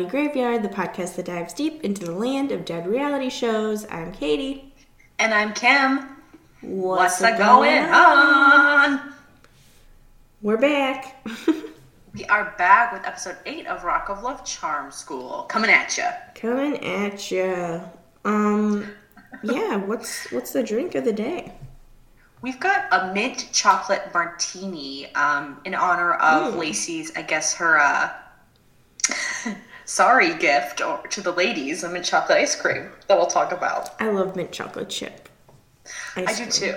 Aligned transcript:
Reality 0.00 0.18
Graveyard, 0.18 0.62
the 0.62 0.68
podcast 0.70 1.16
that 1.16 1.26
dives 1.26 1.52
deep 1.52 1.84
into 1.84 2.06
the 2.06 2.12
land 2.12 2.52
of 2.52 2.64
dead 2.64 2.86
reality 2.86 3.28
shows. 3.28 3.86
I'm 3.90 4.12
Katie. 4.12 4.72
And 5.18 5.34
I'm 5.34 5.52
Kim. 5.52 6.16
What's, 6.62 7.20
What's 7.20 7.38
going, 7.38 7.82
going 7.82 7.84
on? 7.84 9.12
We're 10.40 10.56
back. 10.56 11.22
we 12.14 12.24
are 12.30 12.54
back 12.56 12.94
with 12.94 13.04
episode 13.04 13.36
8 13.44 13.66
of 13.66 13.84
Rock 13.84 14.08
of 14.08 14.22
Love 14.22 14.42
Charm 14.42 14.90
School. 14.90 15.42
Coming 15.50 15.70
at 15.70 15.98
you. 15.98 16.08
Coming 16.34 16.82
at 16.82 17.30
you. 17.30 17.82
Um, 18.24 18.90
yeah, 19.42 19.76
what's 19.76 20.32
what's 20.32 20.54
the 20.54 20.62
drink 20.62 20.94
of 20.94 21.04
the 21.04 21.12
day? 21.12 21.52
We've 22.40 22.58
got 22.58 22.86
a 22.90 23.12
mint 23.12 23.50
chocolate 23.52 24.08
martini 24.14 25.14
um, 25.14 25.60
in 25.66 25.74
honor 25.74 26.14
of 26.14 26.54
mm. 26.54 26.58
Lacey's, 26.58 27.14
I 27.16 27.20
guess, 27.20 27.52
her 27.56 27.78
uh, 27.78 28.10
sorry 29.90 30.34
gift 30.34 30.80
or, 30.80 30.98
to 31.08 31.20
the 31.20 31.32
ladies, 31.32 31.82
a 31.82 31.88
mint 31.88 32.04
chocolate 32.04 32.38
ice 32.38 32.54
cream 32.54 32.90
that 33.06 33.16
we'll 33.16 33.26
talk 33.26 33.52
about. 33.52 34.00
I 34.00 34.10
love 34.10 34.36
mint 34.36 34.52
chocolate 34.52 34.88
chip. 34.88 35.28
I 36.16 36.32
do 36.34 36.46
too. 36.46 36.76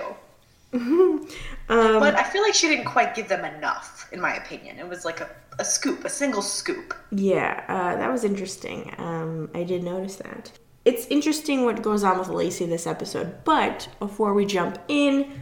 um, 0.72 1.28
but 1.68 2.16
I 2.16 2.24
feel 2.24 2.42
like 2.42 2.54
she 2.54 2.68
didn't 2.68 2.86
quite 2.86 3.14
give 3.14 3.28
them 3.28 3.44
enough, 3.44 4.08
in 4.12 4.20
my 4.20 4.34
opinion. 4.34 4.78
It 4.78 4.88
was 4.88 5.04
like 5.04 5.20
a, 5.20 5.30
a 5.58 5.64
scoop, 5.64 6.04
a 6.04 6.08
single 6.08 6.42
scoop. 6.42 6.94
Yeah, 7.12 7.64
uh, 7.68 7.96
that 7.96 8.10
was 8.10 8.24
interesting. 8.24 8.92
Um, 8.98 9.50
I 9.54 9.62
did 9.62 9.84
notice 9.84 10.16
that. 10.16 10.50
It's 10.84 11.06
interesting 11.06 11.64
what 11.64 11.80
goes 11.80 12.02
on 12.04 12.18
with 12.18 12.28
Lacey 12.28 12.66
this 12.66 12.86
episode, 12.86 13.44
but 13.44 13.88
before 14.00 14.34
we 14.34 14.44
jump 14.44 14.78
in, 14.88 15.40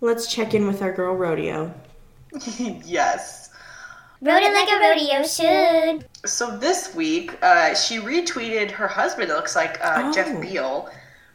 Let's 0.00 0.26
check 0.26 0.52
in 0.52 0.66
with 0.66 0.82
our 0.82 0.92
girl 0.92 1.16
Rodeo. 1.16 1.72
yes. 2.58 3.45
Rode 4.20 4.42
it 4.42 4.52
like 4.54 4.68
a 4.70 4.80
rodeo 4.80 5.26
should. 5.26 6.08
So 6.28 6.56
this 6.56 6.94
week, 6.94 7.36
uh, 7.42 7.74
she 7.74 7.98
retweeted 7.98 8.70
her 8.70 8.88
husband. 8.88 9.30
It 9.30 9.34
looks 9.34 9.54
like 9.54 9.78
uh, 9.84 10.04
oh. 10.04 10.12
Jeff 10.12 10.40
Beal 10.40 10.90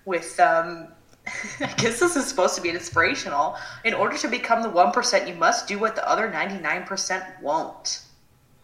with. 0.06 0.40
Um, 0.40 0.88
I 1.60 1.72
guess 1.78 2.00
this 2.00 2.16
is 2.16 2.26
supposed 2.26 2.56
to 2.56 2.62
be 2.62 2.70
inspirational. 2.70 3.56
In 3.84 3.94
order 3.94 4.18
to 4.18 4.28
become 4.28 4.64
the 4.64 4.70
one 4.70 4.92
percent, 4.92 5.28
you 5.28 5.36
must 5.36 5.68
do 5.68 5.78
what 5.78 5.96
the 5.96 6.08
other 6.10 6.30
ninety 6.30 6.60
nine 6.60 6.84
percent 6.84 7.24
won't. 7.42 8.02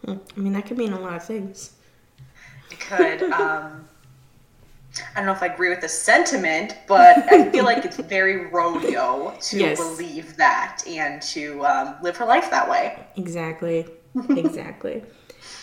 Hmm. 0.04 0.16
I 0.36 0.40
mean, 0.40 0.52
that 0.54 0.66
could 0.66 0.76
mean 0.76 0.92
a 0.92 0.98
lot 0.98 1.14
of 1.14 1.24
things. 1.24 1.74
It 2.70 2.80
could. 2.80 3.22
Um, 3.30 3.88
I 5.14 5.20
don't 5.20 5.26
know 5.26 5.32
if 5.32 5.42
I 5.42 5.46
agree 5.46 5.68
with 5.68 5.80
the 5.80 5.88
sentiment, 5.88 6.76
but 6.86 7.30
I 7.30 7.50
feel 7.50 7.64
like 7.64 7.84
it's 7.84 7.96
very 7.98 8.46
rodeo 8.46 9.36
to 9.40 9.58
yes. 9.58 9.78
believe 9.78 10.36
that 10.36 10.82
and 10.88 11.22
to 11.22 11.64
um, 11.64 11.96
live 12.02 12.16
her 12.16 12.26
life 12.26 12.50
that 12.50 12.68
way. 12.68 12.98
Exactly. 13.16 13.86
Exactly. 14.30 15.02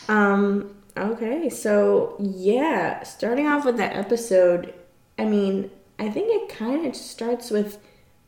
um, 0.07 0.75
okay, 0.97 1.49
so 1.49 2.15
yeah, 2.19 3.03
starting 3.03 3.47
off 3.47 3.65
with 3.65 3.77
that 3.77 3.95
episode, 3.95 4.73
I 5.17 5.25
mean, 5.25 5.71
I 5.99 6.09
think 6.09 6.27
it 6.29 6.55
kind 6.55 6.85
of 6.85 6.95
starts 6.95 7.49
with 7.49 7.77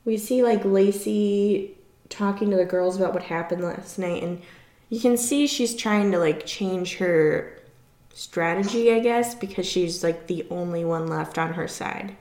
we 0.06 0.18
see 0.18 0.42
like 0.42 0.64
Lacey 0.64 1.76
talking 2.10 2.50
to 2.50 2.56
the 2.56 2.66
girls 2.66 2.96
about 2.96 3.14
what 3.14 3.24
happened 3.24 3.64
last 3.64 4.00
night, 4.00 4.24
and 4.24 4.42
you 4.90 5.00
can 5.00 5.18
see 5.18 5.48
she's 5.48 5.76
trying 5.76 6.12
to 6.12 6.20
like 6.20 6.46
change 6.46 6.98
her 6.98 7.60
strategy, 8.14 8.92
I 8.92 9.00
guess, 9.00 9.36
because 9.36 9.66
she's 9.66 10.04
like 10.04 10.28
the 10.28 10.48
only 10.50 10.86
one 10.86 11.08
left 11.08 11.38
on 11.38 11.54
her 11.54 11.68
side. 11.68 12.16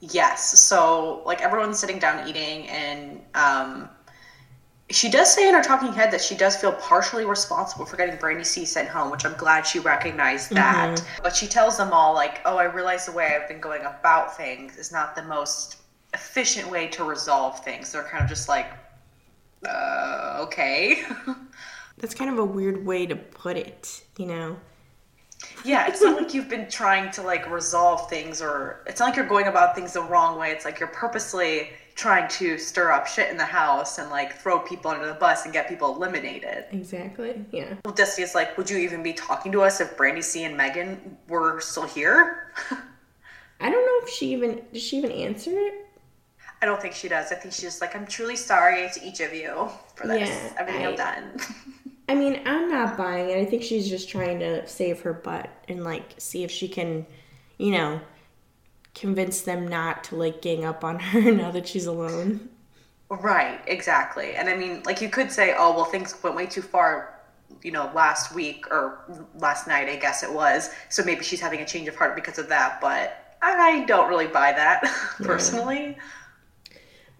Yes. 0.00 0.58
So, 0.58 1.22
like, 1.24 1.40
everyone's 1.42 1.78
sitting 1.78 2.00
down 2.00 2.26
eating, 2.26 2.68
and 2.68 3.20
um, 3.34 3.88
she 4.92 5.10
does 5.10 5.32
say 5.32 5.48
in 5.48 5.54
her 5.54 5.62
talking 5.62 5.92
head 5.92 6.10
that 6.12 6.20
she 6.20 6.36
does 6.36 6.56
feel 6.56 6.72
partially 6.72 7.24
responsible 7.24 7.84
for 7.84 7.96
getting 7.96 8.16
Brandy 8.16 8.44
C 8.44 8.64
sent 8.64 8.88
home, 8.88 9.10
which 9.10 9.24
I'm 9.24 9.36
glad 9.36 9.66
she 9.66 9.78
recognized 9.78 10.50
that. 10.50 10.98
Mm-hmm. 10.98 11.22
But 11.22 11.34
she 11.34 11.46
tells 11.46 11.76
them 11.76 11.92
all, 11.92 12.14
like, 12.14 12.40
oh, 12.44 12.56
I 12.56 12.64
realize 12.64 13.06
the 13.06 13.12
way 13.12 13.34
I've 13.34 13.48
been 13.48 13.60
going 13.60 13.82
about 13.82 14.36
things 14.36 14.76
is 14.76 14.92
not 14.92 15.14
the 15.14 15.22
most 15.22 15.78
efficient 16.14 16.70
way 16.70 16.88
to 16.88 17.04
resolve 17.04 17.64
things. 17.64 17.92
They're 17.92 18.02
kind 18.02 18.22
of 18.22 18.28
just 18.28 18.48
like, 18.48 18.66
uh, 19.66 20.38
okay. 20.40 21.02
That's 21.98 22.14
kind 22.14 22.30
of 22.30 22.38
a 22.38 22.44
weird 22.44 22.84
way 22.84 23.06
to 23.06 23.16
put 23.16 23.56
it, 23.56 24.02
you 24.18 24.26
know? 24.26 24.56
Yeah, 25.64 25.86
it's 25.86 26.02
not 26.02 26.16
like 26.20 26.34
you've 26.34 26.48
been 26.48 26.68
trying 26.68 27.10
to 27.12 27.22
like 27.22 27.50
resolve 27.50 28.08
things 28.08 28.42
or 28.42 28.82
it's 28.86 29.00
not 29.00 29.06
like 29.06 29.16
you're 29.16 29.26
going 29.26 29.46
about 29.46 29.74
things 29.74 29.92
the 29.92 30.02
wrong 30.02 30.38
way. 30.38 30.50
It's 30.50 30.64
like 30.64 30.80
you're 30.80 30.88
purposely 30.88 31.70
trying 31.94 32.28
to 32.28 32.58
stir 32.58 32.90
up 32.90 33.06
shit 33.06 33.30
in 33.30 33.36
the 33.36 33.44
house 33.44 33.98
and 33.98 34.10
like 34.10 34.36
throw 34.38 34.58
people 34.58 34.90
under 34.90 35.06
the 35.06 35.14
bus 35.14 35.44
and 35.44 35.52
get 35.52 35.68
people 35.68 35.94
eliminated. 35.94 36.64
Exactly. 36.72 37.44
Yeah. 37.50 37.74
Well, 37.84 37.94
Destiny's 37.94 38.34
like, 38.34 38.56
would 38.56 38.70
you 38.70 38.78
even 38.78 39.02
be 39.02 39.12
talking 39.12 39.52
to 39.52 39.62
us 39.62 39.80
if 39.80 39.96
Brandy 39.96 40.22
C 40.22 40.44
and 40.44 40.56
Megan 40.56 41.16
were 41.28 41.60
still 41.60 41.86
here? 41.86 42.52
I 43.60 43.70
don't 43.70 43.86
know 43.86 44.06
if 44.06 44.08
she 44.08 44.32
even 44.32 44.62
does 44.72 44.82
she 44.82 44.98
even 44.98 45.12
answer 45.12 45.50
it? 45.52 45.86
I 46.60 46.66
don't 46.66 46.80
think 46.80 46.94
she 46.94 47.08
does. 47.08 47.32
I 47.32 47.34
think 47.34 47.52
she's 47.52 47.62
just 47.62 47.80
like, 47.80 47.96
I'm 47.96 48.06
truly 48.06 48.36
sorry 48.36 48.88
to 48.94 49.04
each 49.04 49.20
of 49.20 49.34
you 49.34 49.68
for 49.96 50.06
this. 50.06 50.28
Yeah, 50.28 50.52
Everything 50.58 50.86
I, 50.86 50.90
have 50.90 50.96
done. 50.96 51.40
I 52.08 52.14
mean, 52.14 52.40
I'm 52.46 52.70
not 52.70 52.96
buying 52.96 53.30
it. 53.30 53.38
I 53.38 53.44
think 53.44 53.62
she's 53.62 53.88
just 53.88 54.08
trying 54.08 54.38
to 54.40 54.66
save 54.68 55.00
her 55.00 55.12
butt 55.12 55.50
and 55.68 55.82
like 55.82 56.14
see 56.18 56.44
if 56.44 56.50
she 56.50 56.68
can, 56.68 57.04
you 57.58 57.72
know, 57.72 58.00
convince 58.94 59.42
them 59.42 59.66
not 59.66 60.04
to 60.04 60.16
like 60.16 60.42
gang 60.42 60.64
up 60.64 60.84
on 60.84 60.98
her 60.98 61.32
now 61.32 61.50
that 61.50 61.68
she's 61.68 61.86
alone. 61.86 62.48
Right, 63.08 63.60
exactly. 63.66 64.34
And 64.34 64.48
I 64.48 64.56
mean, 64.56 64.82
like 64.84 65.02
you 65.02 65.10
could 65.10 65.30
say, 65.30 65.54
oh, 65.56 65.74
well, 65.74 65.84
things 65.84 66.14
went 66.22 66.34
way 66.34 66.46
too 66.46 66.62
far, 66.62 67.20
you 67.62 67.70
know, 67.70 67.90
last 67.94 68.34
week 68.34 68.66
or 68.70 69.00
last 69.38 69.66
night, 69.66 69.88
I 69.88 69.96
guess 69.96 70.22
it 70.22 70.32
was. 70.32 70.70
So 70.88 71.04
maybe 71.04 71.22
she's 71.22 71.40
having 71.40 71.60
a 71.60 71.66
change 71.66 71.88
of 71.88 71.96
heart 71.96 72.14
because 72.14 72.38
of 72.38 72.48
that. 72.48 72.80
But 72.80 73.36
I 73.42 73.84
don't 73.84 74.08
really 74.08 74.28
buy 74.28 74.52
that 74.52 74.82
personally. 75.22 75.98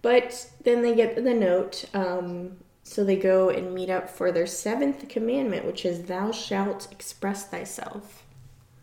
But 0.01 0.49
then 0.63 0.81
they 0.81 0.95
get 0.95 1.15
the 1.15 1.33
note 1.33 1.85
um, 1.93 2.57
so 2.83 3.03
they 3.03 3.15
go 3.15 3.49
and 3.49 3.73
meet 3.73 3.89
up 3.89 4.09
for 4.09 4.31
their 4.31 4.45
seventh 4.45 5.07
commandment, 5.07 5.65
which 5.65 5.85
is, 5.85 6.03
Thou 6.03 6.31
shalt 6.31 6.91
express 6.91 7.45
thyself. 7.45 8.23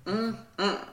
Mm-hmm. 0.07 0.90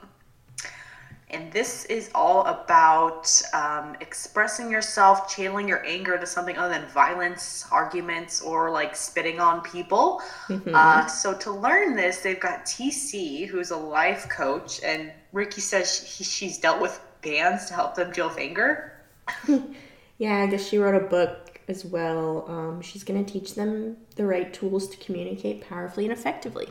This 1.58 1.86
is 1.86 2.08
all 2.14 2.44
about 2.44 3.42
um, 3.52 3.96
expressing 4.00 4.70
yourself, 4.70 5.28
channeling 5.28 5.66
your 5.66 5.84
anger 5.84 6.16
to 6.16 6.24
something 6.24 6.56
other 6.56 6.72
than 6.72 6.86
violence, 6.86 7.66
arguments, 7.72 8.40
or 8.40 8.70
like 8.70 8.94
spitting 8.94 9.40
on 9.40 9.62
people. 9.62 10.22
Mm-hmm. 10.46 10.72
Uh, 10.72 11.08
so 11.08 11.36
to 11.38 11.50
learn 11.50 11.96
this, 11.96 12.18
they've 12.18 12.38
got 12.38 12.64
TC, 12.64 13.48
who's 13.48 13.72
a 13.72 13.76
life 13.76 14.28
coach, 14.28 14.80
and 14.84 15.10
Riki 15.32 15.60
says 15.60 16.08
she, 16.08 16.22
she's 16.22 16.58
dealt 16.58 16.80
with 16.80 17.00
bands 17.22 17.66
to 17.66 17.74
help 17.74 17.96
them 17.96 18.12
deal 18.12 18.28
with 18.28 18.38
anger. 18.38 18.92
yeah, 20.18 20.36
I 20.36 20.46
guess 20.46 20.64
she 20.64 20.78
wrote 20.78 20.94
a 20.94 21.08
book 21.08 21.60
as 21.66 21.84
well. 21.84 22.44
Um, 22.46 22.80
she's 22.82 23.02
going 23.02 23.24
to 23.24 23.32
teach 23.32 23.56
them 23.56 23.96
the 24.14 24.24
right 24.24 24.54
tools 24.54 24.86
to 24.90 24.96
communicate 24.98 25.68
powerfully 25.68 26.04
and 26.04 26.12
effectively. 26.12 26.68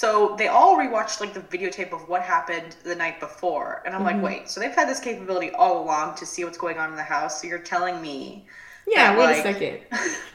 So 0.00 0.34
they 0.38 0.48
all 0.48 0.78
rewatched 0.78 1.20
like 1.20 1.34
the 1.34 1.40
videotape 1.40 1.92
of 1.92 2.08
what 2.08 2.22
happened 2.22 2.74
the 2.84 2.94
night 2.94 3.20
before, 3.20 3.82
and 3.84 3.94
I'm 3.94 4.00
mm-hmm. 4.00 4.22
like, 4.22 4.38
wait, 4.40 4.48
so 4.48 4.58
they've 4.58 4.74
had 4.74 4.88
this 4.88 4.98
capability 4.98 5.50
all 5.50 5.84
along 5.84 6.14
to 6.14 6.24
see 6.24 6.42
what's 6.42 6.56
going 6.56 6.78
on 6.78 6.88
in 6.88 6.96
the 6.96 7.02
house. 7.02 7.42
So 7.42 7.48
you're 7.48 7.58
telling 7.58 8.00
me? 8.00 8.46
Yeah, 8.86 9.14
that, 9.14 9.18
wait 9.18 9.26
like, 9.26 9.38
a 9.40 9.52
second. 9.52 9.80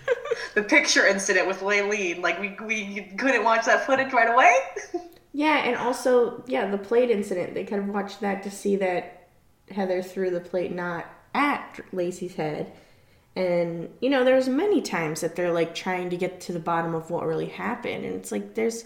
the 0.54 0.62
picture 0.62 1.08
incident 1.08 1.48
with 1.48 1.62
Laylene, 1.62 2.22
like 2.22 2.40
we 2.40 2.56
we 2.64 3.12
couldn't 3.18 3.44
watch 3.44 3.66
that 3.66 3.88
footage 3.88 4.14
right 4.14 4.30
away. 4.30 4.54
yeah, 5.34 5.64
and 5.66 5.78
also 5.78 6.44
yeah, 6.46 6.70
the 6.70 6.78
plate 6.78 7.10
incident. 7.10 7.56
They 7.56 7.64
kind 7.64 7.82
of 7.82 7.88
watched 7.88 8.22
that 8.22 8.44
to 8.44 8.52
see 8.52 8.76
that 8.76 9.30
Heather 9.72 10.04
threw 10.04 10.30
the 10.30 10.42
plate 10.42 10.74
not 10.74 11.08
at 11.34 11.80
Lacey's 11.92 12.36
head. 12.36 12.72
And 13.36 13.90
you 14.00 14.12
know, 14.12 14.24
there's 14.24 14.48
many 14.48 14.84
times 14.84 15.22
that 15.22 15.36
they're 15.36 15.52
like 15.52 15.74
trying 15.74 16.12
to 16.12 16.18
get 16.18 16.40
to 16.42 16.54
the 16.54 16.60
bottom 16.60 16.94
of 16.94 17.10
what 17.10 17.26
really 17.26 17.48
happened, 17.48 18.06
and 18.06 18.14
it's 18.14 18.32
like 18.32 18.54
there's 18.54 18.86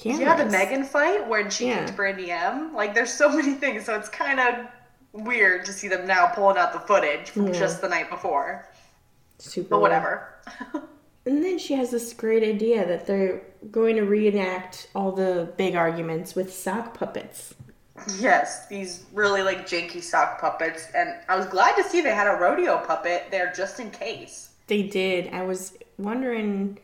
cameras. 0.00 0.20
Yeah, 0.20 0.42
the 0.42 0.50
Megan 0.50 0.84
fight 0.84 1.26
when 1.28 1.50
she 1.50 1.66
yeah. 1.66 1.84
kicked 1.84 1.96
Brandy 1.96 2.30
M. 2.30 2.74
Like, 2.74 2.94
there's 2.94 3.12
so 3.12 3.28
many 3.36 3.54
things, 3.54 3.86
so 3.86 3.94
it's 3.94 4.08
kind 4.08 4.40
of 4.40 4.66
weird 5.12 5.64
to 5.66 5.72
see 5.72 5.88
them 5.88 6.06
now 6.06 6.26
pulling 6.26 6.56
out 6.56 6.72
the 6.72 6.80
footage 6.80 7.30
from 7.30 7.48
yeah. 7.48 7.58
just 7.58 7.80
the 7.80 7.88
night 7.88 8.10
before. 8.10 8.68
Super. 9.38 9.68
But 9.70 9.80
whatever. 9.80 10.34
and 11.26 11.44
then 11.44 11.58
she 11.58 11.74
has 11.74 11.90
this 11.90 12.12
great 12.12 12.42
idea 12.42 12.86
that 12.86 13.06
they're 13.06 13.42
going 13.70 13.96
to 13.96 14.02
reenact 14.02 14.88
all 14.94 15.12
the 15.12 15.52
big 15.56 15.74
arguments 15.74 16.34
with 16.34 16.52
sock 16.52 16.94
puppets. 16.94 17.54
Yes, 18.18 18.66
these 18.68 19.04
really 19.12 19.42
like 19.42 19.68
janky 19.68 20.02
sock 20.02 20.40
puppets, 20.40 20.88
and 20.94 21.14
I 21.28 21.36
was 21.36 21.46
glad 21.46 21.76
to 21.76 21.84
see 21.84 22.00
they 22.00 22.14
had 22.14 22.26
a 22.26 22.38
rodeo 22.38 22.78
puppet 22.78 23.26
there 23.30 23.52
just 23.54 23.78
in 23.78 23.90
case. 23.90 24.50
They 24.68 24.84
did. 24.84 25.28
I 25.34 25.42
was 25.42 25.74
wondering. 25.98 26.78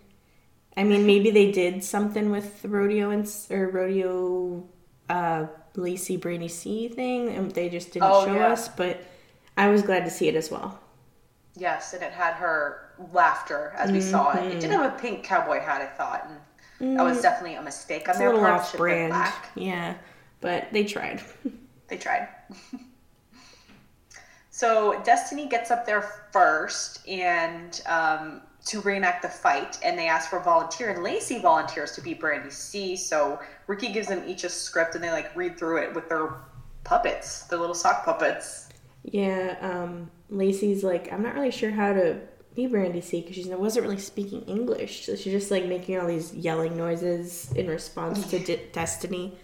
I 0.77 0.85
mean, 0.85 1.07
maybe 1.07 1.31
they 1.31 1.51
did 1.51 1.83
something 1.83 2.31
with 2.31 2.63
the 2.63 2.69
rodeo 2.69 3.11
and 3.11 3.27
or 3.51 3.69
rodeo 3.69 4.65
uh, 5.09 5.47
Lacey 5.75 6.17
Brandy 6.17 6.49
C 6.49 6.89
thing, 6.89 7.31
and 7.31 7.51
they 7.51 7.69
just 7.69 7.93
didn't 7.93 8.11
oh, 8.11 8.27
show 8.27 8.35
yeah. 8.35 8.49
us. 8.49 8.69
But 8.69 9.01
I 9.57 9.69
was 9.69 9.83
glad 9.83 10.05
to 10.05 10.11
see 10.11 10.29
it 10.29 10.35
as 10.35 10.51
well. 10.51 10.79
Yes, 11.57 11.95
and 11.95 12.03
it 12.03 12.13
had 12.13 12.35
her 12.35 12.91
laughter 13.13 13.73
as 13.77 13.91
we 13.91 14.01
saw 14.01 14.33
it. 14.37 14.53
It 14.53 14.61
did 14.61 14.71
have 14.71 14.93
a 14.93 14.99
pink 14.99 15.25
cowboy 15.25 15.61
hat, 15.61 15.81
I 15.81 15.87
thought, 15.87 16.29
and 16.79 16.99
that 16.99 17.03
was 17.03 17.23
definitely 17.23 17.57
a 17.57 17.63
mistake 17.63 18.09
on 18.09 18.13
It's 18.13 18.19
their 18.19 18.33
part. 18.33 18.61
off 18.61 18.71
Should 18.71 18.81
have 18.81 18.87
been 18.87 19.09
brand. 19.09 19.13
black. 19.13 19.51
Yeah, 19.55 19.95
but 20.41 20.73
they 20.73 20.85
tried. 20.85 21.23
They 21.89 21.97
tried. 21.97 22.27
so 24.51 25.01
Destiny 25.05 25.47
gets 25.47 25.71
up 25.71 25.87
there 25.87 26.03
first 26.33 27.07
and 27.09 27.81
um, 27.87 28.43
to 28.67 28.81
reenact 28.81 29.23
the 29.23 29.29
fight, 29.29 29.79
and 29.83 29.99
they 29.99 30.09
ask 30.09 30.29
for 30.29 30.39
a 30.39 30.43
volunteer, 30.43 30.91
and 30.91 31.03
Lacey 31.03 31.41
volunteers 31.41 31.93
to 31.93 32.01
be 32.01 32.15
Brandy 32.15 32.51
C. 32.51 32.97
So 32.97 33.39
Riki 33.67 33.93
gives 33.93 34.09
them 34.09 34.23
each 34.29 34.45
a 34.45 34.49
script, 34.49 34.95
and 34.95 35.03
they 35.03 35.11
like 35.11 35.35
read 35.37 35.59
through 35.59 35.83
it 35.83 35.95
with 35.95 36.09
their 36.09 36.35
puppets, 36.85 37.43
their 37.43 37.59
little 37.59 37.75
sock 37.75 38.05
puppets. 38.05 38.69
Yeah, 39.05 39.57
um, 39.61 40.11
Lacey's 40.31 40.83
like, 40.83 41.13
I'm 41.13 41.23
not 41.23 41.35
really 41.35 41.53
sure 41.53 41.71
how 41.71 41.93
to 41.93 42.19
be 42.57 42.67
Brandy 42.67 43.01
C 43.01 43.21
because 43.21 43.37
she 43.37 43.55
wasn't 43.55 43.85
really 43.85 43.99
speaking 43.99 44.43
English. 44.43 45.07
So 45.07 45.15
she's 45.15 45.33
just 45.33 45.51
like 45.51 45.67
making 45.67 46.01
all 46.01 46.07
these 46.09 46.35
yelling 46.35 46.77
noises 46.77 47.53
in 47.53 47.69
response 47.69 48.29
to 48.31 48.39
D- 48.41 48.63
Destiny. 48.73 49.39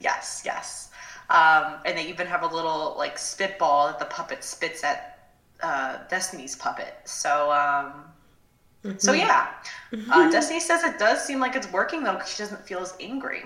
Yes, 0.00 0.42
yes. 0.46 0.90
Um, 1.28 1.74
and 1.84 1.98
they 1.98 2.08
even 2.08 2.26
have 2.26 2.42
a 2.42 2.46
little 2.46 2.94
like 2.96 3.18
spitball 3.18 3.88
that 3.88 3.98
the 3.98 4.06
puppet 4.06 4.42
spits 4.42 4.82
at 4.82 5.30
uh, 5.62 5.98
Destiny's 6.08 6.56
puppet. 6.56 6.94
So, 7.04 7.52
um, 7.52 8.04
so 8.98 9.12
yeah. 9.12 9.48
Uh, 10.10 10.30
Destiny 10.30 10.60
says 10.60 10.84
it 10.84 10.98
does 10.98 11.24
seem 11.24 11.40
like 11.40 11.56
it's 11.56 11.70
working 11.72 12.02
though 12.02 12.14
because 12.14 12.30
she 12.30 12.38
doesn't 12.38 12.66
feel 12.66 12.80
as 12.80 12.94
angry. 13.00 13.42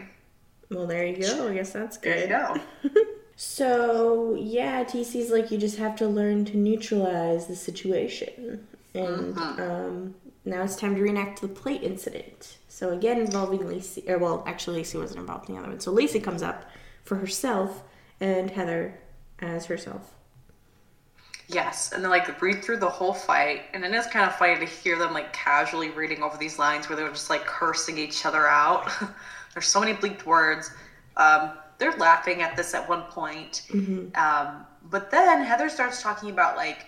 Well, 0.70 0.86
there 0.86 1.04
you 1.06 1.20
go. 1.22 1.48
I 1.48 1.54
guess 1.54 1.72
that's 1.72 1.98
good. 1.98 2.30
There 2.30 2.56
you 2.84 2.92
go. 2.92 3.00
So, 3.36 4.36
yeah, 4.38 4.84
TC's 4.84 5.30
like, 5.30 5.50
you 5.50 5.58
just 5.58 5.78
have 5.78 5.96
to 5.96 6.06
learn 6.06 6.44
to 6.46 6.56
neutralize 6.56 7.46
the 7.46 7.56
situation. 7.56 8.66
And 8.94 9.36
um, 9.36 10.14
now 10.44 10.62
it's 10.62 10.76
time 10.76 10.94
to 10.94 11.02
reenact 11.02 11.40
the 11.40 11.48
plate 11.48 11.82
incident. 11.82 12.58
So, 12.68 12.90
again, 12.90 13.18
involving 13.18 13.66
Lacey, 13.66 14.04
or 14.06 14.18
well, 14.18 14.44
actually, 14.46 14.78
Lacey 14.78 14.98
wasn't 14.98 15.20
involved 15.20 15.48
in 15.48 15.56
the 15.56 15.60
other 15.60 15.70
one. 15.70 15.80
So, 15.80 15.90
Lacey 15.90 16.20
comes 16.20 16.42
up 16.42 16.70
for 17.04 17.16
herself 17.16 17.82
and 18.20 18.50
Heather 18.50 19.00
as 19.40 19.66
herself. 19.66 20.14
Yes, 21.48 21.92
and 21.92 22.02
then 22.02 22.10
like 22.10 22.40
read 22.40 22.64
through 22.64 22.78
the 22.78 22.88
whole 22.88 23.12
fight, 23.12 23.62
and 23.72 23.82
then 23.82 23.92
it 23.92 23.98
is 23.98 24.06
kind 24.06 24.26
of 24.26 24.34
funny 24.36 24.58
to 24.58 24.64
hear 24.64 24.98
them 24.98 25.12
like 25.12 25.32
casually 25.32 25.90
reading 25.90 26.22
over 26.22 26.38
these 26.38 26.58
lines 26.58 26.88
where 26.88 26.96
they're 26.96 27.08
just 27.10 27.28
like 27.28 27.44
cursing 27.44 27.98
each 27.98 28.24
other 28.24 28.46
out. 28.46 28.90
There's 29.52 29.66
so 29.66 29.80
many 29.80 29.92
bleeped 29.92 30.24
words. 30.24 30.70
Um, 31.16 31.52
they're 31.78 31.96
laughing 31.96 32.40
at 32.42 32.56
this 32.56 32.74
at 32.74 32.88
one 32.88 33.02
point, 33.02 33.62
um, 34.16 34.66
but 34.90 35.10
then 35.10 35.44
Heather 35.44 35.68
starts 35.68 36.02
talking 36.02 36.30
about 36.30 36.56
like 36.56 36.86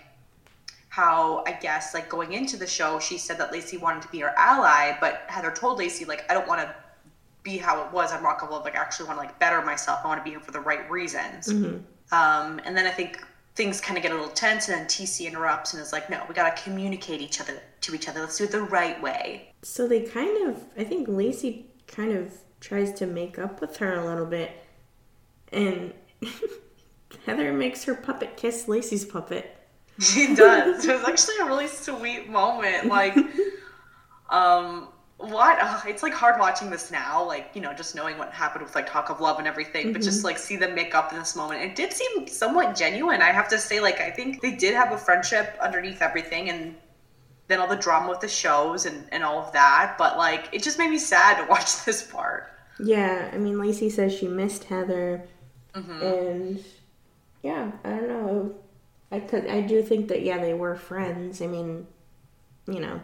how 0.89 1.43
I 1.45 1.51
guess 1.51 1.93
like 1.93 2.09
going 2.09 2.33
into 2.33 2.57
the 2.57 2.65
show, 2.67 2.99
she 2.99 3.17
said 3.19 3.37
that 3.37 3.51
Lacey 3.51 3.77
wanted 3.77 4.01
to 4.03 4.07
be 4.09 4.19
her 4.19 4.33
ally, 4.37 4.97
but 4.99 5.21
Heather 5.27 5.51
told 5.51 5.77
Lacey 5.77 6.05
like 6.05 6.29
I 6.31 6.33
don't 6.33 6.47
want 6.47 6.61
to 6.61 6.75
be 7.43 7.57
how 7.57 7.85
it 7.85 7.91
was 7.93 8.11
on 8.11 8.23
Rock 8.23 8.41
of 8.41 8.49
Love. 8.49 8.63
Like 8.63 8.75
I 8.75 8.79
actually 8.79 9.05
want 9.07 9.19
to 9.19 9.25
like 9.25 9.39
better 9.39 9.61
myself. 9.61 9.99
I 10.03 10.07
want 10.07 10.19
to 10.19 10.23
be 10.23 10.31
here 10.31 10.39
for 10.39 10.51
the 10.51 10.59
right 10.59 10.89
reasons. 10.89 11.49
Um, 12.11 12.59
and 12.65 12.75
then 12.75 12.87
I 12.87 12.91
think 12.91 13.23
things 13.57 13.81
kind 13.81 13.97
of 13.97 14.03
get 14.03 14.11
a 14.11 14.15
little 14.15 14.29
tense, 14.29 14.69
and 14.69 14.79
then 14.79 14.85
TC 14.85 15.25
interrupts 15.27 15.73
and 15.73 15.81
is 15.81 15.91
like, 15.91 16.09
"No, 16.09 16.23
we 16.29 16.35
gotta 16.35 16.61
communicate 16.61 17.21
each 17.21 17.41
other 17.41 17.59
to 17.81 17.95
each 17.95 18.07
other. 18.07 18.21
Let's 18.21 18.37
do 18.37 18.43
it 18.43 18.51
the 18.51 18.61
right 18.61 19.01
way." 19.01 19.51
So, 19.63 19.87
they 19.87 20.01
kind 20.01 20.47
of, 20.47 20.63
I 20.77 20.83
think 20.83 21.07
Lacey 21.09 21.71
kind 21.87 22.15
of 22.15 22.31
tries 22.61 22.93
to 22.93 23.07
make 23.07 23.39
up 23.39 23.59
with 23.59 23.77
her 23.77 23.95
a 23.95 24.05
little 24.05 24.25
bit. 24.25 24.51
And 25.51 25.93
Heather 27.25 27.51
makes 27.51 27.83
her 27.85 27.95
puppet 27.95 28.37
kiss 28.37 28.67
Lacey's 28.67 29.05
puppet. 29.05 29.53
She 29.99 30.35
does. 30.35 30.85
it 30.85 30.93
was 30.93 31.07
actually 31.07 31.37
a 31.41 31.45
really 31.45 31.67
sweet 31.67 32.29
moment. 32.29 32.85
Like, 32.85 33.17
um, 34.29 34.89
what? 35.17 35.57
Ugh, 35.59 35.83
it's 35.87 36.03
like 36.03 36.13
hard 36.13 36.39
watching 36.39 36.69
this 36.69 36.91
now. 36.91 37.25
Like, 37.25 37.49
you 37.55 37.61
know, 37.61 37.73
just 37.73 37.95
knowing 37.95 38.17
what 38.17 38.31
happened 38.31 38.63
with 38.63 38.75
like 38.75 38.89
Talk 38.89 39.09
of 39.09 39.19
Love 39.19 39.39
and 39.39 39.47
everything, 39.47 39.91
but 39.91 40.01
just 40.01 40.19
mm-hmm. 40.19 40.27
like 40.27 40.37
see 40.37 40.57
them 40.57 40.75
make 40.75 40.93
up 40.93 41.11
in 41.11 41.17
this 41.17 41.35
moment. 41.35 41.63
It 41.63 41.75
did 41.75 41.91
seem 41.91 42.27
somewhat 42.27 42.75
genuine. 42.75 43.21
I 43.21 43.31
have 43.31 43.47
to 43.49 43.57
say, 43.57 43.79
like, 43.79 43.99
I 43.99 44.11
think 44.11 44.41
they 44.41 44.51
did 44.51 44.75
have 44.75 44.91
a 44.91 44.97
friendship 44.97 45.57
underneath 45.59 46.03
everything, 46.03 46.49
and 46.49 46.75
then 47.47 47.59
all 47.59 47.67
the 47.67 47.75
drama 47.75 48.09
with 48.09 48.19
the 48.19 48.27
shows 48.27 48.85
and 48.85 49.05
and 49.11 49.23
all 49.23 49.39
of 49.39 49.51
that. 49.53 49.95
But 49.97 50.17
like, 50.17 50.49
it 50.51 50.61
just 50.61 50.77
made 50.77 50.91
me 50.91 50.99
sad 50.99 51.37
to 51.43 51.45
watch 51.49 51.83
this 51.83 52.03
part. 52.03 52.51
Yeah, 52.79 53.31
I 53.33 53.37
mean, 53.37 53.59
Lacey 53.59 53.89
says 53.89 54.13
she 54.13 54.27
missed 54.27 54.65
Heather, 54.65 55.27
mm-hmm. 55.73 56.03
and 56.03 56.63
yeah, 57.41 57.71
I 57.83 57.89
don't 57.89 58.07
know. 58.07 58.55
I 59.11 59.21
could, 59.21 59.47
I 59.47 59.61
do 59.61 59.81
think 59.81 60.09
that 60.09 60.21
yeah, 60.21 60.37
they 60.37 60.53
were 60.53 60.75
friends. 60.75 61.41
I 61.41 61.47
mean, 61.47 61.87
you 62.67 62.79
know, 62.79 63.01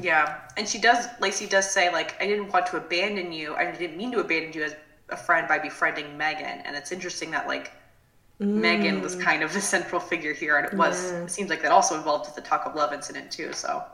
Yeah, 0.00 0.40
and 0.56 0.68
she 0.68 0.78
does. 0.78 1.06
Lacey 1.20 1.46
does 1.46 1.70
say 1.70 1.92
like, 1.92 2.20
"I 2.20 2.26
didn't 2.26 2.50
want 2.52 2.66
to 2.68 2.76
abandon 2.78 3.32
you. 3.32 3.54
I 3.54 3.70
didn't 3.70 3.96
mean 3.96 4.12
to 4.12 4.20
abandon 4.20 4.52
you 4.52 4.62
as 4.64 4.74
a 5.10 5.16
friend 5.16 5.46
by 5.46 5.58
befriending 5.58 6.16
Megan." 6.16 6.60
And 6.64 6.74
it's 6.76 6.92
interesting 6.92 7.30
that 7.32 7.46
like 7.46 7.72
Megan 8.38 9.00
was 9.02 9.14
kind 9.16 9.42
of 9.42 9.52
the 9.52 9.60
central 9.60 10.00
figure 10.00 10.32
here, 10.32 10.56
and 10.56 10.66
it 10.66 10.74
was. 10.74 10.96
Mm. 10.96 11.12
Yeah. 11.12 11.24
It 11.24 11.30
seems 11.30 11.50
like 11.50 11.62
that 11.62 11.72
also 11.72 11.94
involved 11.96 12.26
with 12.26 12.34
the 12.34 12.40
talk 12.40 12.66
of 12.66 12.74
love 12.74 12.92
incident 12.92 13.30
too. 13.30 13.52
So 13.52 13.84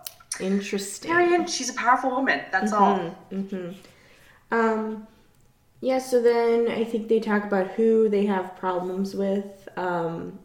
interesting. 0.41 1.11
Marion, 1.11 1.47
she's 1.47 1.71
a 1.71 1.75
powerful 1.75 2.11
woman. 2.11 2.43
That's 2.53 2.73
all. 2.73 3.15
Mm-hmm. 3.33 3.73
Um, 4.53 5.07
yeah. 5.81 5.99
So 5.99 6.23
then 6.23 6.69
I 6.69 6.85
think 6.85 7.09
they 7.09 7.21
talk 7.21 7.45
about 7.45 7.69
who 7.73 8.09
they 8.09 8.25
have 8.27 8.57
problems 8.57 9.15
with. 9.15 9.69
Um, 9.77 10.39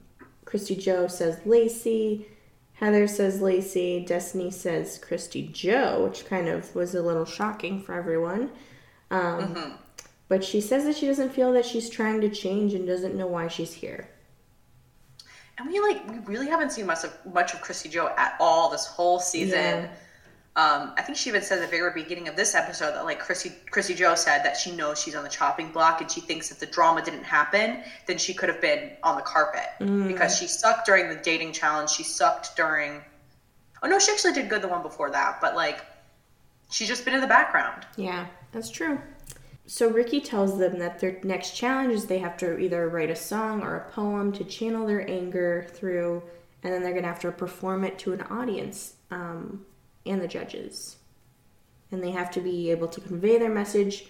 Christy 0.46 0.76
Joe 0.76 1.08
says 1.08 1.40
Lacey. 1.46 2.28
Heather 2.74 3.08
says 3.08 3.42
Lacey. 3.42 4.04
Destiny 4.06 4.52
says 4.52 4.98
Christy 4.98 5.48
Joe, 5.48 6.04
which 6.04 6.26
kind 6.26 6.48
of 6.48 6.74
was 6.76 6.96
a 6.96 7.02
little 7.02 7.26
shocking 7.26 7.82
for 7.82 7.94
everyone. 7.94 8.52
Um, 9.12 9.78
But 10.28 10.44
she 10.44 10.62
says 10.62 10.86
that 10.86 10.96
she 10.96 11.06
doesn't 11.06 11.30
feel 11.34 11.52
that 11.54 11.66
she's 11.66 11.90
trying 11.90 12.20
to 12.22 12.30
change 12.30 12.74
and 12.74 12.88
doesn't 12.88 13.16
know 13.16 13.28
why 13.28 13.48
she's 13.48 13.74
here. 13.74 14.10
And 15.58 15.70
we 15.70 15.80
like 15.80 16.10
we 16.10 16.18
really 16.20 16.48
haven't 16.48 16.72
seen 16.72 16.88
much 16.88 17.04
of 17.04 17.14
much 17.32 17.54
of 17.54 17.62
Christy 17.62 17.90
Joe 17.90 18.12
at 18.18 18.36
all 18.40 18.70
this 18.72 18.88
whole 18.88 19.20
season. 19.20 19.60
Yeah. 19.84 19.88
Um, 20.56 20.94
I 20.98 21.02
think 21.02 21.18
she 21.18 21.32
even 21.32 21.42
said 21.42 21.58
at 21.58 21.62
the 21.62 21.78
very 21.78 21.92
beginning 22.00 22.28
of 22.28 22.36
this 22.36 22.54
episode 22.54 22.92
that 22.92 23.06
like 23.06 23.20
Chrissy 23.20 23.54
Chrissy 23.72 23.96
Joe 23.96 24.14
said 24.14 24.44
that 24.44 24.56
she 24.56 24.72
knows 24.72 25.02
she's 25.02 25.16
on 25.16 25.24
the 25.24 25.30
chopping 25.30 25.72
block 25.72 26.00
and 26.00 26.12
she 26.12 26.22
thinks 26.22 26.52
if 26.52 26.60
the 26.60 26.68
drama 26.68 27.04
didn't 27.04 27.24
happen, 27.24 27.84
then 28.06 28.20
she 28.20 28.36
could 28.36 28.50
have 28.50 28.62
been 28.62 28.92
on 29.02 29.16
the 29.16 29.24
carpet 29.24 29.66
because 30.08 30.38
she 30.38 30.46
sucked 30.46 30.86
during 30.86 31.10
the 31.10 31.16
dating 31.16 31.54
challenge. 31.54 31.90
She 31.90 32.04
sucked 32.04 32.56
during. 32.56 33.02
Oh 33.82 33.88
no, 33.88 33.98
she 33.98 34.12
actually 34.12 34.34
did 34.34 34.48
good 34.48 34.62
the 34.62 34.68
one 34.68 34.84
before 34.84 35.10
that, 35.10 35.42
but 35.42 35.56
like 35.56 35.84
she's 36.70 36.88
just 36.88 37.04
been 37.04 37.16
in 37.16 37.22
the 37.22 37.28
background. 37.28 37.88
Yeah, 37.98 38.28
that's 38.52 38.70
true. 38.70 39.00
So 39.66 39.90
Riki 39.90 40.22
tells 40.22 40.60
them 40.60 40.78
that 40.78 41.00
their 41.00 41.20
next 41.24 41.56
challenge 41.56 41.94
is 41.94 42.06
they 42.06 42.20
have 42.20 42.38
to 42.38 42.60
either 42.60 42.90
write 42.90 43.10
a 43.10 43.16
song 43.16 43.64
or 43.64 43.78
a 43.78 43.92
poem 43.92 44.32
to 44.34 44.44
channel 44.44 44.86
their 44.86 45.10
anger 45.10 45.66
through, 45.72 46.22
and 46.62 46.72
then 46.72 46.84
they're 46.84 46.94
gonna 46.94 47.08
have 47.08 47.22
to 47.22 47.32
perform 47.32 47.84
it 47.84 47.98
to 48.00 48.14
an 48.14 48.22
audience 48.24 48.96
um, 49.10 49.66
and 50.06 50.22
the 50.22 50.28
judges. 50.28 50.98
And 51.92 52.04
they 52.04 52.12
have 52.12 52.32
to 52.32 52.42
be 52.42 52.72
able 52.72 52.88
to 52.88 53.02
convey 53.02 53.38
their 53.38 53.52
message 53.52 54.06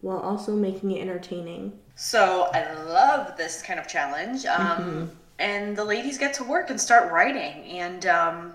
while 0.00 0.18
also 0.18 0.54
making 0.54 0.92
it 0.92 1.00
entertaining. 1.00 1.78
So 1.94 2.48
I 2.52 2.72
love 2.84 3.36
this 3.36 3.62
kind 3.62 3.78
of 3.78 3.86
challenge. 3.86 4.46
Um, 4.46 5.10
And 5.38 5.74
the 5.74 5.84
ladies 5.84 6.18
get 6.18 6.34
to 6.34 6.44
work 6.44 6.68
and 6.68 6.78
start 6.78 7.10
writing. 7.10 7.64
And 7.78 8.04
um, 8.04 8.54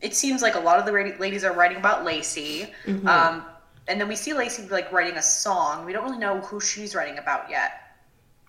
it 0.00 0.12
seems 0.12 0.42
like 0.42 0.56
a 0.56 0.58
lot 0.58 0.80
of 0.80 0.84
the 0.84 0.92
ladies 1.20 1.44
are 1.44 1.52
writing 1.52 1.78
about 1.78 2.04
Lacey. 2.04 2.72
Um, 3.06 3.44
and 3.86 4.00
then 4.00 4.08
we 4.08 4.16
see 4.16 4.32
Lacey 4.32 4.66
like 4.68 4.90
writing 4.90 5.16
a 5.18 5.22
song. 5.22 5.86
We 5.86 5.92
don't 5.92 6.02
really 6.04 6.18
know 6.18 6.40
who 6.40 6.60
she's 6.60 6.96
writing 6.96 7.18
about 7.18 7.48
yet. 7.48 7.94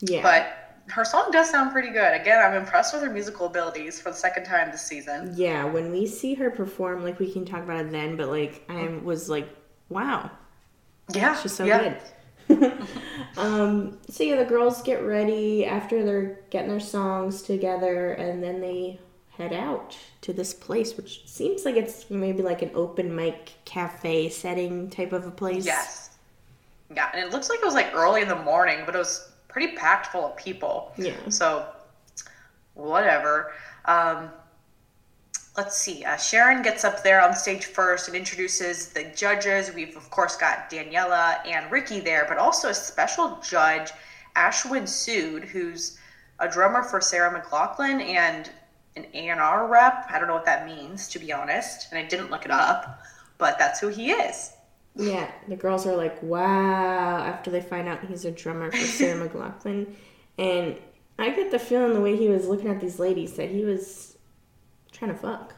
Yeah. 0.01 0.23
But 0.23 0.66
her 0.89 1.03
song 1.05 1.29
does 1.31 1.49
sound 1.49 1.71
pretty 1.71 1.89
good. 1.91 2.13
Again, 2.19 2.39
I'm 2.43 2.53
impressed 2.55 2.93
with 2.93 3.03
her 3.03 3.09
musical 3.11 3.47
abilities 3.47 3.99
for 4.01 4.09
the 4.11 4.15
second 4.17 4.45
time 4.45 4.71
this 4.71 4.81
season. 4.81 5.33
yeah, 5.35 5.65
when 5.65 5.91
we 5.91 6.05
see 6.07 6.33
her 6.35 6.49
perform, 6.49 7.03
like 7.03 7.19
we 7.19 7.31
can 7.31 7.45
talk 7.45 7.63
about 7.63 7.85
it 7.85 7.91
then, 7.91 8.15
but 8.15 8.29
like 8.29 8.63
I 8.69 8.87
was 9.03 9.29
like, 9.29 9.49
wow, 9.89 10.31
Yeah, 11.13 11.35
She's 11.35 11.53
so 11.53 11.65
yeah. 11.65 11.97
good. 12.49 12.77
um, 13.37 13.97
so 14.09 14.23
yeah, 14.23 14.37
the 14.37 14.45
girls 14.45 14.81
get 14.81 15.03
ready 15.03 15.65
after 15.65 16.03
they're 16.03 16.39
getting 16.49 16.69
their 16.69 16.79
songs 16.79 17.41
together, 17.41 18.13
and 18.13 18.41
then 18.41 18.61
they 18.61 18.99
head 19.29 19.53
out 19.53 19.97
to 20.21 20.33
this 20.33 20.53
place, 20.53 20.95
which 20.97 21.27
seems 21.27 21.65
like 21.65 21.75
it's 21.75 22.09
maybe 22.09 22.41
like 22.41 22.61
an 22.61 22.71
open 22.73 23.13
mic 23.15 23.51
cafe 23.65 24.29
setting 24.29 24.89
type 24.89 25.11
of 25.13 25.25
a 25.27 25.31
place. 25.31 25.65
Yes. 25.65 26.11
Yeah, 26.95 27.09
and 27.13 27.21
it 27.23 27.31
looks 27.31 27.49
like 27.49 27.59
it 27.59 27.65
was 27.65 27.73
like 27.73 27.93
early 27.93 28.21
in 28.21 28.29
the 28.29 28.35
morning, 28.43 28.79
but 28.85 28.95
it 28.95 28.99
was 28.99 29.29
pretty 29.57 29.75
packed 29.75 30.05
full 30.05 30.23
of 30.23 30.37
people. 30.37 30.93
Yeah. 30.99 31.15
So, 31.29 31.65
whatever. 32.75 33.53
Um, 33.85 34.29
let's 35.57 35.75
see. 35.75 36.05
Uh, 36.05 36.15
Sharon 36.15 36.61
gets 36.61 36.83
up 36.83 37.01
there 37.01 37.19
on 37.23 37.33
stage 37.33 37.65
first 37.65 38.07
and 38.07 38.15
introduces 38.15 38.89
the 38.89 39.05
judges. 39.15 39.73
We've, 39.73 39.97
of 39.97 40.11
course, 40.11 40.37
got 40.37 40.69
Daniella 40.69 41.39
and 41.43 41.71
Riki 41.71 41.99
there, 41.99 42.27
but 42.29 42.37
also 42.37 42.69
a 42.69 42.73
special 42.75 43.39
judge, 43.43 43.89
Ashwin 44.35 44.83
Sood, 44.83 45.45
who's 45.45 45.97
a 46.37 46.47
drummer 46.47 46.83
for 46.83 47.01
Sarah 47.01 47.41
McLachlan 47.41 47.99
and 48.05 48.51
an 48.95 49.07
A&R 49.15 49.65
rep. 49.65 50.05
I 50.07 50.19
don't 50.19 50.27
know 50.27 50.35
what 50.35 50.45
that 50.45 50.67
means, 50.67 51.07
to 51.07 51.17
be 51.17 51.33
honest, 51.33 51.91
and 51.91 51.97
I 51.97 52.07
didn't 52.07 52.29
look 52.29 52.45
it 52.45 52.51
up, 52.51 53.01
but 53.39 53.57
that's 53.57 53.79
who 53.79 53.87
he 53.87 54.11
is. 54.11 54.51
Yeah, 54.97 55.29
the 55.47 55.55
girls 55.55 55.85
are 55.85 55.95
like, 55.95 56.21
wow, 56.23 57.17
after 57.19 57.51
they 57.51 57.61
find 57.61 57.87
out 57.87 58.03
he's 58.05 58.25
a 58.25 58.31
drummer 58.31 58.71
for 58.71 58.77
Sarah 58.77 59.27
McLachlan. 59.29 59.93
And 60.37 60.75
I 61.19 61.29
get 61.29 61.51
the 61.51 61.59
feeling 61.59 61.93
the 61.93 62.01
way 62.01 62.15
he 62.17 62.29
was 62.29 62.47
looking 62.47 62.69
at 62.69 62.81
these 62.81 62.99
ladies 62.99 63.33
that 63.33 63.49
he 63.49 63.63
was 63.63 64.17
trying 64.91 65.11
to 65.11 65.17
fuck. 65.17 65.53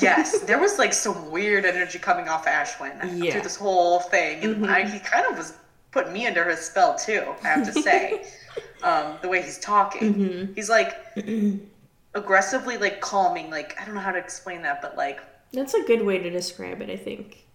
Yes, 0.00 0.40
there 0.46 0.58
was 0.58 0.78
like 0.78 0.92
some 0.92 1.30
weird 1.30 1.64
energy 1.66 1.98
coming 1.98 2.28
off 2.28 2.46
Ashwin 2.46 3.22
Yeah. 3.22 3.32
through 3.32 3.42
this 3.42 3.56
whole 3.56 4.00
thing, 4.00 4.42
and 4.44 4.66
I, 4.66 4.88
he 4.88 4.98
kind 4.98 5.26
of 5.26 5.36
was 5.36 5.52
putting 5.90 6.12
me 6.12 6.26
under 6.26 6.48
his 6.48 6.60
spell 6.60 6.96
too. 6.98 7.22
I 7.44 7.48
have 7.48 7.72
to 7.72 7.82
say, 7.82 8.26
um, 8.82 9.18
the 9.22 9.28
way 9.28 9.42
he's 9.42 9.58
talking, 9.58 10.52
he's 10.54 10.70
like 10.70 10.94
aggressively 12.14 12.78
like 12.78 13.00
calming. 13.00 13.50
Like 13.50 13.76
I 13.80 13.84
don't 13.84 13.94
know 13.94 14.00
how 14.00 14.12
to 14.12 14.18
explain 14.18 14.62
that, 14.62 14.80
but 14.80 14.96
like 14.96 15.20
That's 15.52 15.74
a 15.74 15.82
good 15.84 16.02
way 16.04 16.18
to 16.18 16.30
describe 16.30 16.80
it, 16.80 16.90
I 16.90 16.96
think. 16.96 17.45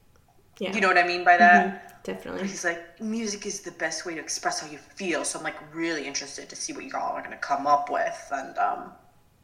Yeah, 0.62 0.74
you 0.76 0.80
know 0.82 0.88
what 0.88 0.98
I 0.98 1.08
mean 1.08 1.24
by 1.24 1.38
that. 1.38 2.04
definitely. 2.04 2.48
He's 2.48 2.64
like, 2.64 3.02
music 3.02 3.46
is 3.48 3.62
the 3.62 3.72
best 3.72 4.06
way 4.06 4.14
to 4.16 4.20
express 4.22 4.60
how 4.62 4.68
you 4.70 4.78
feel. 4.78 5.24
So 5.26 5.40
I'm 5.40 5.44
like 5.44 5.56
really 5.74 6.06
interested 6.06 6.50
to 6.50 6.56
see 6.56 6.72
what 6.74 6.86
y'all 6.86 7.16
are 7.16 7.22
gonna 7.24 7.38
come 7.38 7.66
up 7.66 7.90
with, 7.90 8.28
and 8.32 8.56
um, 8.60 8.92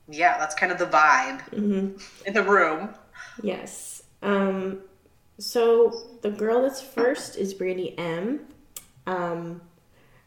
yeah, 0.08 0.38
that's 0.38 0.54
kind 0.56 0.72
of 0.72 0.78
the 0.78 0.86
vibe 0.86 1.42
in 1.54 2.34
the 2.34 2.44
room. 2.44 2.94
Yes. 3.42 4.04
Um, 4.22 4.82
so 5.40 6.18
the 6.22 6.30
girl 6.30 6.62
that's 6.64 6.82
first 6.82 7.36
is 7.38 7.54
Brandy 7.54 7.98
M. 7.98 8.42
Um, 9.08 9.62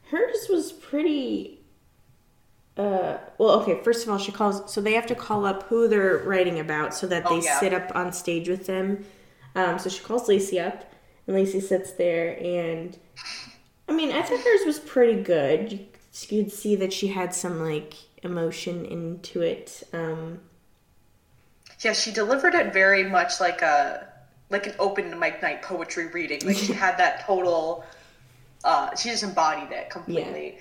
hers 0.09 0.47
was 0.49 0.71
pretty. 0.73 1.59
Uh, 2.77 3.17
well, 3.37 3.61
okay. 3.61 3.81
First 3.83 4.03
of 4.05 4.11
all, 4.11 4.17
she 4.17 4.31
calls. 4.31 4.73
So 4.73 4.81
they 4.81 4.93
have 4.93 5.05
to 5.07 5.15
call 5.15 5.45
up 5.45 5.63
who 5.63 5.87
they're 5.87 6.19
writing 6.25 6.59
about, 6.59 6.93
so 6.93 7.07
that 7.07 7.23
they 7.25 7.35
Oh, 7.35 7.41
yeah. 7.41 7.59
sit 7.59 7.73
up 7.73 7.91
on 7.95 8.11
stage 8.13 8.47
with 8.49 8.65
them. 8.65 9.05
Um, 9.55 9.79
so 9.79 9.89
she 9.89 10.03
calls 10.03 10.27
Lacey 10.27 10.59
up, 10.59 10.91
and 11.27 11.35
Lacey 11.35 11.59
sits 11.59 11.91
there, 11.93 12.37
and 12.41 12.97
I 13.87 13.93
mean, 13.93 14.11
I 14.11 14.21
thought 14.21 14.39
hers 14.41 14.65
was 14.65 14.79
pretty 14.79 15.21
good. 15.21 15.71
You 15.73 16.43
could 16.43 16.51
see 16.51 16.75
that 16.77 16.93
she 16.93 17.07
had 17.07 17.33
some 17.33 17.59
like 17.61 17.93
emotion 18.23 18.85
into 18.85 19.41
it. 19.41 19.83
Um, 19.93 20.41
Yeah, 21.79 21.93
she 21.93 22.11
delivered 22.11 22.53
it 22.55 22.73
very 22.73 23.03
much 23.03 23.39
like 23.39 23.61
a 23.61 24.07
like 24.49 24.67
an 24.67 24.75
open 24.79 25.17
mic 25.19 25.41
night 25.41 25.61
poetry 25.61 26.07
reading. 26.07 26.41
Like 26.45 26.57
she 26.57 26.73
had 26.83 26.97
that 26.97 27.25
total. 27.25 27.85
Uh, 28.63 28.95
she 28.95 29.09
just 29.09 29.23
embodied 29.23 29.71
it 29.71 29.89
completely. 29.89 30.59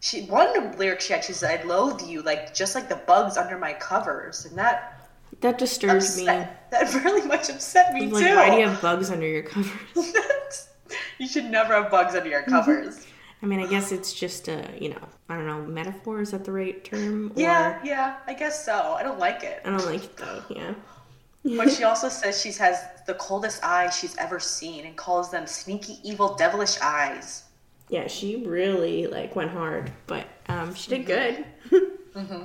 She 0.00 0.26
one 0.26 0.76
lyric 0.78 1.00
she 1.00 1.12
had. 1.12 1.24
She 1.24 1.32
said, 1.32 1.60
"I 1.60 1.64
loathe 1.64 2.02
you 2.02 2.22
like 2.22 2.54
just 2.54 2.74
like 2.74 2.88
the 2.88 2.96
bugs 2.96 3.36
under 3.36 3.58
my 3.58 3.72
covers," 3.74 4.44
and 4.46 4.56
that 4.58 5.01
that 5.40 5.58
disturbs 5.58 6.18
me. 6.18 6.26
that 6.26 6.94
really 7.04 7.26
much 7.26 7.48
upset 7.48 7.92
me 7.94 8.06
Like, 8.08 8.24
too. 8.24 8.36
why 8.36 8.50
do 8.50 8.56
you 8.56 8.68
have 8.68 8.80
bugs 8.80 9.10
under 9.10 9.26
your 9.26 9.42
covers? 9.42 10.68
you 11.18 11.26
should 11.26 11.46
never 11.46 11.74
have 11.74 11.90
bugs 11.90 12.14
under 12.14 12.28
your 12.28 12.42
mm-hmm. 12.42 12.50
covers. 12.50 13.06
I 13.42 13.46
mean, 13.46 13.58
I 13.58 13.66
guess 13.66 13.90
it's 13.90 14.12
just 14.12 14.46
a, 14.46 14.68
you 14.78 14.90
know, 14.90 15.08
I 15.28 15.36
don't 15.36 15.46
know, 15.46 15.62
metaphor. 15.62 16.20
Is 16.20 16.30
that 16.30 16.44
the 16.44 16.52
right 16.52 16.82
term? 16.84 17.32
Or, 17.34 17.40
Yeah, 17.40 17.80
yeah, 17.82 18.18
I 18.26 18.34
guess 18.34 18.64
so. 18.64 18.94
I 18.96 19.02
don't 19.02 19.18
like 19.18 19.42
it. 19.42 19.62
I 19.64 19.70
don't 19.70 19.84
like 19.84 20.04
it 20.04 20.16
though. 20.16 20.44
Yeah. 20.48 20.74
But 21.56 21.72
she 21.72 21.82
also 21.90 22.08
says 22.08 22.40
she 22.40 22.52
has 22.52 22.84
the 23.06 23.14
coldest 23.14 23.64
eyes 23.64 23.96
she's 23.96 24.16
ever 24.16 24.38
seen 24.38 24.86
and 24.86 24.96
calls 24.96 25.30
them 25.30 25.48
sneaky, 25.48 25.98
evil, 26.04 26.36
devilish 26.36 26.80
eyes. 26.80 27.44
Yeah, 27.88 28.06
she 28.06 28.46
really 28.46 29.08
like 29.08 29.34
went 29.34 29.50
hard, 29.50 29.90
but 30.06 30.26
um, 30.48 30.72
she 30.74 30.90
did 30.90 31.06
mm-hmm. 31.06 31.76
good. 31.76 31.88
Mm-hmm. 32.12 32.42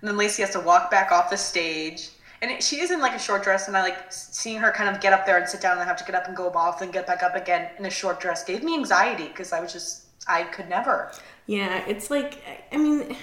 And 0.00 0.08
then 0.08 0.16
Lacey 0.16 0.42
has 0.42 0.50
to 0.52 0.60
walk 0.60 0.90
back 0.90 1.10
off 1.12 1.30
the 1.30 1.36
stage. 1.36 2.10
And 2.40 2.50
it, 2.52 2.62
she 2.62 2.80
is 2.80 2.90
in 2.92 3.00
like 3.00 3.14
a 3.14 3.18
short 3.18 3.42
dress, 3.42 3.66
and 3.66 3.76
I 3.76 3.82
like 3.82 4.12
seeing 4.12 4.58
her 4.58 4.70
kind 4.70 4.94
of 4.94 5.02
get 5.02 5.12
up 5.12 5.26
there 5.26 5.38
and 5.38 5.48
sit 5.48 5.60
down 5.60 5.76
and 5.78 5.88
have 5.88 5.96
to 5.96 6.04
get 6.04 6.14
up 6.14 6.28
and 6.28 6.36
go 6.36 6.48
off 6.50 6.82
and 6.82 6.92
get 6.92 7.04
back 7.06 7.22
up 7.24 7.34
again 7.34 7.68
in 7.78 7.84
a 7.86 7.90
short 7.90 8.20
dress 8.20 8.44
gave 8.44 8.62
me 8.62 8.74
anxiety 8.74 9.26
because 9.26 9.52
I 9.52 9.60
was 9.60 9.72
just, 9.72 10.04
I 10.28 10.44
could 10.44 10.68
never. 10.68 11.10
yeah, 11.46 11.82
it's 11.88 12.10
like, 12.12 12.40
I 12.70 12.76
mean, 12.76 13.16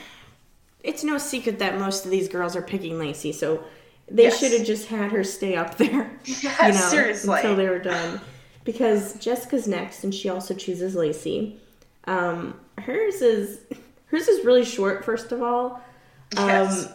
it's 0.83 1.03
no 1.05 1.17
secret 1.17 1.59
that 1.59 1.79
most 1.79 2.03
of 2.03 2.11
these 2.11 2.27
girls 2.27 2.57
are 2.57 2.61
picking 2.61 2.99
Lacey, 2.99 3.31
so 3.31 3.63
they 4.11 4.23
Yes. 4.23 4.37
should 4.39 4.51
have 4.51 4.65
just 4.67 4.87
had 4.87 5.11
her 5.13 5.23
stay 5.23 5.55
up 5.55 5.77
there. 5.77 6.11
Yes, 6.25 6.89
seriously. 6.91 7.35
Until 7.37 7.55
they 7.55 7.69
were 7.69 7.79
done. 7.79 8.19
Because 8.65 9.13
Jessica's 9.19 9.67
next, 9.67 10.03
and 10.03 10.13
she 10.13 10.27
also 10.27 10.53
chooses 10.53 10.93
Lacey. 10.95 11.57
Um, 12.05 12.59
hers 12.79 13.21
is 13.21 13.59
hers 14.07 14.27
is 14.27 14.43
really 14.45 14.65
short, 14.65 15.05
first 15.05 15.31
of 15.31 15.41
all. 15.41 15.81
Um, 16.37 16.47
Yes. 16.47 16.87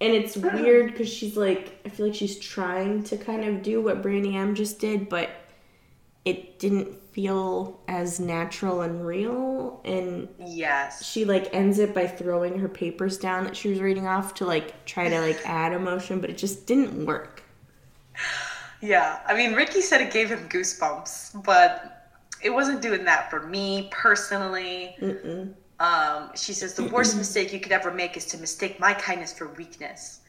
and 0.00 0.12
it's 0.14 0.36
weird 0.36 0.92
because 0.92 1.08
she's 1.08 1.36
like, 1.36 1.80
I 1.84 1.88
feel 1.88 2.06
like 2.06 2.14
she's 2.14 2.38
trying 2.38 3.02
to 3.04 3.16
kind 3.16 3.44
of 3.44 3.62
do 3.62 3.80
what 3.82 4.02
Brandy 4.02 4.36
M 4.36 4.54
just 4.54 4.78
did, 4.78 5.08
but 5.08 5.30
it 6.24 6.58
didn't 6.58 6.94
feel 7.12 7.80
as 7.88 8.18
natural 8.20 8.80
and 8.82 9.06
real. 9.06 9.80
And 9.84 10.28
Yes. 10.38 11.04
she 11.06 11.24
like 11.24 11.48
ends 11.54 11.78
it 11.78 11.94
by 11.94 12.06
throwing 12.06 12.58
her 12.58 12.68
papers 12.68 13.16
down 13.16 13.44
that 13.44 13.56
she 13.56 13.68
was 13.70 13.80
reading 13.80 14.06
off 14.06 14.34
to 14.34 14.44
like 14.46 14.84
try 14.86 15.08
to 15.08 15.20
like 15.20 15.40
add 15.46 15.72
emotion, 15.72 16.20
but 16.20 16.30
it 16.30 16.36
just 16.38 16.66
didn't 16.66 17.06
work. 17.06 17.42
Yeah. 18.82 19.20
I 19.26 19.34
mean, 19.34 19.54
Riki 19.54 19.80
said 19.80 20.02
it 20.02 20.12
gave 20.12 20.28
him 20.28 20.48
goosebumps, 20.50 21.42
but 21.44 22.10
it 22.42 22.50
wasn't 22.50 22.82
doing 22.82 23.04
that 23.06 23.30
for 23.30 23.40
me 23.46 23.88
personally. 23.90 24.94
Um, 25.78 26.30
she 26.34 26.52
says 26.52 26.74
the 26.74 26.88
worst 26.88 27.16
mistake 27.16 27.52
you 27.52 27.60
could 27.60 27.72
ever 27.72 27.92
make 27.92 28.16
is 28.16 28.24
to 28.26 28.38
mistake 28.38 28.80
my 28.80 28.94
kindness 28.94 29.32
for 29.32 29.48
weakness. 29.48 30.20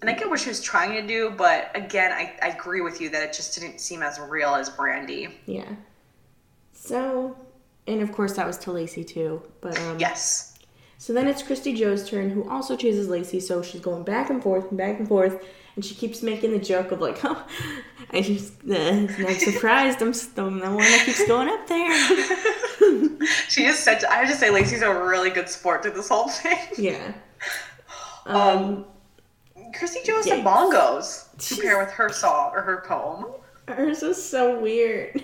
And 0.00 0.10
I 0.10 0.12
get 0.12 0.28
what 0.28 0.38
she 0.38 0.48
was 0.48 0.60
trying 0.60 0.92
to 0.92 1.06
do, 1.06 1.30
but 1.36 1.70
again, 1.74 2.12
I, 2.12 2.36
I 2.42 2.48
agree 2.48 2.82
with 2.82 3.00
you 3.00 3.08
that 3.10 3.22
it 3.22 3.32
just 3.32 3.58
didn't 3.58 3.80
seem 3.80 4.02
as 4.02 4.20
real 4.20 4.54
as 4.54 4.68
Brandy. 4.68 5.28
Yeah. 5.46 5.74
So, 6.74 7.36
and 7.86 8.02
of 8.02 8.12
course 8.12 8.34
that 8.34 8.46
was 8.46 8.58
to 8.58 8.72
Lacey 8.72 9.04
too. 9.04 9.42
But 9.60 9.80
um, 9.80 9.98
Yes. 9.98 10.56
So 10.98 11.12
then 11.12 11.26
it's 11.26 11.42
Christy 11.42 11.74
Joe's 11.74 12.08
turn, 12.08 12.30
who 12.30 12.48
also 12.48 12.76
chooses 12.76 13.08
Lacey. 13.08 13.40
So 13.40 13.62
she's 13.62 13.80
going 13.80 14.02
back 14.02 14.30
and 14.30 14.42
forth 14.42 14.68
and 14.68 14.78
back 14.78 14.98
and 14.98 15.06
forth, 15.06 15.44
and 15.74 15.84
she 15.84 15.94
keeps 15.94 16.22
making 16.22 16.52
the 16.52 16.58
joke 16.58 16.90
of 16.90 17.00
like, 17.00 17.18
"Oh, 17.24 17.46
I 18.10 18.22
just 18.22 18.54
uh, 18.68 18.74
I'm 18.74 19.34
surprised. 19.34 20.00
I'm, 20.00 20.14
I'm 20.38 20.58
the 20.60 20.70
one 20.70 20.78
that 20.78 21.02
keeps 21.04 21.26
going 21.26 21.48
up 21.48 21.66
there." 21.66 21.90
She 23.48 23.64
is 23.64 23.78
such, 23.78 24.04
I 24.04 24.16
have 24.16 24.28
to 24.28 24.34
say, 24.36 24.50
Lacey's 24.50 24.82
a 24.82 24.92
really 24.92 25.30
good 25.30 25.48
sport 25.48 25.82
through 25.82 25.92
this 25.92 26.08
whole 26.08 26.28
thing. 26.28 26.58
yeah. 26.78 27.12
Um, 28.26 28.86
Chrissy 29.78 30.00
Joe 30.04 30.16
has 30.16 30.26
some 30.26 30.42
bongos 30.42 31.28
to 31.48 31.62
pair 31.62 31.78
with 31.78 31.92
her 31.92 32.08
song 32.08 32.50
or 32.52 32.60
her 32.60 32.82
poem. 32.84 33.26
Hers 33.68 34.02
was 34.02 34.20
so 34.20 34.58
weird. 34.58 35.22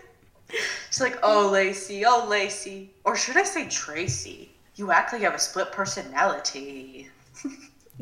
She's 0.90 1.00
like, 1.00 1.18
oh, 1.22 1.48
Lacey, 1.50 2.04
oh, 2.04 2.26
Lacey. 2.28 2.90
Or 3.04 3.16
should 3.16 3.36
I 3.36 3.44
say 3.44 3.68
Tracy? 3.68 4.50
You 4.76 4.90
act 4.90 5.12
like 5.12 5.20
you 5.20 5.26
have 5.26 5.36
a 5.36 5.40
split 5.40 5.70
personality. 5.70 7.08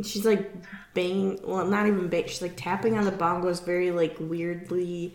She's 0.03 0.25
like 0.25 0.51
banging. 0.95 1.39
Well, 1.45 1.67
not 1.67 1.87
even 1.87 2.09
bang. 2.09 2.27
She's 2.27 2.43
like 2.43 2.57
tapping 2.57 2.97
on 2.97 3.05
the 3.05 3.13
bongos 3.13 3.65
very 3.65 3.91
like 3.91 4.17
weirdly. 4.19 5.15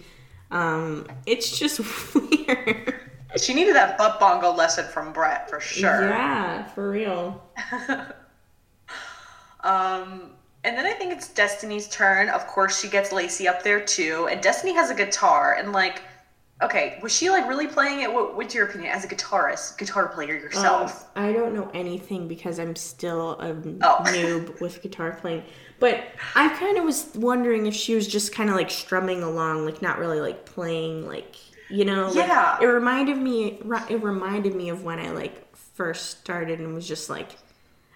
Um, 0.52 1.08
it's 1.26 1.58
just 1.58 1.80
weird. 2.16 3.07
She 3.36 3.54
needed 3.54 3.76
that 3.76 3.98
butt 3.98 4.20
bongo 4.20 4.52
lesson 4.54 4.86
from 4.86 5.12
Brett 5.12 5.50
for 5.50 5.60
sure. 5.60 6.08
Yeah, 6.10 6.64
for 6.70 6.90
real. 6.90 7.44
Um, 9.64 10.32
and 10.64 10.78
then 10.78 10.86
I 10.86 10.94
think 10.94 11.12
it's 11.12 11.30
Destiny's 11.30 11.88
turn. 11.90 12.30
Of 12.30 12.48
course, 12.48 12.80
she 12.80 12.88
gets 12.88 13.12
Lacey 13.12 13.48
up 13.48 13.64
there 13.64 13.84
too. 13.84 14.28
And 14.32 14.42
Destiny 14.42 14.74
has 14.74 14.90
a 14.90 14.96
guitar. 14.96 15.56
And 15.60 15.72
like, 15.72 16.02
okay, 16.62 17.00
was 17.02 17.12
she 17.16 17.30
like 17.30 17.48
really 17.48 17.68
playing 17.68 18.02
it? 18.02 18.14
What, 18.14 18.36
what's 18.36 18.54
your 18.56 18.68
opinion 18.68 18.92
as 18.92 19.04
a 19.04 19.08
guitarist, 19.08 19.78
guitar 19.78 20.08
player 20.08 20.36
yourself? 20.36 21.10
Um, 21.16 21.24
I 21.26 21.34
don't 21.34 21.54
know 21.54 21.70
anything 21.74 22.28
because 22.28 22.60
I'm 22.60 22.76
still 22.76 23.32
a 23.40 23.50
Oh. 23.82 24.04
noob 24.06 24.60
with 24.62 24.82
guitar 24.82 25.18
playing. 25.20 25.44
But 25.80 26.04
I 26.36 26.50
kind 26.58 26.78
of 26.78 26.84
was 26.86 27.10
wondering 27.16 27.66
if 27.66 27.74
she 27.74 27.94
was 27.94 28.08
just 28.08 28.34
kind 28.34 28.50
of 28.50 28.56
like 28.56 28.72
strumming 28.72 29.22
along, 29.24 29.66
like 29.66 29.82
not 29.82 30.00
really 30.00 30.20
like 30.22 30.46
playing, 30.46 31.06
like 31.08 31.36
you 31.70 31.86
know. 31.86 32.08
like, 32.08 32.16
Yeah. 32.28 32.58
it 32.62 32.66
reminded 32.66 33.18
me. 33.18 33.60
It 33.90 34.02
reminded 34.04 34.56
me 34.56 34.70
of 34.70 34.84
when 34.84 35.00
I 35.00 35.10
like 35.12 35.56
first 35.56 36.20
started 36.20 36.60
and 36.60 36.74
was 36.74 36.88
just 36.88 37.10
like, 37.10 37.30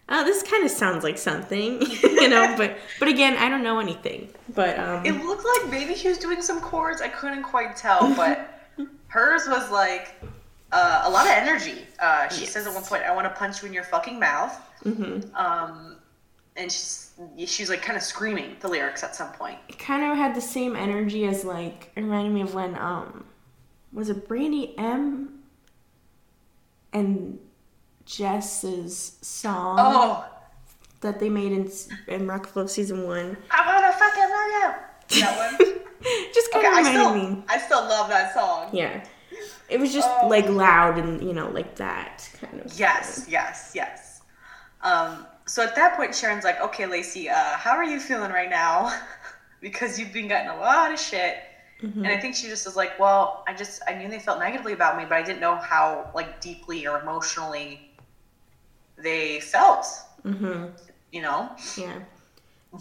oh, 0.10 0.24
this 0.24 0.44
kind 0.44 0.64
of 0.64 0.72
sounds 0.72 1.04
like 1.04 1.18
something, 1.18 1.82
you 2.04 2.28
know. 2.30 2.54
But 2.58 2.78
but 3.00 3.08
again, 3.08 3.38
I 3.38 3.50
don't 3.50 3.64
know 3.64 3.80
anything. 3.80 4.30
But 4.54 4.78
um, 4.80 5.06
It 5.06 5.14
looked 5.24 5.46
like 5.46 5.72
maybe 5.72 5.96
she 5.96 6.08
was 6.10 6.18
doing 6.18 6.42
some 6.42 6.60
chords. 6.62 7.02
I 7.02 7.08
couldn't 7.08 7.44
quite 7.44 7.76
tell, 7.78 8.14
but 8.16 8.60
hers 9.08 9.48
was 9.48 9.70
like 9.72 10.16
uh, 10.72 11.02
a 11.06 11.10
lot 11.10 11.26
of 11.26 11.32
energy. 11.34 11.86
Uh, 12.00 12.28
she 12.30 12.46
says 12.46 12.68
at 12.68 12.74
one 12.74 12.84
point, 12.84 13.04
"I 13.04 13.14
want 13.16 13.26
to 13.28 13.34
punch 13.34 13.62
you 13.62 13.68
in 13.68 13.74
your 13.74 13.84
fucking 13.84 14.20
mouth." 14.20 14.58
Mm-hmm. 14.86 15.36
Um, 15.36 15.98
and 16.58 16.72
she's 16.72 17.14
she's 17.46 17.70
like 17.70 17.82
kind 17.82 17.96
of 17.98 18.04
screaming 18.04 18.56
the 18.60 18.68
lyrics 18.68 19.04
at 19.04 19.16
some 19.16 19.32
point. 19.34 19.58
it 19.70 19.80
kind 19.80 20.04
of 20.04 20.18
had 20.18 20.36
the 20.36 20.42
same 20.42 20.76
energy 20.76 21.26
as 21.26 21.46
like 21.46 21.92
it 21.96 22.02
reminded 22.02 22.34
me 22.34 22.42
of 22.42 22.54
when 22.54 22.76
um 22.78 23.24
was 23.94 24.10
it 24.10 24.28
Brandy 24.28 24.78
M 24.78 25.40
and 26.94 27.40
Jess's 28.06 29.18
song 29.22 29.78
Oh, 29.80 30.26
that 31.02 31.20
they 31.20 31.30
made 31.30 31.52
in 31.52 31.72
in 32.08 32.28
Rock 32.28 32.48
of 32.48 32.56
Love 32.56 32.72
season 32.72 33.04
one. 33.08 33.38
I 33.50 33.74
wanna 33.74 33.94
fucking 33.94 34.30
love 34.30 35.12
you. 35.12 35.22
That 35.22 35.58
one. 35.60 35.78
Just 36.34 36.52
kind 36.52 36.66
Okay, 36.66 36.80
of 36.82 36.86
I 36.86 36.90
still, 36.94 37.14
me. 37.16 37.44
I 37.48 37.58
still 37.60 37.82
love 37.82 38.10
that 38.10 38.34
song. 38.34 38.70
Yeah, 38.74 39.04
it 39.70 39.80
was 39.80 39.94
just 39.94 40.10
Oh. 40.10 40.28
like 40.28 40.48
loud 40.50 40.98
and 40.98 41.22
you 41.24 41.32
know 41.34 41.50
like 41.50 41.76
that 41.76 42.28
kind 42.42 42.60
of. 42.62 42.74
Yes, 42.80 43.26
yes, 43.30 43.72
yes. 43.76 44.22
Um, 44.82 45.28
so 45.46 45.62
at 45.64 45.76
that 45.76 45.96
point, 45.96 46.16
Sharon's 46.16 46.44
like, 46.44 46.60
"Okay, 46.60 46.88
Lacey, 46.88 47.30
uh, 47.30 47.36
how 47.36 47.72
are 47.74 47.84
you 47.84 48.00
feeling 48.00 48.32
right 48.32 48.50
now? 48.50 48.92
because 49.62 50.00
you've 50.00 50.12
been 50.12 50.28
getting 50.28 50.50
a 50.50 50.58
lot 50.58 50.92
of 50.92 51.00
shit." 51.00 51.38
Mm-hmm. 51.82 52.06
And 52.06 52.08
I 52.08 52.20
think 52.20 52.36
she 52.36 52.48
just 52.48 52.66
was 52.66 52.76
like, 52.76 53.00
"Well, 53.00 53.44
I 53.48 53.54
just 53.56 53.82
I 53.88 53.96
knew 53.96 54.08
they 54.10 54.20
felt 54.20 54.40
negatively 54.40 54.74
about 54.74 54.98
me, 54.98 55.04
but 55.04 55.14
I 55.14 55.24
didn't 55.24 55.40
know 55.42 55.56
how 55.56 56.12
like 56.14 56.40
deeply 56.40 56.86
or 56.88 57.00
emotionally 57.00 57.92
they 58.98 59.40
felt." 59.40 59.86
hmm 60.24 60.68
You 61.12 61.22
know. 61.24 61.50
Yeah. 61.78 62.00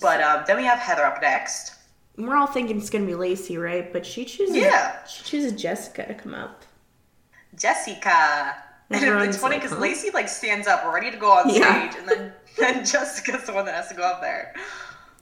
But 0.01 0.21
um, 0.23 0.45
then 0.47 0.57
we 0.57 0.65
have 0.65 0.79
Heather 0.79 1.05
up 1.05 1.21
next. 1.23 1.75
We're 2.17 2.37
all 2.37 2.47
thinking 2.47 2.77
it's 2.79 2.91
gonna 2.91 3.07
be 3.07 3.15
Lacey, 3.15 3.57
right? 3.57 3.91
But 3.93 4.05
she 4.05 4.25
chooses. 4.27 4.57
Yeah. 4.57 5.05
She 5.07 5.25
chooses 5.25 5.61
Jessica 5.61 6.07
to 6.07 6.15
come 6.15 6.35
up. 6.35 6.63
Jessica. 7.57 8.57
And 8.93 9.05
it's 9.23 9.37
funny 9.37 9.55
like, 9.55 9.63
because 9.63 9.77
huh? 9.77 9.83
Lacey 9.83 10.11
like 10.11 10.29
stands 10.29 10.67
up 10.67 10.85
ready 10.93 11.13
to 11.13 11.17
go 11.17 11.31
on 11.31 11.49
Yeah. 11.49 11.89
stage, 11.89 12.01
and 12.01 12.09
then 12.09 12.33
then 12.59 12.85
Jessica's 12.85 13.45
the 13.45 13.53
one 13.53 13.65
that 13.67 13.75
has 13.77 13.87
to 13.87 13.95
go 13.95 14.03
up 14.03 14.21
there. 14.21 14.53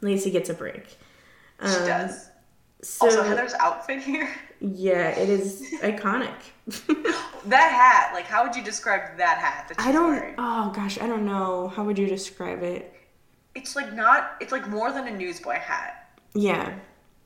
Lacey 0.01 0.31
gets 0.31 0.49
a 0.49 0.55
break. 0.55 0.97
She 1.63 1.67
Um, 1.77 1.87
does. 1.87 2.28
So 2.83 3.07
Also, 3.07 3.23
Heather's 3.25 3.55
outfit 3.55 4.01
here. 4.03 4.29
yeah, 4.61 5.09
it 5.11 5.29
is 5.29 5.63
iconic. 5.83 6.35
That 7.47 7.71
hat, 7.73 8.13
like, 8.15 8.27
how 8.27 8.45
would 8.45 8.55
you 8.55 8.63
describe 8.63 9.17
that 9.17 9.39
hat 9.39 9.69
that 9.69 9.81
I 9.81 9.91
don't. 9.93 10.11
wearing? 10.11 10.35
Oh 10.39 10.71
gosh, 10.75 11.01
I 11.01 11.07
don't 11.07 11.25
know. 11.25 11.69
How 11.69 11.83
would 11.85 11.97
you 11.99 12.07
describe 12.07 12.63
it? 12.63 12.93
It's 13.55 13.75
like 13.75 13.95
not. 13.95 14.33
It's 14.41 14.53
like 14.53 14.69
more 14.69 14.93
than 14.93 15.07
a 15.07 15.11
newsboy 15.17 15.55
hat. 15.55 16.11
Yeah, 16.35 16.75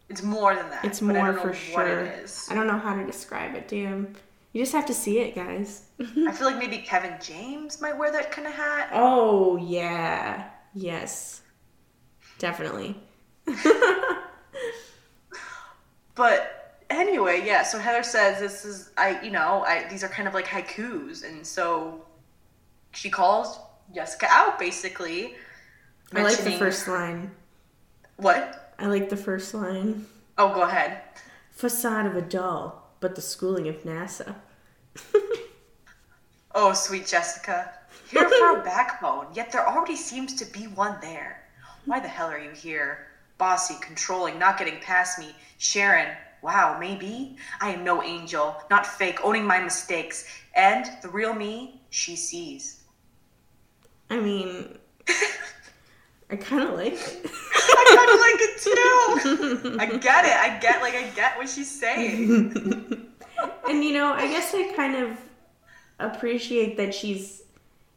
It's 0.09 0.23
more 0.23 0.55
than 0.55 0.69
that. 0.71 0.85
it's 0.85 1.03
more 1.03 1.15
don't 1.15 1.35
know 1.35 1.41
for 1.43 1.49
what 1.49 1.57
sure. 1.57 2.01
it 2.05 2.23
is. 2.25 2.47
I 2.51 2.55
don't 2.55 2.67
know 2.69 2.79
how 2.79 2.95
to 2.95 3.05
describe 3.05 3.55
it. 3.57 3.67
Damn, 3.69 4.15
you 4.53 4.63
just 4.63 4.73
have 4.73 4.87
to 4.87 4.95
see 4.95 5.19
it, 5.19 5.35
guys. 5.35 5.87
I 5.99 6.05
feel 6.33 6.47
like 6.47 6.59
maybe 6.59 6.79
Kevin 6.79 7.15
James 7.21 7.81
might 7.81 7.97
wear 7.99 8.13
that 8.13 8.31
kind 8.31 8.47
of 8.47 8.53
hat. 8.55 8.91
oh 8.93 9.57
yeah, 9.57 10.51
yes, 10.75 11.41
definitely. 12.39 12.97
But 16.15 16.79
anyway, 16.91 17.43
yeah. 17.45 17.63
So 17.63 17.79
Heather 17.79 18.03
says 18.03 18.39
this 18.39 18.65
is 18.65 18.91
I. 18.97 19.21
You 19.23 19.31
know, 19.31 19.65
I 19.67 19.87
these 19.89 20.05
are 20.05 20.09
kind 20.09 20.29
of 20.29 20.35
like 20.35 20.47
haikus, 20.47 21.25
and 21.25 21.47
so 21.47 22.05
she 22.93 23.11
calls 23.11 23.59
Jessica 23.95 24.27
out 24.31 24.59
basically. 24.59 25.35
I 26.15 26.23
like 26.23 26.39
the 26.39 26.53
first 26.53 26.89
line. 26.89 27.31
What? 28.17 28.75
I 28.79 28.87
like 28.87 29.09
the 29.09 29.17
first 29.17 29.55
line. 29.55 30.07
Oh, 30.37 30.53
go 30.53 30.63
ahead. 30.63 31.01
Facade 31.51 32.07
of 32.07 32.17
a 32.17 32.23
doll, 32.23 32.91
but 33.01 33.15
the 33.15 33.23
schooling 33.23 33.69
of 33.69 33.83
NASA. 33.83 34.35
Oh, 36.55 36.73
sweet 36.75 37.07
Jessica. 37.07 37.73
Here 38.11 38.29
for 38.29 38.61
a 38.61 38.63
backbone, 38.63 39.27
yet 39.35 39.53
there 39.53 39.67
already 39.67 39.97
seems 39.97 40.35
to 40.35 40.45
be 40.45 40.67
one 40.67 40.99
there. 41.01 41.43
Why 41.87 41.99
the 41.99 42.09
hell 42.09 42.29
are 42.29 42.39
you 42.39 42.51
here? 42.51 43.07
Bossy, 43.43 43.75
controlling, 43.81 44.39
not 44.39 44.57
getting 44.57 44.79
past 44.79 45.19
me. 45.19 45.35
Sharon, 45.59 46.17
wow, 46.43 46.77
maybe? 46.79 47.37
I 47.61 47.71
am 47.71 47.83
no 47.83 48.01
angel, 48.01 48.55
not 48.71 48.87
fake, 48.87 49.19
owning 49.25 49.45
my 49.45 49.59
mistakes. 49.59 50.29
And 50.55 50.87
the 51.03 51.09
real 51.09 51.35
me, 51.35 51.81
she 51.91 52.15
sees. 52.15 52.83
I 54.11 54.21
mean, 54.21 54.79
I 56.31 56.37
kind 56.37 56.69
of 56.69 56.77
like 56.77 56.93
it. 56.93 57.21
I 57.55 57.85
kind 57.97 58.11
of 58.13 58.21
like 58.21 58.39
it 58.39 59.67
too. 59.67 59.77
I 59.81 59.87
get 59.99 60.25
it. 60.25 60.37
I 60.37 60.59
get, 60.61 60.81
like, 60.81 60.95
I 60.95 61.09
get 61.17 61.37
what 61.37 61.49
she's 61.49 61.69
saying. 61.69 62.53
and 63.69 63.83
you 63.83 63.93
know, 63.93 64.13
I 64.13 64.29
guess 64.29 64.55
I 64.55 64.73
kind 64.77 64.95
of 64.95 65.19
appreciate 65.99 66.77
that 66.77 66.95
she's, 66.95 67.43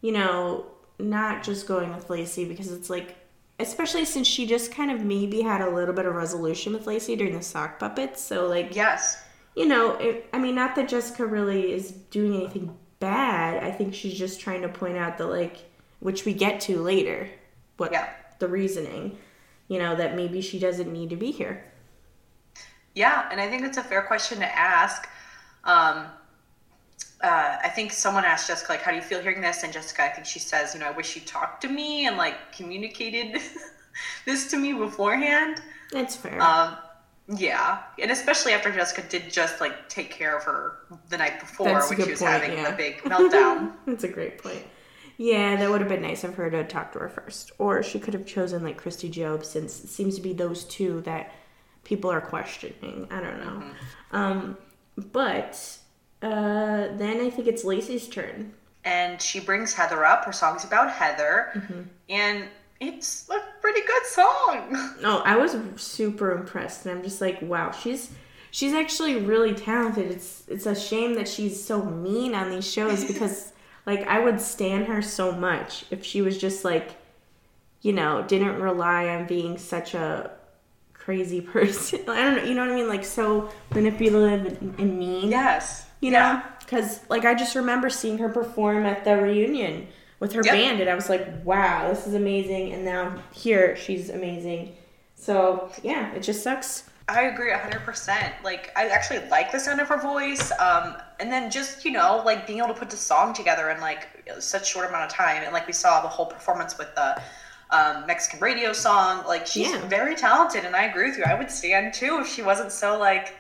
you 0.02 0.12
know, 0.12 0.66
not 0.98 1.44
just 1.44 1.68
going 1.68 1.94
with 1.94 2.10
Lacey 2.10 2.46
because 2.46 2.72
it's 2.72 2.90
like, 2.90 3.16
especially 3.60 4.06
since 4.06 4.28
she 4.28 4.46
just 4.46 4.72
kind 4.74 4.92
of 4.92 5.04
maybe 5.04 5.42
had 5.42 5.62
a 5.62 5.70
little 5.70 5.94
bit 5.94 6.06
of 6.06 6.14
resolution 6.16 6.74
with 6.74 6.88
Lacey 6.88 7.16
during 7.16 7.36
the 7.36 7.42
sock 7.42 7.80
puppets. 7.80 8.22
So 8.22 8.48
like, 8.48 8.76
Yes. 8.76 9.24
you 9.56 9.66
know, 9.66 9.92
it, 9.96 10.28
I 10.34 10.40
mean, 10.40 10.56
not 10.56 10.76
that 10.76 10.90
Jessica 10.90 11.26
really 11.26 11.72
is 11.72 11.92
doing 11.92 12.36
anything 12.36 12.76
bad. 13.00 13.64
I 13.64 13.72
think 13.72 13.94
she's 13.94 14.18
just 14.18 14.40
trying 14.42 14.62
to 14.64 14.70
point 14.70 14.98
out 14.98 15.18
that 15.18 15.28
like, 15.28 15.58
which 16.00 16.26
we 16.26 16.34
get 16.34 16.60
to 16.62 16.82
later, 16.82 17.30
what 17.78 17.92
Yeah. 17.92 18.10
the 18.40 18.48
reasoning, 18.48 19.18
you 19.70 19.80
know, 19.80 19.96
that 19.96 20.16
maybe 20.16 20.42
she 20.42 20.60
doesn't 20.60 20.92
need 20.92 21.10
to 21.12 21.16
be 21.16 21.32
here. 21.32 21.64
Yeah, 22.94 23.28
and 23.32 23.42
I 23.42 23.50
think 23.50 23.64
it's 23.64 23.78
a 23.78 23.84
fair 23.84 24.02
question 24.02 24.40
to 24.40 24.58
ask. 24.58 25.08
Um, 25.66 26.06
uh, 27.22 27.58
I 27.64 27.70
think 27.70 27.92
someone 27.92 28.26
asked 28.26 28.48
Jessica, 28.48 28.74
like, 28.74 28.82
how 28.82 28.92
do 28.92 28.98
you 28.98 29.04
feel 29.04 29.22
hearing 29.22 29.42
this? 29.42 29.64
And 29.64 29.72
Jessica, 29.72 30.04
I 30.04 30.10
think 30.10 30.28
she 30.28 30.40
says, 30.40 30.74
you 30.74 30.80
know, 30.80 30.88
I 30.88 30.92
wish 30.92 31.16
you 31.16 31.22
talked 31.22 31.62
to 31.62 31.70
me 31.70 32.08
and 32.08 32.18
like 32.18 32.52
communicated 32.52 33.42
this 34.26 34.50
to 34.52 34.58
me 34.58 34.74
beforehand. 34.74 35.62
That's 35.92 36.16
fair. 36.16 36.42
Um, 36.42 36.78
yeah, 37.28 37.82
and 38.00 38.12
especially 38.12 38.54
after 38.54 38.72
Jessica 38.72 39.04
did 39.10 39.32
just 39.32 39.60
like 39.60 39.90
take 39.90 40.12
care 40.12 40.38
of 40.38 40.44
her 40.44 40.78
the 41.10 41.18
night 41.18 41.40
before 41.40 41.68
That's 41.68 41.90
when 41.90 42.04
she 42.04 42.12
was 42.12 42.20
point, 42.20 42.32
having 42.32 42.58
yeah. 42.58 42.70
the 42.70 42.78
big 42.78 42.98
meltdown. 43.00 43.74
That's 43.88 44.04
a 44.04 44.08
great 44.08 44.38
point. 44.38 44.64
Yeah, 45.18 45.56
that 45.56 45.70
would 45.70 45.80
have 45.80 45.90
been 45.90 46.02
nice 46.02 46.24
of 46.24 46.36
her 46.36 46.52
to 46.52 46.64
talk 46.66 46.92
to 46.94 47.00
her 47.00 47.10
first. 47.10 47.52
Or 47.58 47.82
she 47.82 48.00
could 48.00 48.14
have 48.14 48.26
chosen 48.26 48.64
like 48.64 48.78
Christy 48.78 49.10
Joe 49.10 49.40
since 49.40 49.84
it 49.84 49.88
seems 49.88 50.16
to 50.18 50.22
be 50.22 50.34
those 50.34 50.66
two 50.66 51.02
that 51.02 51.34
people 51.84 52.12
are 52.12 52.22
questioning. 52.22 53.08
I 53.10 53.22
don't 53.22 53.40
know. 53.40 53.64
Um, 54.12 54.58
but 54.98 55.78
uh, 56.22 56.88
then 56.98 57.22
I 57.22 57.30
think 57.30 57.48
it's 57.48 57.64
Lacey's 57.64 58.08
turn. 58.08 58.54
and 58.84 59.22
she 59.22 59.40
brings 59.40 59.74
Heather 59.74 60.06
up. 60.06 60.26
Her 60.26 60.32
song's 60.34 60.64
about 60.64 60.92
Heather, 60.92 61.52
Mm-hmm. 61.56 61.82
and 62.10 62.46
it's 62.80 63.30
a 63.30 63.40
pretty 63.62 63.82
good 63.82 64.06
song. 64.06 64.96
Oh, 65.04 65.22
I 65.26 65.36
was 65.38 65.56
super 65.78 66.32
impressed, 66.32 66.86
and 66.86 66.96
I'm 66.98 67.04
just 67.04 67.22
like, 67.22 67.42
wow, 67.42 67.72
she's 67.72 68.12
she's 68.52 68.74
actually 68.74 69.18
really 69.18 69.54
talented. 69.54 70.12
It's 70.12 70.44
it's 70.48 70.66
a 70.66 70.76
shame 70.76 71.16
that 71.16 71.28
she's 71.28 71.64
so 71.64 71.84
mean 71.84 72.34
on 72.36 72.50
these 72.50 72.70
shows 72.72 73.04
because 73.12 73.54
like 73.86 74.06
I 74.08 74.20
would 74.20 74.40
stand 74.42 74.88
her 74.88 75.02
so 75.02 75.32
much 75.32 75.86
if 75.92 76.04
she 76.04 76.22
was 76.22 76.38
just 76.38 76.64
like, 76.66 76.92
you 77.82 77.94
know, 77.94 78.24
didn't 78.28 78.60
rely 78.60 79.10
on 79.10 79.26
being 79.28 79.58
such 79.58 79.94
a 79.94 80.32
crazy 80.94 81.40
person. 81.56 82.02
I 82.08 82.24
don't 82.24 82.36
know, 82.38 82.44
you 82.44 82.56
know 82.56 82.62
what 82.66 82.72
I 82.72 82.76
mean? 82.76 82.88
Like 82.90 83.06
so 83.06 83.50
manipulative 83.74 84.62
and 84.80 84.98
mean. 85.00 85.30
Yes. 85.30 85.86
You 86.06 86.12
know, 86.12 86.42
because 86.60 87.00
like 87.10 87.26
I 87.26 87.34
just 87.34 87.56
remember 87.56 87.90
seeing 87.90 88.20
her 88.20 88.30
perform 88.30 88.86
at 88.86 89.04
the 89.06 89.18
reunion 89.18 89.88
with 90.20 90.34
her 90.34 90.44
Yep. 90.44 90.54
band, 90.54 90.80
and 90.82 90.88
I 90.90 90.94
was 90.94 91.10
like, 91.10 91.26
"Wow, 91.44 91.88
this 91.90 92.06
is 92.06 92.14
amazing!" 92.14 92.74
And 92.74 92.86
now 92.86 93.18
here, 93.34 93.76
she's 93.76 94.12
amazing. 94.12 94.76
So 95.16 95.70
yeah, 95.82 96.12
it 96.14 96.22
just 96.22 96.44
sucks. 96.44 96.84
I 97.08 97.24
agree 97.24 97.52
100%. 97.52 98.34
Like, 98.44 98.72
I 98.76 98.88
actually 98.88 99.28
like 99.30 99.52
the 99.52 99.60
sound 99.60 99.80
of 99.80 99.88
her 99.88 99.98
voice. 99.98 100.52
Um, 100.60 100.96
and 101.20 101.32
then 101.32 101.52
just, 101.52 101.86
you 101.86 101.92
know, 101.92 102.22
like 102.26 102.48
being 102.48 102.60
able 102.60 102.70
to 102.70 102.80
put 102.80 102.90
the 102.90 102.98
song 102.98 103.34
together 103.34 103.70
in 103.70 103.80
like 103.80 104.08
such 104.40 104.68
short 104.72 104.88
amount 104.90 105.04
of 105.06 105.12
time. 105.12 105.44
And 105.44 105.54
like 105.54 105.68
we 105.68 105.74
saw 105.74 106.02
the 106.02 106.08
whole 106.08 106.26
performance 106.26 106.78
with 106.80 106.94
the 106.96 107.22
um, 107.70 108.08
Mexican 108.08 108.40
radio 108.40 108.74
song. 108.74 109.24
Like, 109.28 109.46
she's 109.46 109.72
Yeah. 109.72 109.88
very 109.88 110.16
talented. 110.16 110.66
And 110.66 110.76
I 110.76 110.86
agree 110.86 111.08
with 111.10 111.18
you. 111.20 111.24
I 111.26 111.36
would 111.36 111.52
stand 111.52 111.94
too 111.94 112.20
if 112.22 112.28
she 112.28 112.42
wasn't 112.42 112.72
so 112.72 112.98
like, 112.98 113.36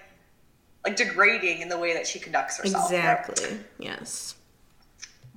like 0.86 0.95
degrading 0.95 1.62
in 1.62 1.69
the 1.69 1.78
way 1.78 1.93
that 1.93 2.08
she 2.08 2.19
conducts 2.19 2.58
herself. 2.58 2.91
Exactly. 2.91 3.58
Yes. 3.80 4.36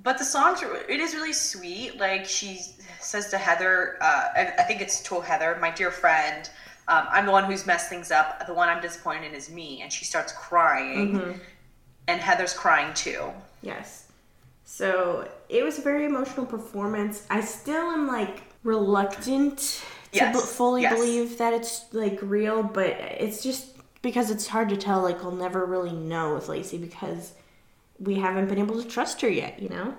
But 0.02 0.18
the 0.18 0.24
songs, 0.24 0.62
it 0.62 1.00
is 1.00 1.14
really 1.14 1.32
sweet. 1.32 1.98
Like 1.98 2.26
she 2.26 2.60
says 3.00 3.30
to 3.30 3.38
Heather, 3.38 3.96
uh, 4.00 4.28
I, 4.36 4.62
think 4.62 4.80
it's 4.80 5.02
to 5.04 5.20
Heather, 5.20 5.58
my 5.60 5.70
dear 5.70 5.90
friend, 5.90 6.48
um, 6.86 7.06
I'm 7.10 7.26
the 7.26 7.32
one 7.32 7.44
who's 7.44 7.66
messed 7.66 7.88
things 7.88 8.10
up. 8.10 8.46
The 8.46 8.54
one 8.54 8.68
I'm 8.68 8.80
disappointed 8.80 9.24
in 9.24 9.34
is 9.34 9.50
me. 9.50 9.80
And 9.82 9.92
she 9.92 10.04
starts 10.04 10.32
crying. 10.32 11.40
And 12.06 12.20
Heather's 12.20 12.54
crying 12.54 12.94
too. 12.94 13.30
Yes. 13.60 14.08
So 14.64 15.28
it 15.48 15.64
was 15.64 15.78
a 15.78 15.82
very 15.82 16.04
emotional 16.04 16.46
performance. 16.46 17.26
I 17.30 17.40
still 17.40 17.90
am 17.90 18.06
like 18.06 18.42
reluctant 18.64 19.58
to 20.12 20.18
Yes, 20.18 20.36
b- 20.36 20.46
fully 20.46 20.82
yes. 20.82 20.94
believe 20.94 21.38
that 21.38 21.52
it's 21.52 21.84
like 21.92 22.18
real, 22.22 22.62
but 22.62 22.86
it's 22.86 23.42
just 23.42 23.77
because 24.02 24.30
it's 24.30 24.48
hard 24.48 24.68
to 24.70 24.76
tell. 24.76 25.02
Like 25.02 25.22
we'll 25.22 25.32
never 25.32 25.64
really 25.64 25.92
know 25.92 26.34
with 26.34 26.48
Lacey 26.48 26.78
because 26.78 27.32
we 27.98 28.16
haven't 28.16 28.48
been 28.48 28.58
able 28.58 28.82
to 28.82 28.88
trust 28.88 29.20
her 29.22 29.28
yet. 29.28 29.60
You 29.60 29.68
know. 29.68 29.94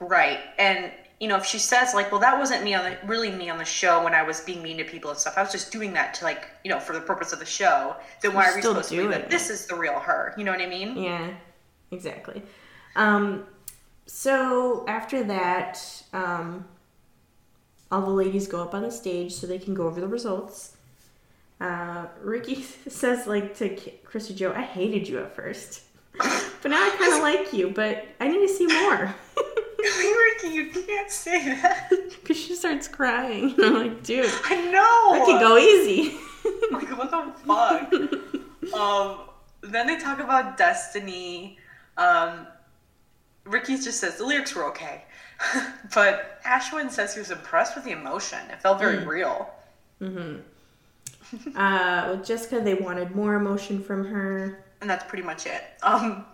Right. 0.00 0.40
And, 0.58 0.90
you 1.20 1.28
know, 1.28 1.36
if 1.36 1.44
she 1.44 1.58
says, 1.58 1.92
like, 1.92 2.10
well, 2.10 2.20
that 2.22 2.38
wasn't 2.38 2.64
me 2.64 2.72
on 2.72 2.84
the, 2.84 2.98
really 3.06 3.30
me 3.30 3.50
on 3.50 3.58
the 3.58 3.64
show 3.66 4.02
when 4.02 4.14
I 4.14 4.22
was 4.22 4.40
being 4.40 4.62
mean 4.62 4.78
to 4.78 4.84
people 4.84 5.10
and 5.10 5.20
stuff, 5.20 5.34
I 5.36 5.42
was 5.42 5.52
just 5.52 5.70
doing 5.70 5.92
that 5.92 6.14
to, 6.14 6.24
like, 6.24 6.48
you 6.64 6.70
know, 6.70 6.80
for 6.80 6.94
the 6.94 7.02
purpose 7.02 7.34
of 7.34 7.38
the 7.38 7.44
show, 7.44 7.94
then 8.22 8.32
why 8.32 8.44
You're 8.44 8.52
are 8.52 8.54
we 8.54 8.62
still 8.62 8.72
supposed 8.72 8.88
to 8.88 8.94
believe 8.96 9.10
doing 9.10 9.20
that 9.20 9.30
this 9.30 9.50
is 9.50 9.66
the 9.66 9.74
real 9.74 10.00
her? 10.00 10.34
You 10.38 10.44
know 10.44 10.52
what 10.52 10.62
I 10.62 10.66
mean? 10.66 10.96
Yeah, 10.96 11.34
exactly. 11.90 12.42
Um, 12.96 13.46
so 14.06 14.86
after 14.88 15.22
that, 15.24 16.02
um, 16.14 16.64
all 17.92 18.00
the 18.00 18.10
ladies 18.10 18.48
go 18.48 18.62
up 18.62 18.72
on 18.72 18.80
the 18.82 18.90
stage 18.90 19.34
so 19.34 19.46
they 19.46 19.58
can 19.58 19.74
go 19.74 19.86
over 19.86 20.00
the 20.00 20.08
results. 20.08 20.78
Uh, 21.60 22.06
Riki 22.22 22.62
says 22.88 23.26
like 23.26 23.54
to 23.56 23.76
Chrissy 24.04 24.34
Joe, 24.34 24.52
I 24.54 24.62
hated 24.62 25.08
you 25.08 25.18
at 25.20 25.34
first, 25.34 25.82
but 26.18 26.70
now 26.70 26.82
I 26.82 26.90
kind 26.96 27.12
of 27.14 27.22
like 27.22 27.52
you, 27.52 27.70
but 27.70 28.06
I 28.20 28.28
need 28.28 28.46
to 28.46 28.48
see 28.52 28.66
more. 28.66 29.14
Riki, 29.78 30.54
you 30.54 30.70
can't 30.70 31.10
say 31.10 31.54
that. 31.54 31.90
Because 32.10 32.36
she 32.36 32.54
starts 32.54 32.86
crying. 32.88 33.54
I'm 33.62 33.74
like, 33.74 34.02
dude, 34.02 34.30
I 34.44 34.70
know. 34.70 35.14
I 35.14 35.26
Riki, 35.26 35.38
go 35.38 35.56
easy. 35.58 36.18
like 36.72 36.96
what 36.96 37.10
the 37.10 37.32
fuck 37.44 38.74
um 38.74 39.18
then 39.62 39.86
they 39.86 39.98
talk 39.98 40.20
about 40.20 40.56
destiny 40.56 41.58
um 41.98 42.46
riki 43.44 43.76
just 43.76 44.00
says 44.00 44.16
the 44.16 44.24
lyrics 44.24 44.54
were 44.54 44.64
okay 44.64 45.04
but 45.94 46.40
ashwin 46.44 46.90
says 46.90 47.12
he 47.14 47.20
was 47.20 47.30
impressed 47.30 47.74
with 47.74 47.84
the 47.84 47.90
emotion 47.90 48.38
it 48.50 48.60
felt 48.62 48.78
very 48.78 49.04
real 49.04 49.50
uh, 51.56 52.08
with 52.10 52.26
Jessica, 52.26 52.60
they 52.60 52.74
wanted 52.74 53.14
more 53.14 53.34
emotion 53.34 53.82
from 53.82 54.04
her. 54.06 54.64
and 54.80 54.88
that's 54.88 55.04
pretty 55.04 55.24
much 55.24 55.46
it. 55.46 55.62
Um 55.82 56.24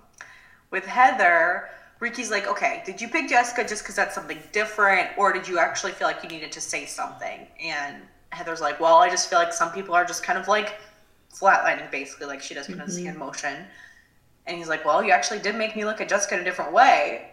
with 0.71 0.85
heather 0.85 1.69
riki's 2.01 2.31
like 2.31 2.47
okay 2.49 2.83
did 2.85 3.01
you 3.01 3.09
pick 3.09 3.29
jessica 3.29 3.63
just 3.67 3.83
because 3.83 3.95
that's 3.95 4.15
something 4.15 4.39
different 4.53 5.09
or 5.17 5.33
did 5.33 5.47
you 5.49 5.59
actually 5.59 5.93
feel 5.93 6.07
like 6.09 6.23
you 6.23 6.29
needed 6.29 6.51
to 6.53 6.61
say 6.61 6.85
something? 6.85 7.47
And 7.63 8.03
heather's 8.33 8.61
like 8.61 8.79
well 8.81 8.97
i 8.97 9.09
just 9.09 9.31
feel 9.31 9.39
like 9.39 9.53
some 9.53 9.71
people 9.73 9.95
are 9.95 10.05
just 10.05 10.23
kind 10.25 10.39
of 10.39 10.47
like 10.49 10.75
flatlining 11.33 11.89
basically 11.91 12.27
like 12.27 12.43
she 12.43 12.53
doesn't 12.53 12.75
even 12.75 12.91
see 12.91 13.07
emotion 13.07 13.65
and 14.47 14.57
he's 14.57 14.69
like 14.69 14.85
well 14.85 15.03
you 15.03 15.11
actually 15.13 15.39
did 15.39 15.55
make 15.55 15.75
me 15.77 15.85
look 15.85 16.01
at 16.01 16.09
jessica 16.09 16.35
in 16.35 16.41
a 16.41 16.45
different 16.45 16.73
way. 16.73 17.31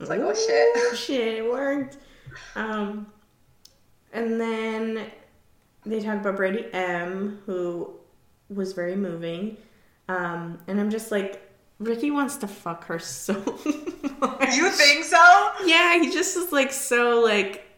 It's 0.00 0.10
like 0.10 0.20
oh 0.20 0.34
shit. 0.34 0.98
Shit, 0.98 1.38
it 1.38 1.50
worked. 1.50 1.98
Um, 2.56 3.06
and 4.12 4.40
then 4.40 5.06
they 5.84 6.00
talk 6.00 6.20
about 6.20 6.36
Brandy 6.36 6.66
M, 6.72 7.40
who 7.46 7.92
was 8.48 8.72
very 8.72 8.96
moving. 8.96 9.56
Um, 10.08 10.58
and 10.66 10.80
I'm 10.80 10.90
just 10.90 11.10
like, 11.10 11.48
Riki 11.78 12.10
wants 12.10 12.36
to 12.38 12.46
fuck 12.48 12.84
her 12.84 12.98
so 12.98 13.34
much. 14.20 14.54
you 14.54 14.70
think 14.70 15.04
so 15.04 15.50
Yeah, 15.64 15.98
he 16.00 16.10
just 16.12 16.36
is 16.36 16.52
like 16.52 16.72
so 16.72 17.20
like. 17.20 17.68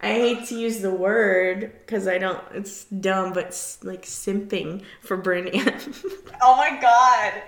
I 0.00 0.12
hate 0.12 0.46
to 0.50 0.54
use 0.56 0.78
the 0.80 0.92
word 0.92 1.72
because 1.84 2.06
I 2.06 2.18
don't. 2.18 2.40
It's 2.54 2.84
dumb, 2.84 3.32
but 3.32 3.46
s- 3.46 3.78
like 3.82 4.02
simping 4.04 4.82
for 5.02 5.16
Brandy 5.16 5.58
M. 5.58 5.66
oh 6.42 6.56
my 6.56 6.78
god 6.80 7.42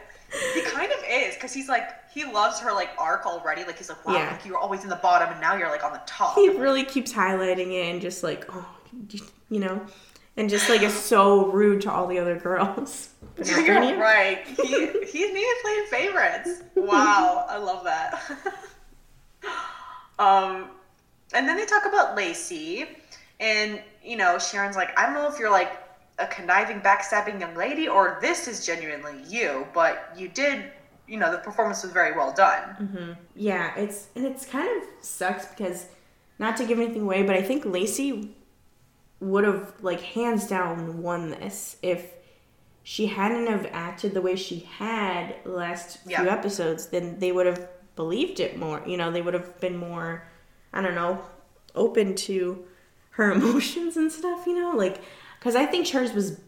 he 0.55 0.63
kind 0.63 0.91
of 0.93 0.99
is 1.09 1.35
because 1.35 1.53
he's 1.53 1.69
like 1.69 1.89
he 2.13 2.25
loves 2.25 2.61
her 2.61 2.73
like 2.73 2.91
arc 2.99 3.27
already 3.27 3.65
like 3.65 3.77
he's 3.79 3.89
like 3.89 4.05
wow 4.07 4.15
Yeah. 4.15 4.31
like 4.31 4.45
you 4.47 4.53
were 4.53 4.59
always 4.59 4.85
in 4.85 4.89
the 4.89 4.95
bottom 4.97 5.29
and 5.29 5.41
now 5.41 5.57
you're 5.57 5.69
like 5.69 5.83
on 5.83 5.93
the 5.93 6.01
top 6.07 6.37
he 6.37 6.51
really 6.51 6.85
keeps 6.85 7.13
highlighting 7.13 7.73
it 7.73 7.91
and 7.91 8.01
just 8.01 8.23
like 8.23 8.45
oh 8.49 8.65
you 9.51 9.61
know 9.61 9.85
and 10.37 10.49
just 10.49 10.69
like 10.69 10.81
is 10.83 10.95
so 10.95 11.47
rude 11.47 11.81
to 11.83 11.91
all 11.91 12.07
the 12.07 12.19
other 12.19 12.39
girls 12.39 13.11
You're 13.45 13.99
right. 13.99 14.47
He 14.47 14.87
he's 15.07 15.33
me 15.33 15.47
playing 15.63 15.87
favorites. 15.91 16.63
Wow, 16.75 17.47
I 17.49 17.57
love 17.57 17.85
that. 17.85 18.21
um, 20.19 20.69
and 21.33 21.49
then 21.49 21.57
they 21.57 21.65
talk 21.65 21.87
about 21.87 22.17
Lacey, 22.17 22.87
and 23.39 23.81
you 24.05 24.17
know 24.19 24.39
Sharon's 24.39 24.77
like, 24.77 24.99
I 24.99 25.07
don't 25.07 25.15
know 25.15 25.27
if 25.27 25.39
you're 25.39 25.51
like 25.51 25.73
a 26.19 26.27
conniving, 26.27 26.81
backstabbing 26.83 27.41
young 27.41 27.55
lady, 27.55 27.89
or 27.89 28.19
this 28.21 28.47
is 28.47 28.67
genuinely 28.67 29.15
you, 29.27 29.67
but 29.73 30.13
you 30.17 30.29
did. 30.29 30.65
You 31.09 31.19
know, 31.19 31.33
the 31.33 31.39
performance 31.39 31.83
was 31.83 31.93
very 31.93 32.13
well 32.15 32.33
done. 32.33 33.17
yeah 33.35 33.75
it's 33.77 34.09
and 34.15 34.25
it's 34.27 34.45
kind 34.45 34.69
of 34.83 34.89
sucks 35.05 35.47
because 35.47 35.87
not 36.39 36.57
to 36.59 36.65
give 36.65 36.79
anything 36.79 37.03
away 37.03 37.23
but 37.25 37.35
i 37.35 37.43
think 37.43 37.65
lacey 37.65 38.33
would 39.21 39.45
have 39.45 39.73
like 39.83 40.01
hands 40.01 40.47
down 40.47 41.03
won 41.03 41.31
this 41.31 41.77
if 41.83 42.15
she 42.83 43.07
hadn't 43.07 43.47
have 43.47 43.67
acted 43.73 44.15
the 44.15 44.21
way 44.23 44.35
she 44.35 44.61
had 44.61 45.35
last 45.45 45.99
few 46.05 46.15
episodes 46.31 46.87
then 46.87 47.19
they 47.19 47.31
would 47.31 47.47
have 47.47 47.69
believed 47.97 48.41
it 48.41 48.57
more 48.59 48.83
you 48.87 48.97
know 48.97 49.11
they 49.11 49.21
would 49.21 49.35
have 49.35 49.61
been 49.61 49.77
more 49.77 50.27
i 50.73 50.81
don't 50.81 50.95
know 50.95 51.21
open 51.75 52.15
to 52.15 52.65
her 53.11 53.31
emotions 53.37 53.97
and 53.97 54.11
stuff 54.11 54.47
you 54.47 54.59
know 54.59 54.75
like 54.77 55.01
because 55.39 55.55
i 55.55 55.67
think 55.67 55.87
hers 55.89 56.13
was 56.15 56.41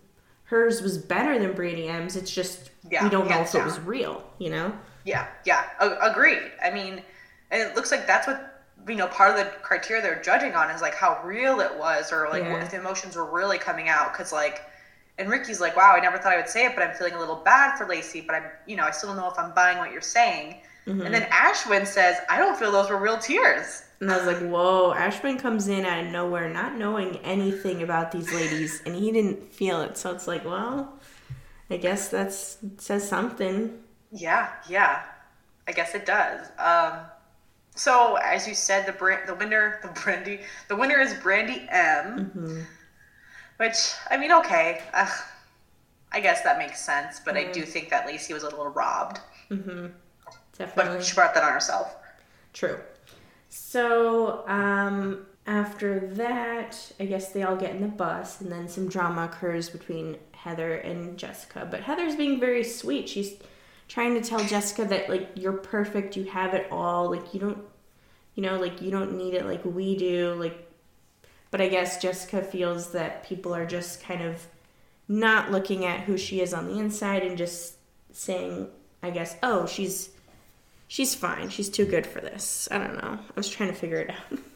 hers 0.44 0.80
was 0.80 0.96
better 0.96 1.38
than 1.38 1.52
brandy 1.52 1.88
m's 1.88 2.16
it's 2.16 2.30
just 2.34 2.70
Yeah, 2.90 3.04
we 3.04 3.10
don't 3.10 3.28
know 3.28 3.42
if 3.42 3.54
it 3.54 3.64
was 3.64 3.78
real 3.80 4.24
you 4.38 4.48
know 4.50 4.72
Yeah, 5.04 5.26
yeah, 5.44 5.64
a- 5.80 6.10
agreed. 6.10 6.42
I 6.62 6.70
mean, 6.70 7.02
and 7.50 7.60
it 7.62 7.74
looks 7.74 7.90
like 7.90 8.06
that's 8.06 8.26
what 8.26 8.51
you 8.88 8.96
know. 8.96 9.06
Part 9.08 9.30
of 9.30 9.36
the 9.36 9.50
criteria 9.62 10.02
they're 10.02 10.22
judging 10.22 10.54
on 10.54 10.70
is 10.70 10.80
like 10.80 10.94
how 10.94 11.20
real 11.24 11.60
it 11.60 11.76
was, 11.78 12.12
or 12.12 12.28
like 12.30 12.42
what 12.50 12.62
if 12.62 12.70
the 12.70 12.78
emotions 12.78 13.16
were 13.16 13.30
really 13.30 13.58
coming 13.58 13.88
out. 13.88 14.12
Because 14.12 14.32
like, 14.32 14.62
and 15.18 15.28
Riki's 15.28 15.60
like, 15.60 15.76
"Wow, 15.76 15.94
I 15.96 16.00
never 16.00 16.18
thought 16.18 16.32
I 16.32 16.36
would 16.36 16.48
say 16.48 16.66
it, 16.66 16.74
but 16.74 16.86
I'm 16.86 16.94
feeling 16.94 17.14
a 17.14 17.18
little 17.18 17.36
bad 17.36 17.76
for 17.76 17.86
Lacey, 17.86 18.20
but 18.20 18.34
I'm, 18.34 18.44
you 18.66 18.76
know, 18.76 18.84
I 18.84 18.90
still 18.90 19.10
don't 19.10 19.18
know 19.18 19.30
if 19.30 19.38
I'm 19.38 19.54
buying 19.54 19.78
what 19.78 19.92
you're 19.92 20.00
saying." 20.00 20.56
Mm-hmm. 20.86 21.02
And 21.02 21.14
then 21.14 21.22
Ashwin 21.30 21.86
says, 21.86 22.18
"I 22.28 22.38
don't 22.38 22.58
feel 22.58 22.72
those 22.72 22.90
were 22.90 22.98
real 22.98 23.18
tears." 23.18 23.82
And 24.02 24.10
I 24.10 24.16
was 24.16 24.26
like, 24.26 24.50
whoa, 24.50 24.92
ashwin 24.96 25.38
comes 25.38 25.68
in 25.68 25.84
out 25.84 26.04
of 26.04 26.10
nowhere, 26.10 26.48
not 26.52 26.74
knowing 26.74 27.18
anything 27.18 27.84
about 27.84 28.10
these 28.10 28.32
ladies, 28.34 28.82
and 28.84 28.96
he 28.96 29.12
didn't 29.12 29.52
feel 29.52 29.80
it. 29.80 29.96
So 29.96 30.10
it's 30.10 30.26
like, 30.26 30.44
well, 30.44 30.98
I 31.70 31.76
guess 31.76 32.08
that's 32.08 32.58
says 32.78 33.08
something. 33.08 33.78
Yeah, 34.10 34.50
yeah, 34.68 35.04
I 35.68 35.72
guess 35.72 35.94
it 35.94 36.04
does. 36.04 36.48
Um, 36.58 36.98
so 37.74 38.16
as 38.16 38.46
you 38.46 38.54
said, 38.54 38.86
the 38.86 38.92
brand, 38.92 39.28
the 39.28 39.34
winner, 39.34 39.78
the 39.82 39.88
brandy, 40.00 40.40
the 40.68 40.76
winner 40.76 41.00
is 41.00 41.14
Brandy 41.14 41.66
M. 41.70 42.30
Mm-hmm. 42.34 42.60
Which 43.58 43.92
I 44.10 44.16
mean, 44.16 44.32
okay, 44.32 44.82
Ugh, 44.92 45.22
I 46.12 46.20
guess 46.20 46.42
that 46.42 46.58
makes 46.58 46.84
sense. 46.84 47.20
But 47.24 47.36
I 47.36 47.44
do 47.50 47.62
mm-hmm. 47.62 47.70
think 47.70 47.90
that 47.90 48.06
Lacey 48.06 48.34
was 48.34 48.42
a 48.42 48.48
little 48.48 48.68
robbed, 48.68 49.20
mm-hmm. 49.50 49.86
Definitely 50.56 50.96
but 50.96 51.04
she 51.04 51.14
brought 51.14 51.34
that 51.34 51.44
on 51.44 51.52
herself. 51.52 51.96
true. 52.52 52.78
So 53.48 54.46
um, 54.48 55.26
after 55.46 56.00
that, 56.14 56.92
I 57.00 57.04
guess 57.06 57.32
they 57.32 57.42
all 57.42 57.56
get 57.56 57.70
in 57.70 57.82
the 57.82 57.88
bus, 57.88 58.40
and 58.40 58.50
then 58.50 58.68
some 58.68 58.88
drama 58.88 59.24
occurs 59.24 59.68
between 59.68 60.16
Heather 60.32 60.76
and 60.76 61.18
Jessica. 61.18 61.66
But 61.70 61.80
Heather's 61.80 62.16
being 62.16 62.38
very 62.40 62.64
sweet. 62.64 63.08
She's 63.08 63.34
trying 63.88 64.14
to 64.14 64.26
tell 64.26 64.40
Jessica 64.40 64.84
that 64.86 65.08
like 65.08 65.30
you're 65.34 65.52
perfect, 65.52 66.16
you 66.16 66.24
have 66.24 66.54
it 66.54 66.66
all, 66.70 67.10
like 67.10 67.34
you 67.34 67.40
don't, 67.40 67.58
you 68.34 68.42
know, 68.42 68.58
like 68.58 68.80
you 68.80 68.90
don't 68.90 69.16
need 69.16 69.34
it 69.34 69.46
like 69.46 69.64
we 69.64 69.96
do, 69.96 70.34
like. 70.34 70.68
But 71.50 71.60
I 71.60 71.68
guess 71.68 72.00
Jessica 72.00 72.42
feels 72.42 72.92
that 72.92 73.24
people 73.24 73.54
are 73.54 73.66
just 73.66 74.02
kind 74.02 74.22
of 74.22 74.46
not 75.06 75.50
looking 75.50 75.84
at 75.84 76.00
who 76.00 76.16
she 76.16 76.40
is 76.40 76.54
on 76.54 76.66
the 76.66 76.78
inside 76.78 77.22
and 77.22 77.36
just 77.36 77.74
saying, 78.10 78.68
I 79.02 79.10
guess, 79.10 79.36
oh, 79.42 79.66
she's 79.66 80.10
she's 80.88 81.14
fine. 81.14 81.50
She's 81.50 81.68
too 81.68 81.84
good 81.84 82.06
for 82.06 82.20
this. 82.20 82.68
I 82.70 82.78
don't 82.78 82.94
know. 82.96 83.18
I 83.18 83.32
was 83.34 83.48
trying 83.48 83.68
to 83.70 83.74
figure 83.74 83.98
it 83.98 84.10
out. 84.10 84.38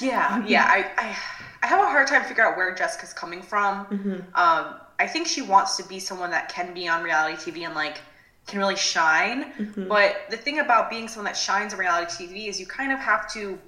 Yeah, 0.00 0.46
yeah. 0.46 0.64
I, 0.64 0.84
I, 0.96 1.16
I 1.64 1.66
have 1.66 1.80
a 1.80 1.86
hard 1.86 2.06
time 2.06 2.22
figuring 2.22 2.52
out 2.52 2.56
where 2.56 2.72
Jessica's 2.76 3.12
coming 3.12 3.42
from. 3.42 3.86
Um, 4.34 4.74
I 5.00 5.08
think 5.08 5.26
she 5.26 5.42
wants 5.42 5.76
to 5.78 5.82
be 5.88 5.98
someone 5.98 6.30
that 6.30 6.48
can 6.48 6.72
be 6.72 6.86
on 6.86 7.02
reality 7.02 7.50
TV 7.50 7.66
and 7.66 7.74
like 7.74 7.98
can 8.46 8.58
really 8.58 8.76
shine. 8.76 9.52
Mm-hmm. 9.52 9.88
But 9.88 10.16
the 10.30 10.36
thing 10.36 10.60
about 10.60 10.88
being 10.88 11.08
someone 11.08 11.26
that 11.26 11.36
shines 11.36 11.72
on 11.72 11.78
reality 11.78 12.26
TV 12.26 12.48
is 12.48 12.60
you 12.60 12.66
kind 12.66 12.92
of 12.92 12.98
have 12.98 13.30
to 13.32 13.58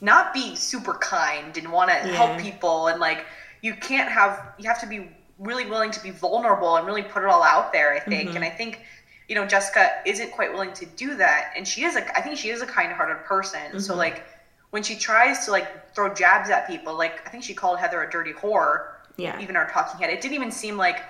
not 0.00 0.34
be 0.34 0.56
super 0.56 0.94
kind 0.94 1.56
and 1.56 1.70
want 1.70 1.90
to 1.90 1.96
Yeah. 1.96 2.14
help 2.14 2.40
people 2.40 2.88
and 2.88 3.00
like 3.00 3.26
you 3.62 3.74
can't 3.74 4.10
have 4.10 4.52
you 4.58 4.68
have 4.68 4.80
to 4.80 4.86
be 4.86 5.08
really 5.38 5.66
willing 5.66 5.90
to 5.90 6.02
be 6.02 6.10
vulnerable 6.10 6.76
and 6.76 6.86
really 6.86 7.02
put 7.02 7.22
it 7.22 7.28
all 7.28 7.42
out 7.42 7.72
there. 7.72 7.94
I 7.94 8.00
think, 8.00 8.28
mm-hmm. 8.28 8.36
and 8.36 8.44
I 8.44 8.50
think. 8.50 8.80
You 9.26 9.34
know, 9.34 9.46
Jessica 9.46 9.90
isn't 10.04 10.32
quite 10.32 10.52
willing 10.52 10.74
to 10.74 10.84
do 10.84 11.16
that, 11.16 11.54
and 11.56 11.66
she 11.66 11.84
is 11.84 11.96
a. 11.96 12.06
I 12.14 12.20
think 12.20 12.36
she 12.36 12.50
is 12.50 12.60
a 12.60 12.66
kind-hearted 12.66 13.24
person. 13.24 13.80
So, 13.80 13.92
mm-hmm. 13.92 13.98
like, 14.00 14.26
when 14.68 14.82
she 14.82 14.96
tries 14.96 15.46
to 15.46 15.50
like 15.50 15.94
throw 15.94 16.12
jabs 16.12 16.50
at 16.50 16.66
people, 16.68 16.94
like 16.94 17.26
I 17.26 17.30
think 17.30 17.42
she 17.42 17.54
called 17.54 17.78
Heather 17.78 18.02
a 18.02 18.10
dirty 18.10 18.34
whore. 18.34 18.88
Yeah. 19.16 19.40
Even 19.40 19.56
our 19.56 19.70
talking 19.70 19.98
head, 19.98 20.12
it 20.12 20.20
didn't 20.20 20.34
even 20.34 20.50
seem 20.50 20.76
like 20.76 21.00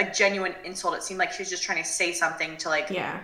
a 0.00 0.10
genuine 0.10 0.54
insult. 0.64 0.94
It 0.96 1.02
seemed 1.02 1.18
like 1.20 1.32
she 1.32 1.42
was 1.42 1.50
just 1.50 1.62
trying 1.62 1.78
to 1.82 1.88
say 1.88 2.12
something 2.12 2.56
to 2.58 2.68
like 2.68 2.88
Yeah. 2.90 3.20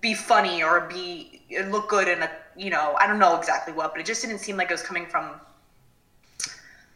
be 0.00 0.14
funny 0.14 0.62
or 0.62 0.82
be 0.82 1.42
look 1.68 1.88
good 1.88 2.06
in 2.08 2.22
a 2.22 2.30
you 2.56 2.70
know 2.70 2.94
I 2.98 3.06
don't 3.06 3.18
know 3.18 3.36
exactly 3.36 3.72
what, 3.72 3.92
but 3.92 4.00
it 4.00 4.06
just 4.06 4.22
didn't 4.22 4.38
seem 4.38 4.56
like 4.56 4.70
it 4.70 4.74
was 4.74 4.82
coming 4.82 5.06
from. 5.06 5.24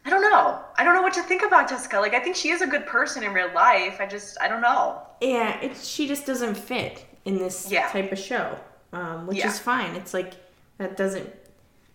I 0.07 0.11
don't 0.11 0.21
know. 0.23 0.61
I 0.77 0.85
don't 0.85 0.95
know 0.95 1.01
what 1.03 1.15
to 1.15 1.23
think 1.23 1.43
about 1.43 1.69
Jessica. 1.69 1.99
Like 1.99 2.15
I 2.15 2.21
think 2.21 2.37
she 2.37 2.51
is 2.51 2.61
a 2.61 2.67
good 2.67 2.87
person 2.87 3.23
in 3.25 3.33
real 3.33 3.51
life. 3.55 3.97
I 4.01 4.07
just 4.07 4.37
I 4.41 4.49
don't 4.49 4.61
know. 4.61 5.01
Yeah, 5.21 5.59
it's 5.61 5.87
she 5.87 6.07
just 6.07 6.27
doesn't 6.27 6.57
fit 6.57 7.05
in 7.25 7.39
this 7.39 7.71
Yeah. 7.71 7.89
type 7.89 8.13
of 8.13 8.19
show, 8.19 8.59
um, 8.93 9.27
which 9.27 9.39
Yeah. 9.39 9.49
is 9.49 9.59
fine. 9.59 9.95
It's 9.97 10.13
like 10.15 10.35
that 10.79 10.97
doesn't. 10.97 11.31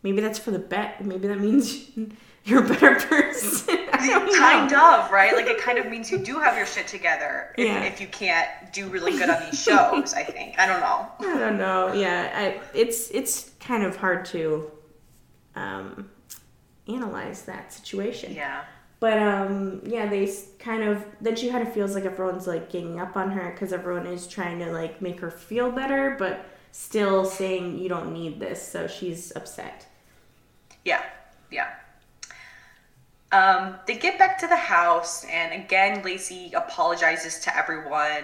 Maybe 0.02 0.22
that's 0.22 0.40
for 0.40 0.52
the 0.52 0.60
bet. 0.60 1.04
Maybe 1.06 1.28
that 1.28 1.40
means 1.40 1.86
you're 2.46 2.64
a 2.64 2.68
better 2.68 2.96
person. 3.08 3.89
I 4.02 4.08
don't 4.08 4.26
know. 4.28 4.34
kind 4.38 4.74
of 4.74 5.12
right 5.12 5.36
like 5.36 5.48
it 5.48 5.60
kind 5.60 5.78
of 5.78 5.88
means 5.88 6.12
you 6.12 6.18
do 6.20 6.40
have 6.40 6.56
your 6.58 6.66
shit 6.66 6.88
together 6.88 7.54
if, 7.58 7.68
Yeah. 7.68 7.84
if 7.84 8.00
you 8.02 8.08
can't 8.08 8.50
do 8.74 8.88
really 8.88 9.12
good 9.14 9.30
on 9.30 9.42
these 9.50 9.62
shows 9.62 10.14
i 10.14 10.24
think 10.24 10.58
i 10.60 10.66
don't 10.66 10.80
know 10.82 11.08
I 11.22 11.38
don't 11.38 11.58
know. 11.58 11.94
Yeah, 11.94 12.32
I, 12.34 12.62
it's 12.74 13.10
it's 13.12 13.52
kind 13.60 13.84
of 13.84 13.96
hard 13.98 14.26
to, 14.26 14.72
um, 15.56 16.10
analyze 16.88 17.44
that 17.44 17.72
situation. 17.74 18.34
Yeah. 18.34 18.64
But 19.00 19.18
um, 19.20 19.82
yeah, 19.86 20.08
they 20.08 20.30
kind 20.60 20.84
of 20.84 21.06
then 21.22 21.36
she 21.36 21.50
kind 21.50 21.66
of 21.66 21.74
feels 21.74 21.94
like 21.96 22.06
everyone's 22.06 22.48
like 22.48 22.70
ganging 22.70 23.00
up 23.00 23.16
on 23.16 23.32
her 23.32 23.52
because 23.52 23.72
everyone 23.72 24.08
is 24.08 24.28
trying 24.28 24.60
to 24.60 24.72
like 24.72 25.02
make 25.02 25.20
her 25.22 25.32
feel 25.32 25.72
better, 25.72 26.16
but 26.20 26.46
still 26.72 27.24
saying 27.26 27.78
you 27.80 27.88
don't 27.90 28.12
need 28.14 28.40
this, 28.40 28.66
so 28.66 28.88
she's 28.88 29.32
upset. 29.36 29.86
Yeah, 30.84 31.04
yeah. 31.52 31.70
Um, 33.32 33.76
they 33.86 33.96
get 33.96 34.18
back 34.18 34.40
to 34.40 34.48
the 34.48 34.56
house, 34.56 35.24
and 35.26 35.54
again, 35.54 36.02
Lacey 36.04 36.52
apologizes 36.56 37.40
to 37.42 37.56
everyone. 37.56 38.24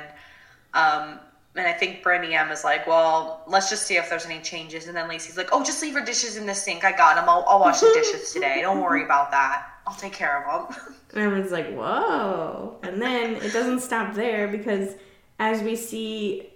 Um, 0.74 1.20
and 1.56 1.66
I 1.66 1.72
think 1.74 2.04
Brandy 2.04 2.34
M 2.34 2.52
is 2.52 2.64
like, 2.64 2.86
"Well, 2.88 3.44
let's 3.48 3.70
just 3.70 3.86
see 3.86 3.98
if 3.98 4.10
there's 4.10 4.26
any 4.26 4.42
changes." 4.42 4.88
And 4.88 4.98
then 4.98 5.08
Lacey's 5.08 5.38
like, 5.38 5.50
"Oh, 5.52 5.64
just 5.64 5.82
leave 5.82 5.94
her 5.94 6.04
dishes 6.04 6.38
in 6.38 6.46
the 6.46 6.56
sink. 6.56 6.84
I 6.84 6.92
got 6.92 7.16
them. 7.16 7.30
I'll, 7.30 7.46
I'll 7.48 7.60
wash 7.60 7.80
the 7.80 7.92
dishes 7.94 8.34
today. 8.34 8.62
Don't 8.62 8.82
worry 8.82 9.04
about 9.06 9.32
that. 9.32 9.68
I'll 9.88 9.96
take 9.96 10.14
care 10.14 10.46
of 10.50 10.70
them." 10.70 10.94
And 11.14 11.24
everyone's 11.24 11.52
like, 11.52 11.74
whoa. 11.74 12.78
And 12.84 13.02
then 13.02 13.36
it 13.36 13.54
doesn't 13.54 13.80
stop 13.80 14.16
there 14.16 14.50
because 14.50 14.96
as 15.40 15.62
we 15.62 15.78
see 15.78 16.50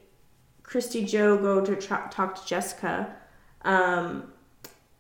Christy 0.64 1.06
Joe 1.06 1.38
go 1.38 1.62
to 1.64 1.78
tra- 1.78 2.10
talk 2.12 2.42
to 2.42 2.46
Jessica, 2.46 3.16
um, 3.62 4.34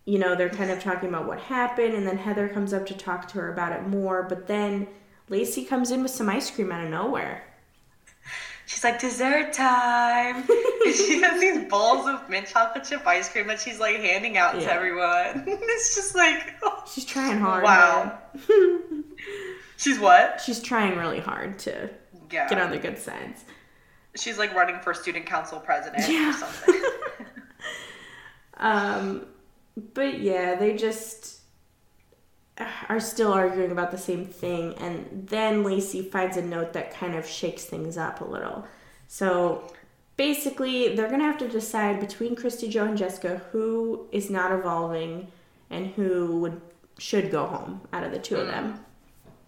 you 0.09 0.17
know, 0.17 0.33
they're 0.33 0.49
kind 0.49 0.71
of 0.71 0.81
talking 0.81 1.07
about 1.09 1.27
what 1.27 1.39
happened, 1.39 1.93
and 1.93 2.07
then 2.07 2.17
Heather 2.17 2.49
comes 2.49 2.73
up 2.73 2.87
to 2.87 2.95
talk 2.95 3.27
to 3.29 3.35
her 3.39 3.53
about 3.53 3.71
it 3.73 3.87
more, 3.87 4.23
but 4.23 4.47
then 4.47 4.87
Lacey 5.29 5.63
comes 5.63 5.91
in 5.91 6.01
with 6.01 6.09
some 6.11 6.27
ice 6.29 6.49
cream 6.49 6.71
out 6.71 6.83
of 6.83 6.89
nowhere. 6.89 7.43
She's 8.65 8.83
like, 8.83 8.99
"Dessert 8.99 9.53
time!" 9.53 10.45
she 10.95 11.21
has 11.21 11.39
these 11.39 11.69
balls 11.69 12.07
of 12.07 12.27
mint 12.27 12.47
chocolate 12.47 12.85
chip 12.85 13.05
ice 13.05 13.29
cream 13.31 13.45
that 13.47 13.59
she's 13.59 13.79
like 13.79 13.97
handing 13.97 14.35
out 14.37 14.55
Yeah. 14.55 14.61
to 14.67 14.73
everyone. 14.73 15.43
it's 15.47 15.95
just 15.95 16.15
like, 16.15 16.55
She's 16.91 17.05
trying 17.05 17.37
hard. 17.39 17.63
Wow. 17.63 18.17
she's 19.77 19.99
what? 19.99 20.41
She's 20.43 20.59
trying 20.59 20.97
really 20.97 21.19
hard 21.19 21.59
to 21.59 21.89
Yeah. 22.31 22.47
get 22.49 22.59
on 22.59 22.71
the 22.71 22.77
good 22.79 22.97
sides. 22.97 23.43
She's 24.15 24.39
like 24.39 24.55
running 24.55 24.79
for 24.81 24.93
student 24.95 25.27
council 25.27 25.59
president 25.59 26.07
Yeah. 26.09 26.29
or 26.31 26.33
something. 26.33 26.81
Um, 28.57 29.25
but 29.93 30.19
yeah, 30.19 30.55
they 30.55 30.75
just 30.75 31.41
uh, 32.57 32.65
are 32.89 32.99
still 32.99 33.33
arguing 33.33 33.71
about 33.71 33.91
the 33.91 33.97
same 33.97 34.25
thing, 34.25 34.75
and 34.75 35.27
then 35.29 35.63
Lacey 35.63 36.01
finds 36.01 36.37
a 36.37 36.41
note 36.41 36.73
that 36.73 36.93
kind 36.93 37.15
of 37.15 37.27
shakes 37.27 37.65
things 37.65 37.97
up 37.97 38.21
a 38.21 38.25
little. 38.25 38.65
So 39.07 39.71
basically, 40.17 40.95
they're 40.95 41.09
gonna 41.09 41.23
have 41.23 41.37
to 41.39 41.47
decide 41.47 41.99
between 41.99 42.35
Christy, 42.35 42.67
Joe, 42.69 42.85
and 42.85 42.97
Jessica 42.97 43.41
who 43.51 44.07
is 44.11 44.29
not 44.29 44.51
evolving 44.51 45.31
and 45.69 45.87
who 45.87 46.39
would 46.39 46.61
should 46.97 47.31
go 47.31 47.45
home 47.45 47.81
out 47.93 48.03
of 48.03 48.11
the 48.11 48.19
two 48.19 48.35
of 48.35 48.47
hmm. 48.47 48.51
them. 48.51 48.85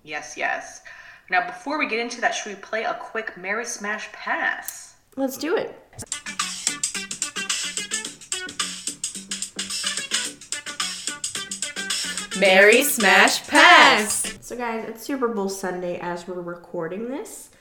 yes, 0.03 0.35
yes. 0.37 0.81
Now, 1.29 1.47
before 1.47 1.79
we 1.79 1.87
get 1.87 1.99
into 1.99 2.19
that, 2.21 2.35
should 2.35 2.55
we 2.55 2.61
play 2.61 2.83
a 2.83 2.93
quick 2.93 3.37
Marry 3.37 3.65
Smash 3.65 4.11
Pass? 4.11 4.95
Let's 5.15 5.37
do 5.37 5.55
it. 5.55 5.77
Marry 12.41 12.81
Smash 12.81 13.47
Pass. 13.47 14.35
So, 14.41 14.57
guys, 14.57 14.89
it's 14.89 15.03
Super 15.03 15.27
Bowl 15.27 15.47
Sunday 15.47 15.99
as 15.99 16.27
we're 16.27 16.41
recording 16.41 17.07
this. 17.07 17.51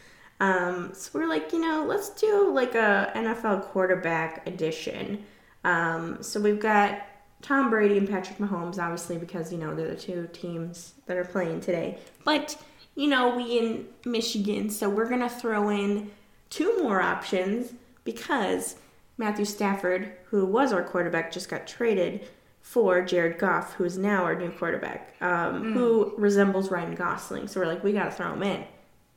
Um, 0.40 0.92
so 0.94 1.10
we're 1.12 1.28
like, 1.28 1.52
you 1.52 1.60
know, 1.60 1.84
let's 1.86 2.08
do 2.08 2.50
like 2.50 2.74
a 2.74 3.12
NFL 3.14 3.64
quarterback 3.64 4.48
edition. 4.48 5.22
Um, 5.64 6.22
so 6.22 6.40
we've 6.40 6.58
got 6.58 7.02
Tom 7.42 7.68
Brady 7.68 7.98
and 7.98 8.08
Patrick 8.08 8.38
Mahomes, 8.38 8.78
obviously, 8.78 9.18
because 9.18 9.52
you 9.52 9.58
know 9.58 9.74
they're 9.74 9.88
the 9.88 9.96
two 9.96 10.30
teams 10.32 10.94
that 11.04 11.18
are 11.18 11.26
playing 11.26 11.60
today. 11.60 11.98
But 12.24 12.56
you 12.94 13.08
know, 13.08 13.36
we 13.36 13.58
in 13.58 13.86
Michigan, 14.06 14.70
so 14.70 14.88
we're 14.88 15.10
gonna 15.10 15.28
throw 15.28 15.68
in 15.68 16.10
two 16.48 16.82
more 16.82 17.02
options 17.02 17.74
because 18.04 18.76
Matthew 19.18 19.44
Stafford, 19.44 20.12
who 20.24 20.46
was 20.46 20.72
our 20.72 20.82
quarterback, 20.82 21.30
just 21.30 21.50
got 21.50 21.66
traded 21.66 22.26
for 22.62 23.02
Jared 23.02 23.38
Goff, 23.38 23.74
who 23.74 23.84
is 23.84 23.98
now 23.98 24.24
our 24.24 24.34
new 24.34 24.50
quarterback, 24.50 25.14
um, 25.20 25.72
who 25.72 26.14
resembles 26.16 26.70
Ryan 26.70 26.94
Gosling. 26.94 27.48
So 27.48 27.60
we're 27.60 27.66
like, 27.66 27.82
we 27.82 27.92
gotta 27.92 28.10
throw 28.10 28.32
him 28.32 28.42
in. 28.42 28.64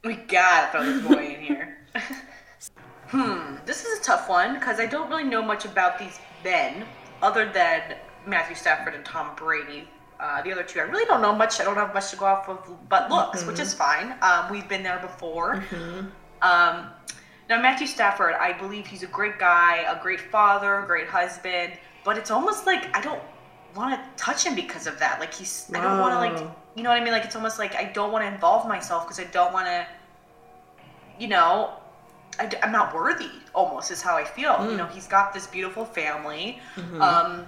We 0.03 0.15
gotta 0.15 0.71
throw 0.71 0.85
this 0.85 1.05
boy 1.05 1.35
in 1.35 1.41
here. 1.41 1.77
hmm, 3.07 3.55
this 3.65 3.85
is 3.85 3.99
a 3.99 4.03
tough 4.03 4.27
one 4.27 4.55
because 4.55 4.79
I 4.79 4.85
don't 4.85 5.09
really 5.09 5.23
know 5.23 5.41
much 5.41 5.65
about 5.65 5.99
these 5.99 6.19
men 6.43 6.85
other 7.21 7.49
than 7.51 7.95
Matthew 8.25 8.55
Stafford 8.55 8.95
and 8.95 9.05
Tom 9.05 9.35
Brady. 9.35 9.87
Uh, 10.19 10.41
the 10.41 10.51
other 10.51 10.63
two, 10.63 10.79
I 10.79 10.83
really 10.83 11.05
don't 11.05 11.21
know 11.21 11.35
much. 11.35 11.59
I 11.59 11.63
don't 11.63 11.75
have 11.75 11.93
much 11.93 12.09
to 12.11 12.15
go 12.15 12.25
off 12.25 12.47
of, 12.47 12.89
but 12.89 13.09
looks, 13.09 13.45
which 13.45 13.59
is 13.59 13.73
fine. 13.73 14.15
Um, 14.21 14.49
we've 14.49 14.67
been 14.69 14.83
there 14.83 14.99
before. 14.99 15.63
Um, 16.41 16.87
now, 17.49 17.61
Matthew 17.61 17.87
Stafford, 17.87 18.35
I 18.35 18.53
believe 18.53 18.87
he's 18.87 19.03
a 19.03 19.07
great 19.07 19.37
guy, 19.37 19.85
a 19.89 20.01
great 20.01 20.19
father, 20.19 20.79
a 20.79 20.85
great 20.85 21.07
husband, 21.07 21.73
but 22.05 22.17
it's 22.17 22.31
almost 22.31 22.65
like 22.65 22.95
I 22.95 23.01
don't 23.01 23.21
want 23.75 23.99
to 23.99 24.23
touch 24.23 24.45
him 24.45 24.55
because 24.55 24.87
of 24.87 24.99
that. 24.99 25.19
Like 25.19 25.33
he's, 25.33 25.69
I 25.73 25.81
don't 25.81 25.99
want 25.99 26.13
to 26.13 26.19
like, 26.19 26.51
you 26.75 26.83
know 26.83 26.89
what 26.89 26.99
I 26.99 27.03
mean? 27.03 27.13
Like 27.13 27.25
it's 27.25 27.35
almost 27.35 27.59
like 27.59 27.75
I 27.75 27.85
don't 27.85 28.11
want 28.11 28.23
to 28.23 28.33
involve 28.33 28.67
myself 28.67 29.05
because 29.05 29.19
I 29.19 29.25
don't 29.31 29.53
want 29.53 29.67
to, 29.67 29.87
you 31.19 31.27
know, 31.27 31.73
I, 32.39 32.49
am 32.61 32.71
not 32.71 32.93
worthy. 32.93 33.29
Almost 33.53 33.91
is 33.91 34.01
how 34.01 34.15
I 34.15 34.23
feel. 34.23 34.69
You 34.69 34.77
know, 34.77 34.87
he's 34.87 35.07
got 35.07 35.33
this 35.33 35.47
beautiful 35.47 35.85
family. 35.85 36.59
Um, 37.01 37.45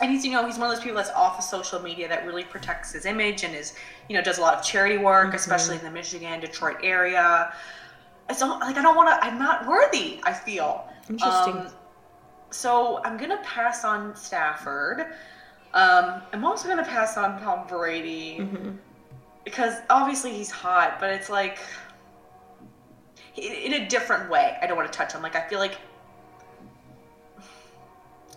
and 0.00 0.10
he's 0.10 0.24
you 0.24 0.32
know 0.32 0.44
he's 0.46 0.58
one 0.58 0.68
of 0.68 0.74
those 0.74 0.82
people 0.82 0.96
that's 0.96 1.10
off 1.10 1.38
of 1.38 1.44
social 1.44 1.80
media 1.80 2.08
that 2.08 2.26
really 2.26 2.44
protects 2.44 2.92
his 2.92 3.06
image 3.06 3.44
and 3.44 3.54
is 3.54 3.74
you 4.08 4.16
know 4.16 4.22
does 4.22 4.38
a 4.38 4.40
lot 4.40 4.54
of 4.54 4.64
charity 4.64 4.98
work 4.98 5.34
especially 5.34 5.76
in 5.76 5.84
the 5.84 5.90
michigan 5.90 6.40
detroit 6.40 6.76
area 6.82 7.52
it's 8.28 8.42
all, 8.42 8.58
like 8.60 8.76
i 8.76 8.82
don't 8.82 8.96
want 8.96 9.08
to 9.08 9.24
i'm 9.24 9.38
not 9.38 9.66
worthy 9.66 10.20
i 10.24 10.32
feel 10.32 10.88
Interesting. 11.08 11.58
Um, 11.58 11.68
so 12.50 13.00
i'm 13.04 13.16
gonna 13.16 13.40
pass 13.44 13.84
on 13.84 14.16
stafford 14.16 15.14
um, 15.74 16.22
i'm 16.32 16.44
also 16.44 16.68
gonna 16.68 16.82
pass 16.84 17.16
on 17.16 17.40
tom 17.40 17.66
brady 17.66 18.46
because 19.44 19.74
obviously 19.90 20.32
he's 20.32 20.50
hot 20.50 20.98
but 20.98 21.10
it's 21.10 21.28
like 21.28 21.58
in 23.36 23.74
a 23.74 23.88
different 23.88 24.30
way 24.30 24.56
i 24.62 24.66
don't 24.66 24.76
want 24.76 24.90
to 24.90 24.96
touch 24.96 25.12
him 25.12 25.20
like 25.20 25.36
i 25.36 25.46
feel 25.48 25.58
like 25.58 25.76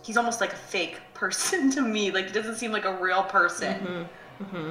he's 0.08 0.16
almost 0.16 0.40
like 0.40 0.54
a 0.54 0.56
fake 0.56 0.98
person 1.14 1.70
to 1.70 1.82
me. 1.82 2.10
Like 2.10 2.28
he 2.28 2.32
doesn't 2.32 2.56
seem 2.56 2.72
like 2.72 2.86
a 2.86 2.96
real 2.96 3.22
person. 3.24 4.08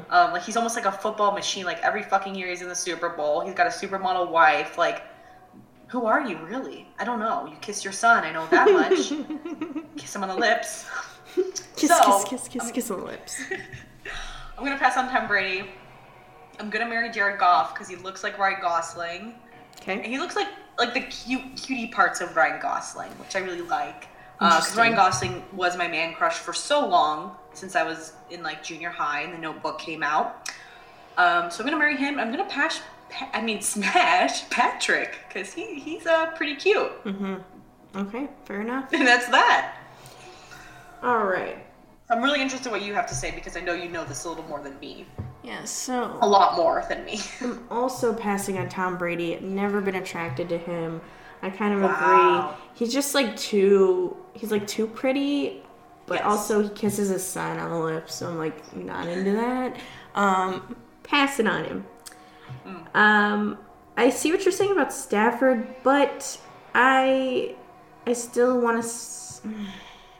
Um, 0.09 0.31
like 0.31 0.43
he's 0.43 0.57
almost 0.57 0.75
like 0.75 0.85
a 0.85 0.91
football 0.91 1.31
machine. 1.31 1.63
Like 1.63 1.79
every 1.83 2.01
fucking 2.01 2.33
year 2.33 2.49
he's 2.49 2.61
in 2.61 2.69
the 2.69 2.75
Super 2.75 3.09
Bowl. 3.09 3.41
He's 3.41 3.53
got 3.53 3.67
a 3.67 3.69
supermodel 3.69 4.31
wife. 4.31 4.77
Like, 4.77 5.03
who 5.87 6.05
are 6.05 6.21
you 6.27 6.37
really? 6.39 6.87
I 6.97 7.05
don't 7.05 7.19
know. 7.19 7.45
You 7.45 7.55
kiss 7.61 7.83
your 7.83 7.93
son. 7.93 8.23
I 8.23 8.31
know 8.31 8.47
that 8.47 8.71
much. 8.71 9.13
kiss 9.97 10.15
him 10.15 10.23
on 10.23 10.29
the 10.29 10.35
lips. 10.35 10.89
Kiss, 11.75 11.89
So, 11.97 12.23
kiss, 12.23 12.47
kiss, 12.47 12.47
kiss, 12.47 12.71
kiss 12.71 12.91
on 12.91 12.99
the 13.01 13.05
lips. 13.05 13.41
I'm 14.57 14.63
gonna 14.63 14.77
pass 14.79 14.97
on 14.97 15.09
Tom 15.09 15.27
Brady. 15.27 15.69
I'm 16.59 16.69
gonna 16.69 16.87
marry 16.87 17.11
Jared 17.11 17.39
Goff 17.39 17.73
because 17.73 17.87
he 17.87 17.95
looks 17.97 18.23
like 18.23 18.37
Ryan 18.39 18.59
Gosling. 18.61 19.35
And 19.85 19.99
Okay. 19.99 20.09
he 20.09 20.17
looks 20.17 20.35
like 20.35 20.47
like 20.79 20.93
the 20.93 21.01
cute 21.01 21.55
cutie 21.55 21.87
parts 21.87 22.21
of 22.21 22.35
Ryan 22.35 22.59
Gosling, 22.61 23.09
which 23.19 23.35
I 23.35 23.39
really 23.39 23.61
like. 23.61 24.07
Because 24.39 24.53
Interesting. 24.69 24.79
Ryan 24.79 24.95
Gosling 24.95 25.43
was 25.53 25.77
my 25.77 25.87
man 25.87 26.13
crush 26.13 26.35
for 26.37 26.53
so 26.53 26.85
long 26.87 27.35
since 27.53 27.75
I 27.75 27.83
was 27.83 28.13
in 28.29 28.41
like 28.43 28.63
junior 28.63 28.89
high 28.89 29.21
and 29.21 29.33
the 29.33 29.37
Notebook 29.39 29.79
came 29.79 30.03
out. 30.03 30.49
Um, 31.17 31.49
so 31.51 31.59
I'm 31.63 31.65
gonna 31.67 31.77
marry 31.77 31.95
him. 31.97 32.19
I'm 32.19 32.31
gonna 32.31 32.45
pass. 32.45 32.81
Pa- 33.09 33.29
I 33.33 33.41
mean, 33.41 33.61
smash 33.73 34.49
Patrick 34.49 35.17
because 35.27 35.53
he 35.53 35.79
he's 35.79 36.05
uh, 36.07 36.27
pretty 36.31 36.55
cute. 36.55 37.03
Mm-hmm. 37.03 37.35
Okay, 37.95 38.27
fair 38.45 38.61
enough. 38.61 38.89
And 38.93 39.07
that's 39.07 39.27
that. 39.29 39.76
All 41.03 41.25
right. 41.25 41.63
I'm 42.09 42.21
really 42.21 42.41
interested 42.41 42.71
what 42.71 42.81
you 42.81 42.93
have 42.93 43.07
to 43.07 43.15
say 43.15 43.31
because 43.31 43.57
I 43.57 43.59
know 43.61 43.73
you 43.73 43.89
know 43.89 44.05
this 44.05 44.23
a 44.25 44.29
little 44.29 44.45
more 44.45 44.61
than 44.61 44.79
me. 44.79 45.05
Yeah, 45.43 45.63
so 45.65 46.17
A 46.21 46.27
lot 46.27 46.55
more 46.55 46.85
than 46.89 47.03
me. 47.05 47.19
I'm 47.41 47.65
also 47.69 48.13
passing 48.13 48.57
on 48.57 48.69
Tom 48.69 48.97
Brady. 48.97 49.35
I've 49.35 49.41
never 49.41 49.81
been 49.81 49.95
attracted 49.95 50.49
to 50.49 50.57
him. 50.57 51.01
I 51.41 51.49
kind 51.49 51.73
of 51.73 51.81
Wow. 51.81 52.49
agree. 52.49 52.57
He's 52.73 52.93
just 52.93 53.13
like 53.13 53.35
too. 53.37 54.15
He's 54.33 54.51
like 54.51 54.65
too 54.67 54.87
pretty, 54.87 55.61
but 56.05 56.15
Yes. 56.19 56.25
also 56.25 56.63
he 56.63 56.69
kisses 56.69 57.09
his 57.09 57.25
son 57.25 57.59
on 57.59 57.69
the 57.71 57.77
lips. 57.79 58.15
So 58.15 58.27
I'm 58.29 58.37
like 58.37 58.75
not 58.75 59.07
into 59.07 59.31
that. 59.33 59.75
Um, 60.15 60.75
passing 61.03 61.47
on 61.47 61.63
him. 61.65 61.85
Um, 62.93 63.57
I 63.95 64.09
see 64.09 64.31
what 64.31 64.43
you're 64.45 64.51
saying 64.51 64.71
about 64.71 64.91
Stafford, 64.93 65.67
but 65.83 66.39
I, 66.73 67.55
I 68.05 68.13
still 68.13 68.59
want 68.59 68.81
to. 68.81 68.87
S- 68.87 69.41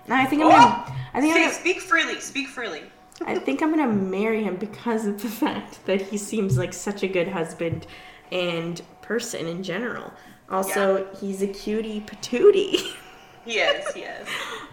I 0.10 0.26
think 0.26 0.42
I'm 0.42 0.50
gonna. 0.50 0.94
I 1.14 1.22
think 1.22 1.36
I'm 1.36 1.42
gonna, 1.42 1.54
speak 1.54 1.82
freely. 1.82 2.20
Speak 2.20 2.48
freely. 2.48 2.84
I 3.26 3.40
think 3.40 3.62
I'm 3.62 3.72
gonna 3.72 3.92
marry 3.92 4.44
him 4.44 4.56
because 4.58 5.06
of 5.06 5.22
the 5.22 5.28
fact 5.44 5.86
that 5.86 6.02
he 6.02 6.18
seems 6.18 6.58
like 6.58 6.74
such 6.74 7.04
a 7.04 7.08
good 7.08 7.28
husband 7.28 7.88
and 8.32 8.82
person 9.02 9.48
in 9.48 9.64
general. 9.64 10.12
Also, 10.50 11.08
he's 11.20 11.42
a 11.42 11.48
cutie 11.48 12.02
patootie. 12.02 12.96
He 13.46 13.60
is. 13.60 13.96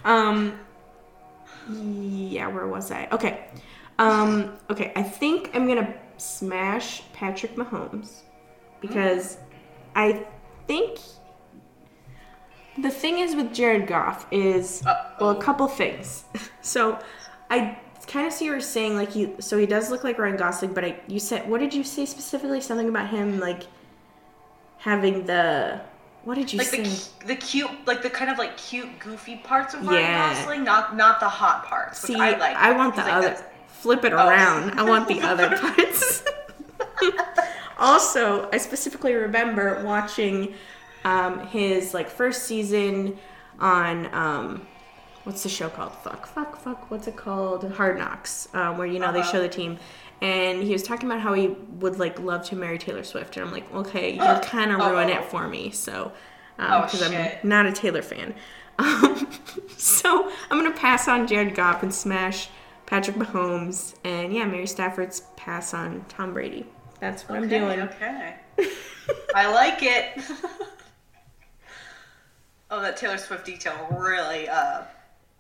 um, 0.04 0.58
yeah, 1.70 2.48
where 2.48 2.66
was 2.66 2.90
I? 2.90 3.06
Okay. 3.12 3.46
Um, 4.00 4.56
okay, 4.68 4.92
I 4.96 5.02
think 5.04 5.50
I'm 5.54 5.68
gonna 5.68 5.94
smash 6.16 7.02
Patrick 7.12 7.54
Mahomes 7.54 8.22
because 8.80 9.38
I 9.94 10.26
think 10.66 10.98
the 12.78 12.90
thing 12.90 13.18
is 13.18 13.34
with 13.36 13.54
Jared 13.54 13.86
Goff 13.86 14.26
is 14.30 14.82
well 15.20 15.30
a 15.30 15.40
couple 15.42 15.66
things. 15.68 16.24
So 16.62 16.98
I 17.50 17.78
kind 18.06 18.26
of 18.26 18.32
see 18.32 18.46
what 18.46 18.52
you're 18.52 18.60
saying, 18.60 18.96
like 18.96 19.14
you. 19.14 19.36
So 19.40 19.58
he 19.58 19.66
does 19.66 19.90
look 19.90 20.02
like 20.02 20.18
Ryan 20.18 20.36
Gosling, 20.36 20.72
but 20.72 20.84
I 20.84 20.98
you 21.06 21.20
said 21.20 21.48
what 21.48 21.60
did 21.60 21.74
you 21.74 21.84
say 21.84 22.06
specifically? 22.06 22.60
Something 22.60 22.88
about 22.88 23.08
him 23.10 23.38
like 23.38 23.64
having 24.78 25.26
the 25.26 25.80
what 26.24 26.36
did 26.36 26.50
you 26.52 26.58
Like 26.58 26.68
say? 26.68 26.82
the 26.84 27.26
the 27.26 27.36
cute, 27.36 27.70
like 27.86 28.00
the 28.02 28.08
kind 28.08 28.30
of 28.30 28.38
like 28.38 28.56
cute, 28.56 28.98
goofy 28.98 29.36
parts 29.36 29.74
of 29.74 29.86
Ryan 29.86 30.00
Yeah. 30.00 30.34
Gosling, 30.34 30.64
not 30.64 30.96
not 30.96 31.20
the 31.20 31.28
hot 31.28 31.66
parts. 31.66 32.00
See, 32.00 32.14
I 32.16 32.30
like. 32.38 32.56
I 32.56 32.72
want 32.72 32.96
the 32.96 33.02
like 33.02 33.12
other. 33.12 33.28
that's- 33.28 33.44
Flip 33.68 34.02
it 34.06 34.14
Oh. 34.14 34.26
around. 34.28 34.80
I 34.80 34.82
want 34.84 35.06
the 35.08 35.20
other 35.20 35.54
parts. 35.58 36.24
also, 37.78 38.48
I 38.52 38.56
specifically 38.58 39.12
remember 39.14 39.82
watching 39.84 40.54
um, 41.04 41.46
his 41.48 41.94
like 41.94 42.08
first 42.08 42.44
season 42.44 43.18
on 43.60 44.12
um, 44.14 44.66
what's 45.24 45.42
the 45.42 45.48
show 45.48 45.68
called? 45.68 45.92
Fuck, 45.96 46.26
fuck, 46.26 46.56
fuck. 46.56 46.90
What's 46.90 47.06
it 47.06 47.16
called? 47.16 47.70
Hard 47.72 47.98
Knocks, 47.98 48.48
um, 48.54 48.78
where 48.78 48.86
you 48.86 48.98
know 48.98 49.12
they 49.12 49.20
Uh-huh. 49.20 49.32
show 49.32 49.40
the 49.42 49.48
team. 49.48 49.78
And 50.20 50.62
he 50.62 50.72
was 50.72 50.82
talking 50.82 51.10
about 51.10 51.20
how 51.20 51.34
he 51.34 51.48
would 51.80 51.98
like 51.98 52.18
love 52.20 52.44
to 52.46 52.56
marry 52.56 52.78
Taylor 52.78 53.04
Swift, 53.04 53.36
and 53.36 53.44
I'm 53.46 53.52
like, 53.52 53.70
okay, 53.74 54.14
you're 54.14 54.40
kind 54.42 54.72
of 54.72 54.78
ruin 54.78 55.08
it 55.10 55.24
for 55.24 55.48
me. 55.48 55.70
So, 55.70 56.12
Oh, 56.58 56.82
because 56.82 57.02
I'm 57.02 57.36
not 57.46 57.66
a 57.66 57.72
Taylor 57.72 58.00
fan. 58.02 58.34
Um, 58.78 59.28
so 59.76 60.30
I'm 60.50 60.56
gonna 60.58 60.70
pass 60.76 61.08
on 61.08 61.26
Jared 61.26 61.54
Goff 61.54 61.82
and 61.82 61.92
smash 61.92 62.48
Patrick 62.86 63.16
Mahomes, 63.16 63.94
and 64.04 64.32
yeah, 64.32 64.44
marry 64.46 64.66
Stafford's 64.66 65.20
pass 65.36 65.74
on 65.74 66.04
Tom 66.08 66.32
Brady. 66.32 66.64
That's 67.00 67.28
what 67.28 67.36
I'm 67.38 67.48
doing. 67.48 67.80
okay. 67.80 68.36
I 69.34 69.52
like 69.52 69.82
it. 69.82 70.22
oh, 72.74 72.82
that 72.82 72.96
Taylor 72.96 73.18
Swift 73.18 73.46
detail 73.46 73.74
really 73.90 74.48
uh, 74.48 74.82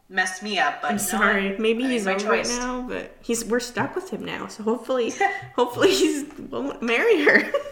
messed 0.08 0.42
me 0.42 0.58
up. 0.58 0.82
But 0.82 0.92
I'm 0.92 0.98
sorry. 0.98 1.56
Maybe 1.58 1.84
he's 1.84 2.06
over 2.06 2.16
it 2.16 2.22
choice. 2.22 2.58
now, 2.58 2.82
but 2.82 3.16
he's 3.22 3.44
we're 3.44 3.60
stuck 3.60 3.94
with 3.94 4.10
him 4.10 4.24
now. 4.24 4.46
So 4.46 4.62
hopefully, 4.62 5.12
hopefully 5.56 5.90
he's 5.90 6.26
won't 6.50 6.82
marry 6.82 7.24
her. 7.24 7.52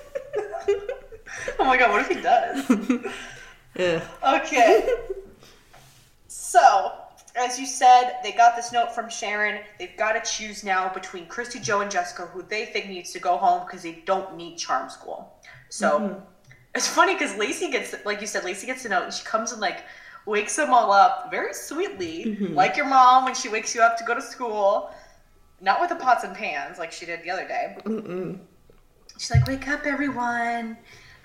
Oh 1.58 1.64
my 1.64 1.78
god, 1.78 1.90
what 1.90 2.02
if 2.02 2.08
he 2.08 2.22
does? 2.22 3.12
Okay. 4.22 4.86
so, 6.28 6.92
as 7.36 7.58
you 7.58 7.64
said, 7.64 8.18
they 8.22 8.32
got 8.32 8.54
this 8.54 8.70
note 8.70 8.94
from 8.94 9.08
Sharon. 9.08 9.62
They've 9.78 9.96
got 9.96 10.12
to 10.12 10.30
choose 10.30 10.62
now 10.62 10.92
between 10.92 11.24
Christy, 11.26 11.58
Joe, 11.58 11.80
and 11.80 11.90
Jessica, 11.90 12.26
who 12.26 12.42
they 12.42 12.66
think 12.66 12.88
needs 12.88 13.12
to 13.12 13.18
go 13.18 13.38
home 13.38 13.64
because 13.64 13.82
they 13.82 14.02
don't 14.04 14.36
need 14.36 14.58
charm 14.58 14.90
school. 14.90 15.38
So, 15.70 16.22
it's 16.74 16.88
funny 16.88 17.14
because 17.14 17.36
Lacey 17.36 17.70
gets, 17.70 17.94
like 18.04 18.20
you 18.20 18.26
said, 18.26 18.44
Lacey 18.44 18.66
gets 18.66 18.84
a 18.84 18.88
note 18.88 19.04
and 19.04 19.12
she 19.12 19.24
comes 19.24 19.52
and 19.52 19.60
like 19.60 19.84
wakes 20.26 20.56
them 20.56 20.72
all 20.72 20.92
up 20.92 21.30
very 21.30 21.52
sweetly, 21.52 22.36
like 22.54 22.76
your 22.76 22.86
mom 22.86 23.24
when 23.24 23.34
she 23.34 23.48
wakes 23.48 23.74
you 23.74 23.82
up 23.82 23.96
to 23.98 24.04
go 24.04 24.14
to 24.14 24.22
school. 24.22 24.90
Not 25.60 25.80
with 25.80 25.90
the 25.90 25.96
pots 25.96 26.24
and 26.24 26.34
pans 26.34 26.78
like 26.78 26.90
she 26.90 27.06
did 27.06 27.22
the 27.22 27.30
other 27.30 27.46
day. 27.46 27.76
Mm-mm. 27.84 28.38
She's 29.18 29.30
like, 29.30 29.46
"Wake 29.46 29.68
up, 29.68 29.86
everyone! 29.86 30.76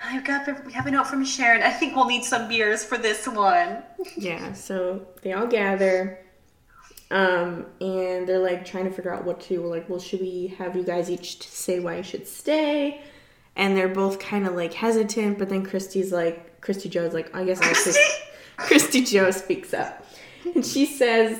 I've 0.04 0.24
got 0.24 0.48
we 0.66 0.74
have 0.74 0.86
a 0.86 0.92
note 0.92 1.08
from 1.08 1.26
Sharon. 1.26 1.64
I 1.64 1.72
think 1.72 1.96
we'll 1.96 2.06
need 2.06 2.24
some 2.24 2.48
beers 2.48 2.84
for 2.84 2.98
this 3.00 3.28
one." 3.28 3.84
Yeah, 4.16 4.54
so 4.54 5.08
they 5.24 5.34
all 5.34 5.48
gather, 5.48 6.20
um, 7.10 7.66
and 7.82 8.28
they're 8.28 8.38
like 8.38 8.66
trying 8.66 8.84
to 8.84 8.92
figure 8.92 9.14
out 9.14 9.24
what 9.24 9.40
to 9.42 9.50
do. 9.56 9.62
We're 9.62 9.70
like, 9.70 9.90
well, 9.90 10.00
should 10.00 10.20
we 10.20 10.54
have 10.60 10.76
you 10.76 10.84
guys 10.84 11.10
each 11.10 11.42
say 11.48 11.80
why 11.80 11.98
you 11.98 12.04
should 12.04 12.28
stay? 12.28 13.02
And 13.58 13.76
they're 13.76 13.90
both 13.90 14.20
kind 14.20 14.48
of 14.48 14.56
like 14.56 14.74
hesitant, 14.74 15.38
but 15.38 15.50
then 15.50 15.66
Christy's 15.66 16.14
like, 16.14 16.62
Christy 16.62 16.88
Joe's 16.88 17.14
like, 17.14 17.36
I 17.36 17.44
guess 17.44 17.60
I'll 17.60 17.74
Christy? 17.74 18.00
Christy 18.58 19.04
Joe 19.04 19.32
speaks 19.32 19.74
up, 19.74 20.06
and 20.56 20.66
she 20.66 20.86
says, 20.86 21.40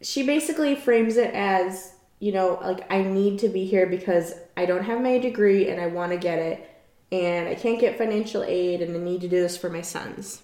she 0.00 0.24
basically 0.24 0.74
frames 0.74 1.16
it 1.16 1.32
as, 1.34 1.94
you 2.20 2.32
know, 2.32 2.58
like 2.62 2.90
I 2.90 3.02
need 3.02 3.38
to 3.40 3.48
be 3.48 3.64
here 3.64 3.86
because 3.86 4.34
I 4.56 4.66
don't 4.66 4.84
have 4.84 5.00
my 5.00 5.18
degree 5.18 5.70
and 5.70 5.80
I 5.80 5.86
want 5.86 6.12
to 6.12 6.18
get 6.18 6.38
it, 6.38 6.68
and 7.10 7.48
I 7.48 7.54
can't 7.54 7.80
get 7.80 7.98
financial 7.98 8.44
aid, 8.44 8.80
and 8.82 8.94
I 8.94 8.98
need 8.98 9.20
to 9.22 9.28
do 9.28 9.40
this 9.40 9.56
for 9.56 9.68
my 9.68 9.82
sons. 9.82 10.42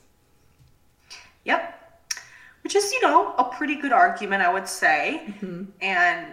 Yep. 1.45 1.75
Which 2.63 2.75
is, 2.75 2.93
you 2.93 3.01
know, 3.03 3.35
a 3.39 3.45
pretty 3.45 3.77
good 3.77 3.93
argument, 3.93 4.43
I 4.43 4.53
would 4.53 4.69
say. 4.69 5.23
Mm-hmm. 5.27 5.65
And 5.81 6.27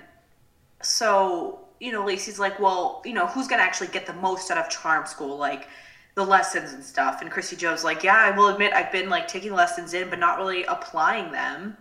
so, 0.82 1.65
you 1.80 1.92
know, 1.92 2.06
Lacey's 2.06 2.40
like, 2.40 2.60
well, 2.60 3.02
you 3.06 3.14
know, 3.14 3.28
who's 3.28 3.48
going 3.48 3.60
to 3.60 3.64
actually 3.64 3.88
get 3.88 4.06
the 4.06 4.14
most 4.14 4.50
out 4.52 4.58
of 4.58 4.70
charm 4.70 5.06
school? 5.06 5.38
Like, 5.38 5.68
the 6.16 6.24
lessons 6.24 6.74
and 6.74 6.84
stuff. 6.84 7.22
And 7.22 7.30
Christy 7.30 7.56
Joe's 7.56 7.84
like, 7.84 8.04
yeah, 8.04 8.16
I 8.16 8.32
will 8.32 8.48
admit 8.48 8.74
I've 8.74 8.92
been 8.92 9.10
like 9.10 9.28
taking 9.28 9.54
lessons 9.54 9.94
in, 9.94 10.10
but 10.10 10.18
not 10.18 10.38
really 10.38 10.64
applying 10.64 11.32
them. 11.32 11.76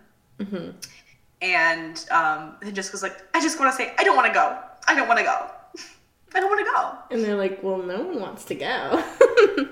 And 1.41 2.05
um, 2.11 2.55
and 2.61 2.75
Jessica's 2.75 3.01
like, 3.01 3.17
I 3.33 3.41
just 3.41 3.59
want 3.59 3.71
to 3.71 3.77
say, 3.77 3.93
I 3.97 4.03
don't 4.03 4.15
want 4.15 4.27
to 4.27 4.33
go. 4.33 4.59
I 4.87 4.95
don't 4.95 5.07
want 5.07 5.19
to 5.19 5.25
go. 5.25 5.31
I 6.35 6.39
don't 6.41 6.49
want 6.49 6.65
to 6.65 6.71
go. 6.71 6.97
And 7.15 7.23
they're 7.23 7.37
like, 7.37 7.63
well, 7.63 7.77
no 7.77 8.01
one 8.01 8.19
wants 8.19 8.43
to 8.45 8.55
go. 8.55 9.03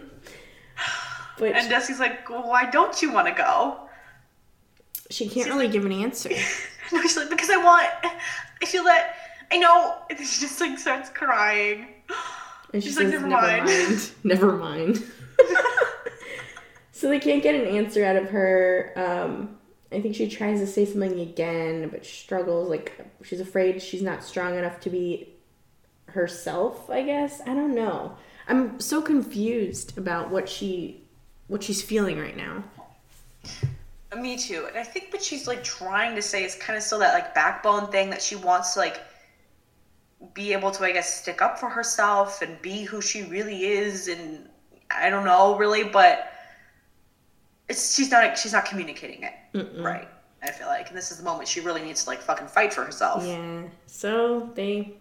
but 1.38 1.52
And 1.52 1.70
Jesse's 1.70 2.00
like, 2.00 2.30
well, 2.30 2.48
why 2.48 2.70
don't 2.70 3.02
you 3.02 3.12
want 3.12 3.28
to 3.28 3.34
go? 3.34 3.80
she 5.14 5.30
can't 5.30 5.50
really 5.50 5.68
give 5.68 5.86
an 5.86 5.92
answer. 5.92 6.30
No, 6.92 7.02
she's 7.02 7.16
like, 7.16 7.30
because 7.30 7.50
I 7.50 7.58
want, 7.58 7.88
I 8.62 8.66
feel 8.66 8.84
that, 8.84 9.16
I 9.52 9.58
know. 9.58 9.96
And 10.10 10.20
she 10.20 10.42
just 10.42 10.60
like 10.60 10.78
starts 10.80 11.10
crying. 11.10 11.88
And 12.74 12.84
she 12.84 12.90
She's 12.90 12.98
like, 12.98 13.08
never, 13.08 13.28
"Never 13.28 13.42
mind. 13.42 13.66
mind." 13.66 14.12
Never 14.24 14.52
mind. 14.58 15.04
so 16.92 17.10
they 17.10 17.20
can't 17.20 17.44
get 17.44 17.56
an 17.56 17.68
answer 17.76 18.04
out 18.04 18.16
of 18.16 18.30
her. 18.30 18.92
Um, 18.96 19.58
I 19.92 20.02
think 20.02 20.16
she 20.16 20.28
tries 20.28 20.60
to 20.60 20.68
say 20.68 20.86
something 20.86 21.20
again, 21.20 21.90
but 21.90 22.06
struggles. 22.06 22.70
Like, 22.70 22.94
she's 23.24 23.40
afraid 23.40 23.82
she's 23.82 24.02
not 24.02 24.24
strong 24.24 24.58
enough 24.58 24.80
to 24.82 24.90
be 24.90 25.30
herself, 26.08 26.90
I 26.90 27.04
guess. 27.04 27.42
I 27.42 27.54
don't 27.54 27.76
know. 27.76 28.16
I'm 28.48 28.80
so 28.80 29.02
confused 29.02 29.98
about 29.98 30.30
what 30.30 30.50
she 30.50 31.02
what 31.48 31.62
she's 31.62 31.82
feeling 31.82 32.20
right 32.20 32.36
now. 32.36 32.64
Me 34.18 34.38
too. 34.38 34.66
And 34.68 34.78
I 34.78 34.84
think 34.84 35.12
what 35.12 35.22
she's 35.24 35.48
like 35.48 35.64
trying 35.64 36.16
to 36.16 36.22
say 36.22 36.44
is 36.44 36.56
kind 36.56 36.78
of 36.78 36.84
still 36.84 37.00
that 37.00 37.14
like 37.14 37.34
backbone 37.34 37.92
thing 37.92 38.10
that 38.10 38.22
she 38.22 38.36
wants 38.36 38.74
to 38.74 38.80
like 38.80 39.00
be 40.34 40.54
able 40.54 40.72
to, 40.72 40.84
I 40.84 40.92
guess, 40.92 41.22
stick 41.22 41.42
up 41.42 41.60
for 41.60 41.70
herself 41.70 42.42
and 42.42 42.62
be 42.62 42.84
who 42.84 43.02
she 43.02 43.24
really 43.24 43.66
is. 43.66 44.08
And 44.08 44.48
I 44.92 45.10
don't 45.10 45.26
know 45.26 45.58
really, 45.58 45.84
but 45.84 46.30
it's 47.70 47.96
she's 47.96 48.12
not 48.12 48.38
she's 48.38 48.54
not 48.54 48.66
communicating 48.66 49.24
it 49.24 49.34
right. 49.80 50.08
I 50.42 50.52
feel 50.52 50.68
like, 50.68 50.90
and 50.90 50.98
this 50.98 51.10
is 51.12 51.18
the 51.18 51.24
moment 51.24 51.48
she 51.48 51.62
really 51.62 51.82
needs 51.82 52.04
to 52.04 52.10
like 52.10 52.20
fucking 52.22 52.48
fight 52.48 52.74
for 52.74 52.84
herself. 52.84 53.26
Yeah. 53.26 53.64
So 53.86 54.50
they 54.56 54.96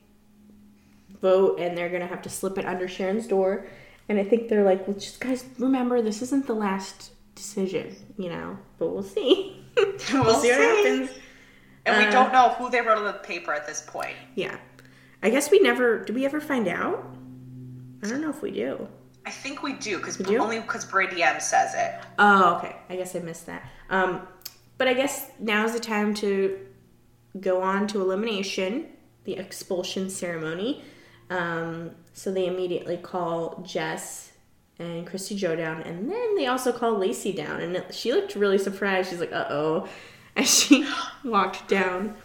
vote 1.20 1.58
and 1.58 1.76
they're 1.76 1.88
gonna 1.88 2.06
have 2.06 2.22
to 2.22 2.28
slip 2.30 2.58
it 2.58 2.64
under 2.64 2.86
Sharon's 2.88 3.26
door. 3.26 3.66
And 4.08 4.18
I 4.18 4.24
think 4.24 4.48
they're 4.48 4.64
like, 4.64 4.86
well, 4.86 4.96
just 4.96 5.20
guys, 5.20 5.44
remember 5.58 6.02
this 6.02 6.22
isn't 6.22 6.46
the 6.46 6.54
last 6.54 7.12
decision, 7.34 7.94
you 8.16 8.28
know. 8.28 8.58
But 8.78 8.88
we'll 8.88 9.02
see. 9.02 9.64
we'll, 9.76 9.86
We'll 9.86 10.00
see 10.00 10.22
what 10.22 10.42
see. 10.42 10.48
happens. 10.50 11.10
And 11.86 11.96
we 11.98 12.04
Uh, 12.04 12.10
don't 12.10 12.32
know 12.32 12.50
who 12.50 12.70
they 12.70 12.80
wrote 12.80 12.98
on 12.98 13.04
the 13.04 13.12
paper 13.14 13.52
at 13.52 13.66
this 13.66 13.80
point. 13.80 14.14
Yeah. 14.36 14.56
I 15.22 15.30
guess 15.30 15.50
we 15.50 15.60
never. 15.60 16.04
Did 16.04 16.14
we 16.14 16.24
ever 16.24 16.40
find 16.40 16.68
out? 16.68 17.04
I 18.02 18.08
don't 18.08 18.20
know 18.20 18.30
if 18.30 18.42
we 18.42 18.50
do. 18.50 18.88
I 19.24 19.30
think 19.30 19.62
we 19.62 19.74
do 19.74 19.98
because 19.98 20.16
do? 20.16 20.38
only 20.38 20.58
because 20.60 20.84
Brandy 20.84 21.22
M 21.22 21.40
says 21.40 21.74
it. 21.74 21.94
Oh, 22.18 22.56
okay. 22.56 22.76
I 22.88 22.96
guess 22.96 23.14
I 23.14 23.20
missed 23.20 23.46
that. 23.46 23.68
Um, 23.88 24.26
but 24.78 24.88
I 24.88 24.94
guess 24.94 25.30
now's 25.38 25.72
the 25.74 25.80
time 25.80 26.12
to 26.14 26.58
go 27.40 27.62
on 27.62 27.86
to 27.88 28.00
elimination, 28.00 28.88
the 29.24 29.34
expulsion 29.34 30.10
ceremony. 30.10 30.82
Um, 31.30 31.92
so 32.12 32.32
they 32.32 32.46
immediately 32.46 32.96
call 32.96 33.62
Jess 33.64 34.32
and 34.78 35.06
Christy 35.06 35.36
Joe 35.36 35.54
down, 35.54 35.82
and 35.82 36.10
then 36.10 36.34
they 36.34 36.46
also 36.46 36.72
call 36.72 36.98
Lacey 36.98 37.32
down. 37.32 37.60
And 37.60 37.84
she 37.92 38.12
looked 38.12 38.34
really 38.34 38.58
surprised. 38.58 39.10
She's 39.10 39.20
like, 39.20 39.32
"Uh 39.32 39.46
oh," 39.50 39.88
as 40.36 40.52
she 40.62 40.86
walked 41.24 41.68
down. 41.68 42.16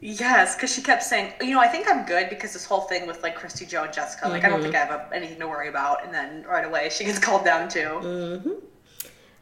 Yes, 0.00 0.54
because 0.54 0.72
she 0.72 0.80
kept 0.80 1.02
saying, 1.02 1.32
you 1.40 1.50
know, 1.50 1.60
I 1.60 1.66
think 1.66 1.88
I'm 1.88 2.06
good 2.06 2.30
because 2.30 2.52
this 2.52 2.64
whole 2.64 2.82
thing 2.82 3.06
with 3.06 3.22
like 3.22 3.34
Christy, 3.34 3.66
Joe, 3.66 3.84
and 3.84 3.92
Jessica, 3.92 4.28
like 4.28 4.44
I 4.44 4.48
don't 4.48 4.62
think 4.62 4.74
I 4.74 4.78
have 4.78 4.90
a, 4.90 5.14
anything 5.14 5.40
to 5.40 5.48
worry 5.48 5.68
about. 5.68 6.04
And 6.04 6.14
then 6.14 6.44
right 6.44 6.64
away 6.64 6.88
she 6.90 7.04
gets 7.04 7.18
called 7.26 7.44
down 7.44 7.68
too. 7.68 8.60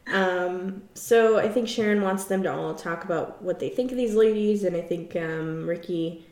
Um, 0.07 0.83
so 0.93 1.37
I 1.37 1.49
think 1.49 1.67
Sharon 1.67 2.01
wants 2.01 2.25
them 2.25 2.41
to 2.43 2.53
all 2.53 2.73
talk 2.73 3.03
about 3.03 3.41
what 3.41 3.59
they 3.59 3.69
think 3.69 3.91
of 3.91 3.97
these 3.97 4.15
ladies, 4.15 4.63
and 4.63 4.75
I 4.75 4.81
think 4.81 5.15
um, 5.15 5.67
Riki 5.67 6.25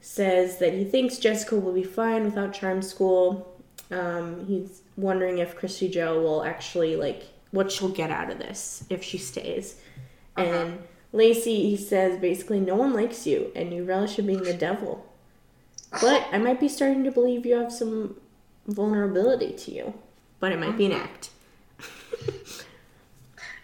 says 0.00 0.58
that 0.58 0.74
he 0.74 0.84
thinks 0.84 1.18
Jessica 1.18 1.56
will 1.56 1.72
be 1.72 1.84
fine 1.84 2.24
without 2.24 2.52
charm 2.52 2.82
school. 2.82 3.56
Um, 3.90 4.44
he's 4.46 4.82
wondering 4.96 5.38
if 5.38 5.56
Christy 5.56 5.88
Joe 5.88 6.20
will 6.20 6.44
actually 6.44 6.96
like 6.96 7.24
what 7.50 7.72
she'll 7.72 7.88
get 7.88 8.10
out 8.10 8.30
of 8.30 8.38
this 8.38 8.84
if 8.90 9.02
she 9.02 9.18
stays. 9.18 9.76
And 10.36 10.78
Lacey, 11.12 11.68
he 11.68 11.76
says 11.76 12.18
basically, 12.18 12.58
no 12.60 12.74
one 12.74 12.94
likes 12.94 13.26
you, 13.26 13.52
and 13.54 13.72
you 13.72 13.84
relish 13.84 14.18
in 14.18 14.26
being 14.26 14.42
the 14.42 14.54
devil. 14.54 15.06
But 16.00 16.26
I 16.32 16.38
might 16.38 16.58
be 16.58 16.68
starting 16.68 17.04
to 17.04 17.10
believe 17.10 17.44
you 17.44 17.56
have 17.56 17.72
some 17.72 18.16
vulnerability 18.66 19.52
to 19.52 19.70
you. 19.70 19.94
But 20.40 20.52
it 20.52 20.58
might 20.58 20.76
be 20.78 20.86
an 20.86 20.92
act. 20.92 21.30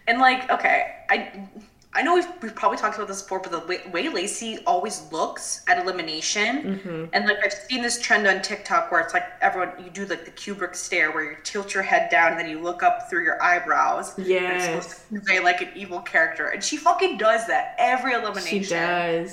And 0.07 0.21
like, 0.21 0.51
okay, 0.51 0.97
I 1.11 1.49
I 1.95 2.03
know 2.03 2.15
we've, 2.15 2.29
we've 2.43 2.55
probably 2.55 2.77
talked 2.77 2.97
about 2.97 3.09
this 3.09 3.23
before, 3.23 3.41
but 3.41 3.51
the 3.51 3.61
way, 3.61 3.81
way 3.91 4.09
Lacey 4.11 4.59
always 4.67 5.11
looks 5.11 5.63
at 5.69 5.79
elimination, 5.79 7.09
and 7.15 7.27
like 7.27 7.39
I've 7.43 7.53
seen 7.53 7.81
this 7.83 8.01
trend 8.01 8.27
on 8.27 8.43
TikTok 8.43 8.93
where 8.93 9.01
it's 9.01 9.15
like 9.15 9.25
everyone 9.41 9.73
you 9.83 9.91
do 9.91 10.05
like 10.05 10.27
the 10.27 10.31
Kubrick 10.31 10.77
stare 10.77 11.11
where 11.11 11.25
you 11.33 11.37
tilt 11.45 11.73
your 11.73 11.83
head 11.83 12.11
down 12.11 12.33
and 12.33 12.41
then 12.41 12.49
you 12.49 12.61
look 12.61 12.83
up 12.83 13.09
through 13.09 13.25
your 13.25 13.43
eyebrows. 13.43 14.15
Yeah, 14.19 14.53
it's 14.53 14.65
supposed 14.65 14.91
to 14.91 15.09
convey 15.09 15.41
like 15.41 15.63
an 15.63 15.71
evil 15.75 16.01
character, 16.01 16.49
and 16.49 16.63
she 16.63 16.77
fucking 16.77 17.17
does 17.17 17.47
that 17.47 17.75
every 17.79 18.13
elimination. 18.13 18.63
She 18.63 18.69
does. 18.69 19.31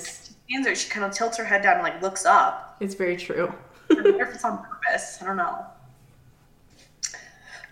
She 0.48 0.52
Stands 0.52 0.66
there, 0.66 0.74
she 0.76 0.88
kind 0.88 1.04
of 1.04 1.12
tilts 1.12 1.36
her 1.36 1.44
head 1.44 1.62
down 1.62 1.74
and 1.74 1.82
like 1.82 2.00
looks 2.00 2.24
up. 2.24 2.76
It's 2.80 2.94
very 2.94 3.16
true. 3.16 3.52
I 3.90 3.94
wonder 3.94 4.24
if 4.24 4.34
it's 4.34 4.44
on 4.44 4.64
purpose. 4.64 5.18
I 5.20 5.26
don't 5.26 5.36
know. 5.36 5.66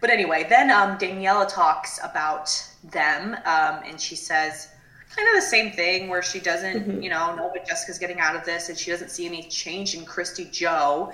But 0.00 0.10
anyway, 0.10 0.44
then 0.48 0.70
um, 0.70 0.98
Daniella 0.98 1.46
talks 1.46 1.98
about 2.04 2.50
them, 2.82 3.34
um, 3.46 3.80
and 3.86 3.98
she 3.98 4.14
says 4.14 4.68
kind 5.14 5.28
of 5.28 5.34
the 5.36 5.42
same 5.46 5.70
thing 5.72 6.08
where 6.08 6.22
she 6.22 6.40
doesn't, 6.40 7.02
you 7.02 7.10
know, 7.10 7.34
know 7.34 7.46
what 7.48 7.66
Jessica's 7.66 7.98
getting 7.98 8.20
out 8.20 8.34
of 8.36 8.44
this, 8.44 8.68
and 8.68 8.78
she 8.78 8.90
doesn't 8.90 9.10
see 9.10 9.26
any 9.26 9.42
change 9.44 9.94
in 9.94 10.04
Christy 10.04 10.46
Joe. 10.50 11.12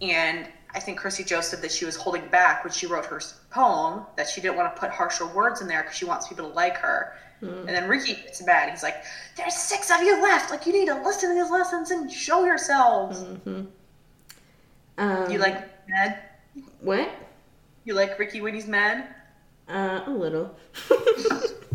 And 0.00 0.46
I 0.74 0.80
think 0.80 0.98
Christy 0.98 1.24
Joe 1.24 1.40
said 1.40 1.60
that 1.62 1.72
she 1.72 1.84
was 1.84 1.96
holding 1.96 2.26
back 2.28 2.62
when 2.64 2.72
she 2.72 2.86
wrote 2.86 3.06
her 3.06 3.20
poem, 3.50 4.04
that 4.16 4.28
she 4.28 4.40
didn't 4.40 4.56
want 4.56 4.74
to 4.74 4.80
put 4.80 4.90
harsher 4.90 5.26
words 5.26 5.60
in 5.60 5.68
there 5.68 5.82
because 5.82 5.96
she 5.96 6.04
wants 6.04 6.28
people 6.28 6.48
to 6.48 6.54
like 6.54 6.76
her. 6.76 7.14
And 7.42 7.68
then 7.68 7.88
Riki 7.88 8.14
gets 8.16 8.44
mad. 8.44 8.68
He's 8.68 8.82
like, 8.82 8.96
"There's 9.34 9.54
six 9.54 9.90
of 9.90 10.02
you 10.02 10.20
left. 10.20 10.50
Like, 10.50 10.66
you 10.66 10.74
need 10.74 10.88
to 10.88 11.02
listen 11.02 11.30
to 11.34 11.42
these 11.42 11.50
lessons 11.50 11.90
and 11.90 12.12
show 12.12 12.44
yourselves." 12.44 13.24
Um, 14.98 15.30
You 15.30 15.38
like 15.38 15.88
mad? 15.88 16.18
what? 16.80 17.08
You 17.86 17.94
like 17.94 18.18
Riki 18.18 18.42
when 18.42 18.52
he's 18.52 18.66
mad? 18.66 19.06
Uh, 19.70 20.02
a 20.06 20.10
little. 20.10 20.54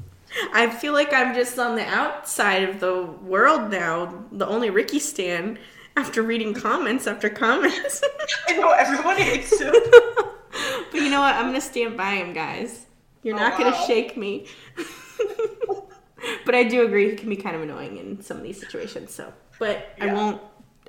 I 0.53 0.69
feel 0.69 0.93
like 0.93 1.13
I'm 1.13 1.33
just 1.33 1.57
on 1.59 1.75
the 1.75 1.85
outside 1.85 2.63
of 2.69 2.79
the 2.79 3.03
world 3.03 3.71
now, 3.71 4.25
the 4.31 4.47
only 4.47 4.69
Riki 4.69 4.99
stan 4.99 5.57
after 5.97 6.21
reading 6.21 6.53
comments 6.53 7.07
after 7.07 7.29
comments. 7.29 8.03
I 8.47 8.53
know 8.57 8.71
everyone 8.71 9.17
hates 9.17 9.59
him. 9.59 9.73
but 10.91 10.93
you 10.93 11.09
know 11.09 11.21
what? 11.21 11.35
I'm 11.35 11.45
gonna 11.45 11.61
stand 11.61 11.95
by 11.97 12.15
him, 12.15 12.33
guys. 12.33 12.85
You're 13.23 13.35
Oh, 13.35 13.39
not 13.39 13.57
gonna 13.57 13.71
wow. 13.71 13.85
shake 13.87 14.17
me. 14.17 14.47
but 16.45 16.53
I 16.55 16.63
do 16.63 16.85
agree 16.85 17.09
he 17.11 17.15
can 17.15 17.29
be 17.29 17.35
kind 17.37 17.55
of 17.55 17.61
annoying 17.61 17.97
in 17.97 18.21
some 18.21 18.37
of 18.37 18.43
these 18.43 18.59
situations. 18.59 19.13
So, 19.13 19.31
but 19.59 19.95
I 20.01 20.13
won't. 20.13 20.41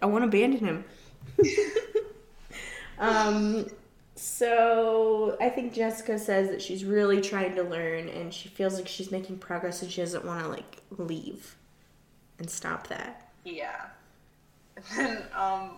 I 0.02 0.06
won't 0.06 0.24
abandon 0.24 0.60
him. 0.64 0.84
um. 2.98 3.66
So 4.16 5.36
I 5.40 5.50
think 5.50 5.74
Jessica 5.74 6.18
says 6.18 6.48
that 6.48 6.62
she's 6.62 6.84
really 6.84 7.20
trying 7.20 7.54
to 7.56 7.62
learn, 7.62 8.08
and 8.08 8.32
she 8.32 8.48
feels 8.48 8.74
like 8.74 8.88
she's 8.88 9.10
making 9.10 9.38
progress, 9.38 9.82
and 9.82 9.90
she 9.90 10.00
doesn't 10.00 10.24
want 10.24 10.42
to 10.42 10.48
like 10.48 10.78
leave 10.98 11.54
and 12.38 12.48
stop 12.50 12.88
that. 12.88 13.30
yeah. 13.44 13.86
And 14.98 15.06
then 15.06 15.22
um, 15.34 15.70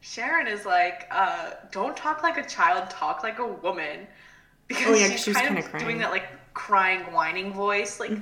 Sharon 0.00 0.46
is 0.46 0.64
like, 0.66 1.06
uh, 1.10 1.50
"Don't 1.70 1.96
talk 1.96 2.22
like 2.22 2.38
a 2.38 2.46
child. 2.48 2.88
Talk 2.90 3.22
like 3.22 3.38
a 3.38 3.46
woman." 3.46 4.06
Because 4.68 4.86
Oh, 4.86 4.94
yeah, 4.94 5.08
she's 5.08 5.24
she 5.24 5.30
was 5.30 5.36
kind 5.38 5.58
of 5.58 5.76
doing 5.78 5.98
that 5.98 6.10
like 6.10 6.24
crying, 6.54 7.00
whining 7.12 7.52
voice. 7.52 8.00
Like, 8.00 8.12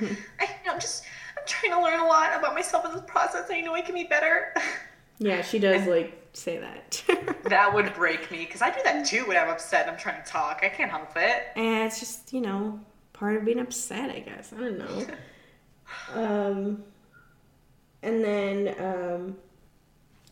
I, 0.41 0.49
I'm 0.69 0.81
just, 0.81 1.05
I'm 1.39 1.45
trying 1.47 1.73
to 1.73 1.81
learn 1.81 2.01
a 2.01 2.07
lot 2.07 2.37
about 2.37 2.55
myself 2.55 2.85
in 2.85 2.93
this 2.93 3.03
process. 3.07 3.49
I 3.51 3.61
know 3.61 3.75
I 3.75 3.81
can 3.83 3.95
be 3.95 4.05
better. 4.05 4.55
Yeah, 5.23 5.43
she 5.43 5.59
does 5.59 5.87
like 5.87 6.23
say 6.33 6.59
that. 6.59 7.03
that 7.45 7.73
would 7.73 7.95
break 7.95 8.31
me 8.31 8.39
because 8.39 8.61
I 8.61 8.71
do 8.71 8.81
that 8.85 9.07
too 9.07 9.25
when 9.27 9.37
I'm 9.37 9.49
upset 9.49 9.83
and 9.83 9.93
I'm 9.93 9.99
trying 9.99 10.23
to 10.23 10.29
talk. 10.29 10.61
I 10.63 10.69
can't 10.69 10.91
help 10.91 11.13
it. 11.17 11.45
And 11.57 11.87
it's 11.87 12.01
just, 12.01 12.33
you 12.33 12.41
know, 12.41 12.81
part 13.13 13.37
of 13.37 13.45
being 13.45 13.61
upset, 13.61 14.11
I 14.11 14.19
guess. 14.19 14.53
I 14.53 14.61
don't 14.61 14.79
know. 14.79 15.07
um, 16.15 16.85
and 18.03 18.25
then 18.25 18.75
um, 18.81 19.37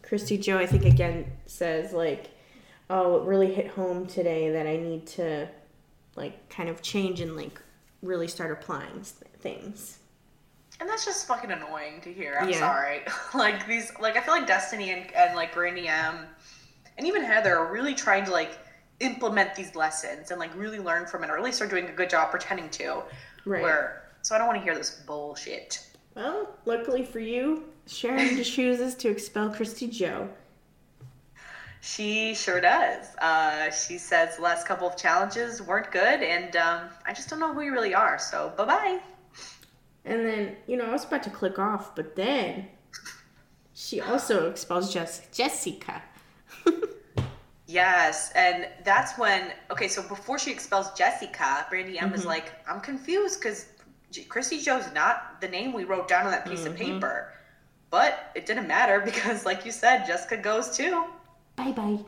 Christy 0.02 0.36
Joe, 0.38 0.58
I 0.58 0.66
think, 0.66 0.84
again 0.84 1.30
says, 1.46 1.92
like, 1.92 2.30
oh, 2.88 3.18
it 3.18 3.26
really 3.26 3.54
hit 3.54 3.68
home 3.68 4.06
today 4.06 4.50
that 4.50 4.66
I 4.66 4.76
need 4.76 5.06
to, 5.08 5.48
like, 6.16 6.48
kind 6.48 6.68
of 6.68 6.82
change 6.82 7.20
and, 7.20 7.36
like, 7.36 7.62
really 8.02 8.26
start 8.26 8.50
applying 8.50 9.04
things. 9.38 9.99
And 10.80 10.88
that's 10.88 11.04
just 11.04 11.26
fucking 11.26 11.50
annoying 11.50 12.00
to 12.02 12.12
hear. 12.12 12.38
I'm 12.40 12.48
Yeah. 12.48 12.58
sorry. 12.58 13.02
like 13.34 13.66
these, 13.66 13.92
like 14.00 14.16
I 14.16 14.20
feel 14.20 14.34
like 14.34 14.46
Destiny 14.46 14.90
and, 14.90 15.12
and 15.14 15.36
like 15.36 15.52
Brandy 15.54 15.88
M, 15.88 16.26
and 16.96 17.06
even 17.06 17.22
Heather 17.22 17.56
are 17.56 17.70
really 17.72 17.94
trying 17.94 18.24
to 18.24 18.30
like 18.30 18.58
implement 19.00 19.54
these 19.54 19.74
lessons 19.76 20.30
and 20.30 20.40
like 20.40 20.54
really 20.56 20.78
learn 20.78 21.06
from 21.06 21.22
it, 21.24 21.30
or 21.30 21.36
at 21.36 21.44
least 21.44 21.60
are 21.60 21.66
doing 21.66 21.86
a 21.86 21.92
good 21.92 22.08
job 22.10 22.30
pretending 22.30 22.70
to. 22.70 23.02
Right. 23.44 23.62
Where 23.62 24.04
so 24.22 24.34
I 24.34 24.38
don't 24.38 24.46
want 24.46 24.58
to 24.58 24.64
hear 24.64 24.74
this 24.74 24.90
bullshit. 25.06 25.86
Well, 26.14 26.48
luckily 26.64 27.04
for 27.04 27.20
you, 27.20 27.64
Sharon 27.86 28.36
just 28.36 28.52
chooses 28.54 28.94
to 28.96 29.08
expel 29.08 29.50
Christy 29.50 29.86
Joe. 29.86 30.28
She 31.82 32.34
sure 32.34 32.60
does. 32.60 33.06
Uh, 33.16 33.70
she 33.70 33.96
says 33.96 34.36
the 34.36 34.42
last 34.42 34.66
couple 34.66 34.86
of 34.86 34.96
challenges 34.98 35.62
weren't 35.62 35.90
good, 35.90 36.22
and 36.22 36.54
um, 36.56 36.88
I 37.06 37.14
just 37.14 37.30
don't 37.30 37.38
know 37.40 37.54
who 37.54 37.62
you 37.62 37.72
really 37.72 37.94
are. 37.94 38.18
So 38.18 38.52
bye 38.56 38.66
bye. 38.66 38.98
And 40.10 40.26
then, 40.26 40.56
you 40.66 40.76
know, 40.76 40.84
I 40.86 40.90
was 40.92 41.04
about 41.04 41.22
to 41.22 41.30
click 41.30 41.58
off, 41.58 41.94
but 41.94 42.16
then 42.16 42.66
she 43.72 44.00
also 44.00 44.50
expels 44.50 44.92
Jess- 44.92 45.26
Jessica. 45.32 46.02
Yes, 47.66 48.32
and 48.34 48.66
that's 48.84 49.16
when 49.16 49.52
okay. 49.70 49.86
So 49.86 50.02
before 50.02 50.40
she 50.40 50.50
expels 50.50 50.90
Jessica, 50.94 51.64
Brandy 51.70 52.00
M 52.00 52.06
Mm-hmm. 52.06 52.14
is 52.16 52.26
like, 52.26 52.52
"I'm 52.68 52.80
confused 52.80 53.38
because 53.40 53.66
Christy 54.28 54.58
Joe's 54.58 54.92
not 54.92 55.40
the 55.40 55.46
name 55.46 55.72
we 55.72 55.84
wrote 55.84 56.08
down 56.08 56.24
on 56.26 56.32
that 56.32 56.46
piece 56.48 56.66
of 56.66 56.72
Mm-hmm. 56.74 56.94
paper." 56.94 57.32
But 57.90 58.32
it 58.34 58.44
didn't 58.44 58.66
matter 58.66 58.98
because, 59.04 59.46
like 59.46 59.64
you 59.64 59.70
said, 59.70 60.04
Jessica 60.04 60.36
goes 60.36 60.76
too. 60.76 61.04
bye 61.54 61.70
bye. 61.70 62.00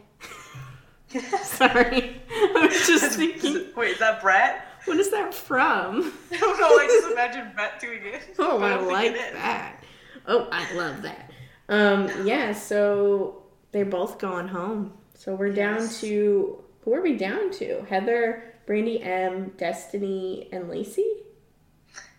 Sorry. 1.44 2.20
I 2.28 2.66
was 2.68 2.84
just 2.84 3.16
thinking, 3.16 3.66
Wait, 3.76 3.92
is 3.92 3.98
that 4.00 4.20
Bret? 4.20 4.66
What 4.84 4.98
is 4.98 5.10
that 5.10 5.32
from? 5.34 6.12
I 6.32 6.36
don't 6.36 6.60
know. 6.60 6.66
I 6.66 6.86
just 6.86 7.12
imagine 7.12 7.52
Bret 7.54 7.80
doing 7.80 8.00
it. 8.04 8.22
Oh, 8.38 8.58
but 8.58 8.72
I 8.72 8.80
like 8.80 9.14
that. 9.14 9.84
Oh, 10.26 10.48
I 10.50 10.72
love 10.74 11.02
that. 11.02 11.30
Um, 11.68 12.10
yeah, 12.26 12.52
so 12.52 13.42
they're 13.70 13.84
both 13.84 14.18
going 14.18 14.48
home. 14.48 14.92
So 15.14 15.34
we're 15.34 15.52
down 15.52 15.88
to 16.00 16.62
who 16.84 16.94
are 16.94 17.00
we 17.00 17.16
down 17.16 17.50
to? 17.52 17.84
Heather, 17.88 18.54
Brandy 18.66 19.00
M, 19.02 19.52
Destiny, 19.56 20.48
and 20.52 20.68
Lacey? 20.68 21.22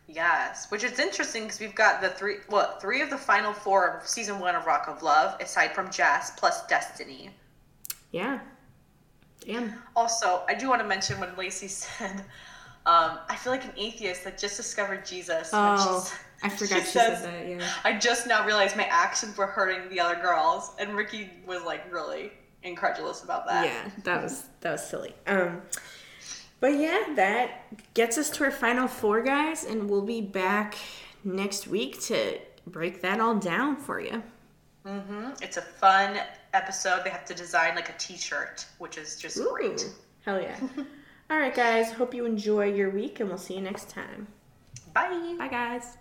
Yes, 0.07 0.69
which 0.69 0.83
is 0.83 0.99
interesting 0.99 1.43
because 1.43 1.59
we've 1.59 1.75
got 1.75 2.01
the 2.01 2.09
three, 2.09 2.35
what, 2.47 2.79
three 2.79 3.01
of 3.01 3.09
the 3.09 3.17
final 3.17 3.51
four 3.51 3.87
of 3.89 4.07
season 4.07 4.39
one 4.39 4.55
of 4.55 4.65
Rock 4.65 4.87
of 4.87 5.01
Love, 5.01 5.39
aside 5.41 5.73
from 5.73 5.89
Jess, 5.89 6.31
plus 6.37 6.65
Destiny. 6.67 7.31
Yeah. 8.11 8.39
Damn. 9.39 9.73
Also, 9.95 10.43
I 10.47 10.53
do 10.53 10.69
want 10.69 10.81
to 10.81 10.87
mention 10.87 11.19
when 11.19 11.35
Lacey 11.35 11.67
said, 11.69 12.23
um, 12.85 13.19
I 13.29 13.35
feel 13.35 13.53
like 13.53 13.63
an 13.63 13.73
atheist 13.77 14.23
that 14.25 14.37
just 14.37 14.57
discovered 14.57 15.05
Jesus. 15.05 15.49
Oh, 15.53 16.11
I 16.41 16.49
forgot 16.49 16.79
she, 16.79 16.85
says, 16.85 17.21
said 17.21 17.33
that, 17.33 17.47
yeah. 17.47 17.69
I 17.83 17.97
just 17.97 18.27
now 18.27 18.45
realized 18.45 18.75
my 18.75 18.83
actions 18.85 19.37
were 19.37 19.47
hurting 19.47 19.89
the 19.89 19.99
other 20.01 20.19
girls. 20.21 20.71
And 20.79 20.95
Riki 20.95 21.29
was 21.45 21.63
like 21.63 21.91
really 21.91 22.31
incredulous 22.63 23.23
about 23.23 23.47
that. 23.47 23.65
Yeah, 23.65 23.91
that 24.03 24.23
was 24.23 24.45
that 24.61 24.73
was 24.73 24.85
silly. 24.85 25.15
Um, 25.27 25.61
but 26.59 26.77
yeah, 26.77 27.13
that 27.15 27.93
gets 27.93 28.17
us 28.17 28.29
to 28.31 28.45
our 28.45 28.51
final 28.51 28.87
four 28.87 29.21
guys, 29.21 29.63
and 29.65 29.89
we'll 29.89 30.01
be 30.05 30.21
back 30.21 30.75
next 31.23 31.67
week 31.67 32.01
to 32.03 32.39
break 32.67 33.01
that 33.01 33.19
all 33.19 33.35
down 33.35 33.75
for 33.77 33.99
you. 33.99 34.21
hmm 34.85 35.29
It's 35.41 35.57
a 35.57 35.61
fun 35.61 36.19
episode. 36.53 37.03
They 37.03 37.09
have 37.09 37.25
to 37.25 37.33
design 37.33 37.75
like 37.75 37.89
a 37.89 37.95
t 37.97 38.17
shirt, 38.17 38.65
which 38.77 38.97
is 38.97 39.15
just 39.17 39.41
great. 39.41 39.89
Hell 40.25 40.41
yeah! 40.41 40.57
all 41.33 41.39
right, 41.39 41.55
guys. 41.55 41.91
Hope 41.91 42.13
you 42.13 42.27
enjoy 42.27 42.71
your 42.71 42.91
week, 42.91 43.19
and 43.19 43.27
we'll 43.27 43.39
see 43.39 43.55
you 43.55 43.61
next 43.61 43.89
time. 43.89 44.27
Bye. 44.93 45.35
Bye, 45.39 45.47
guys. 45.47 45.97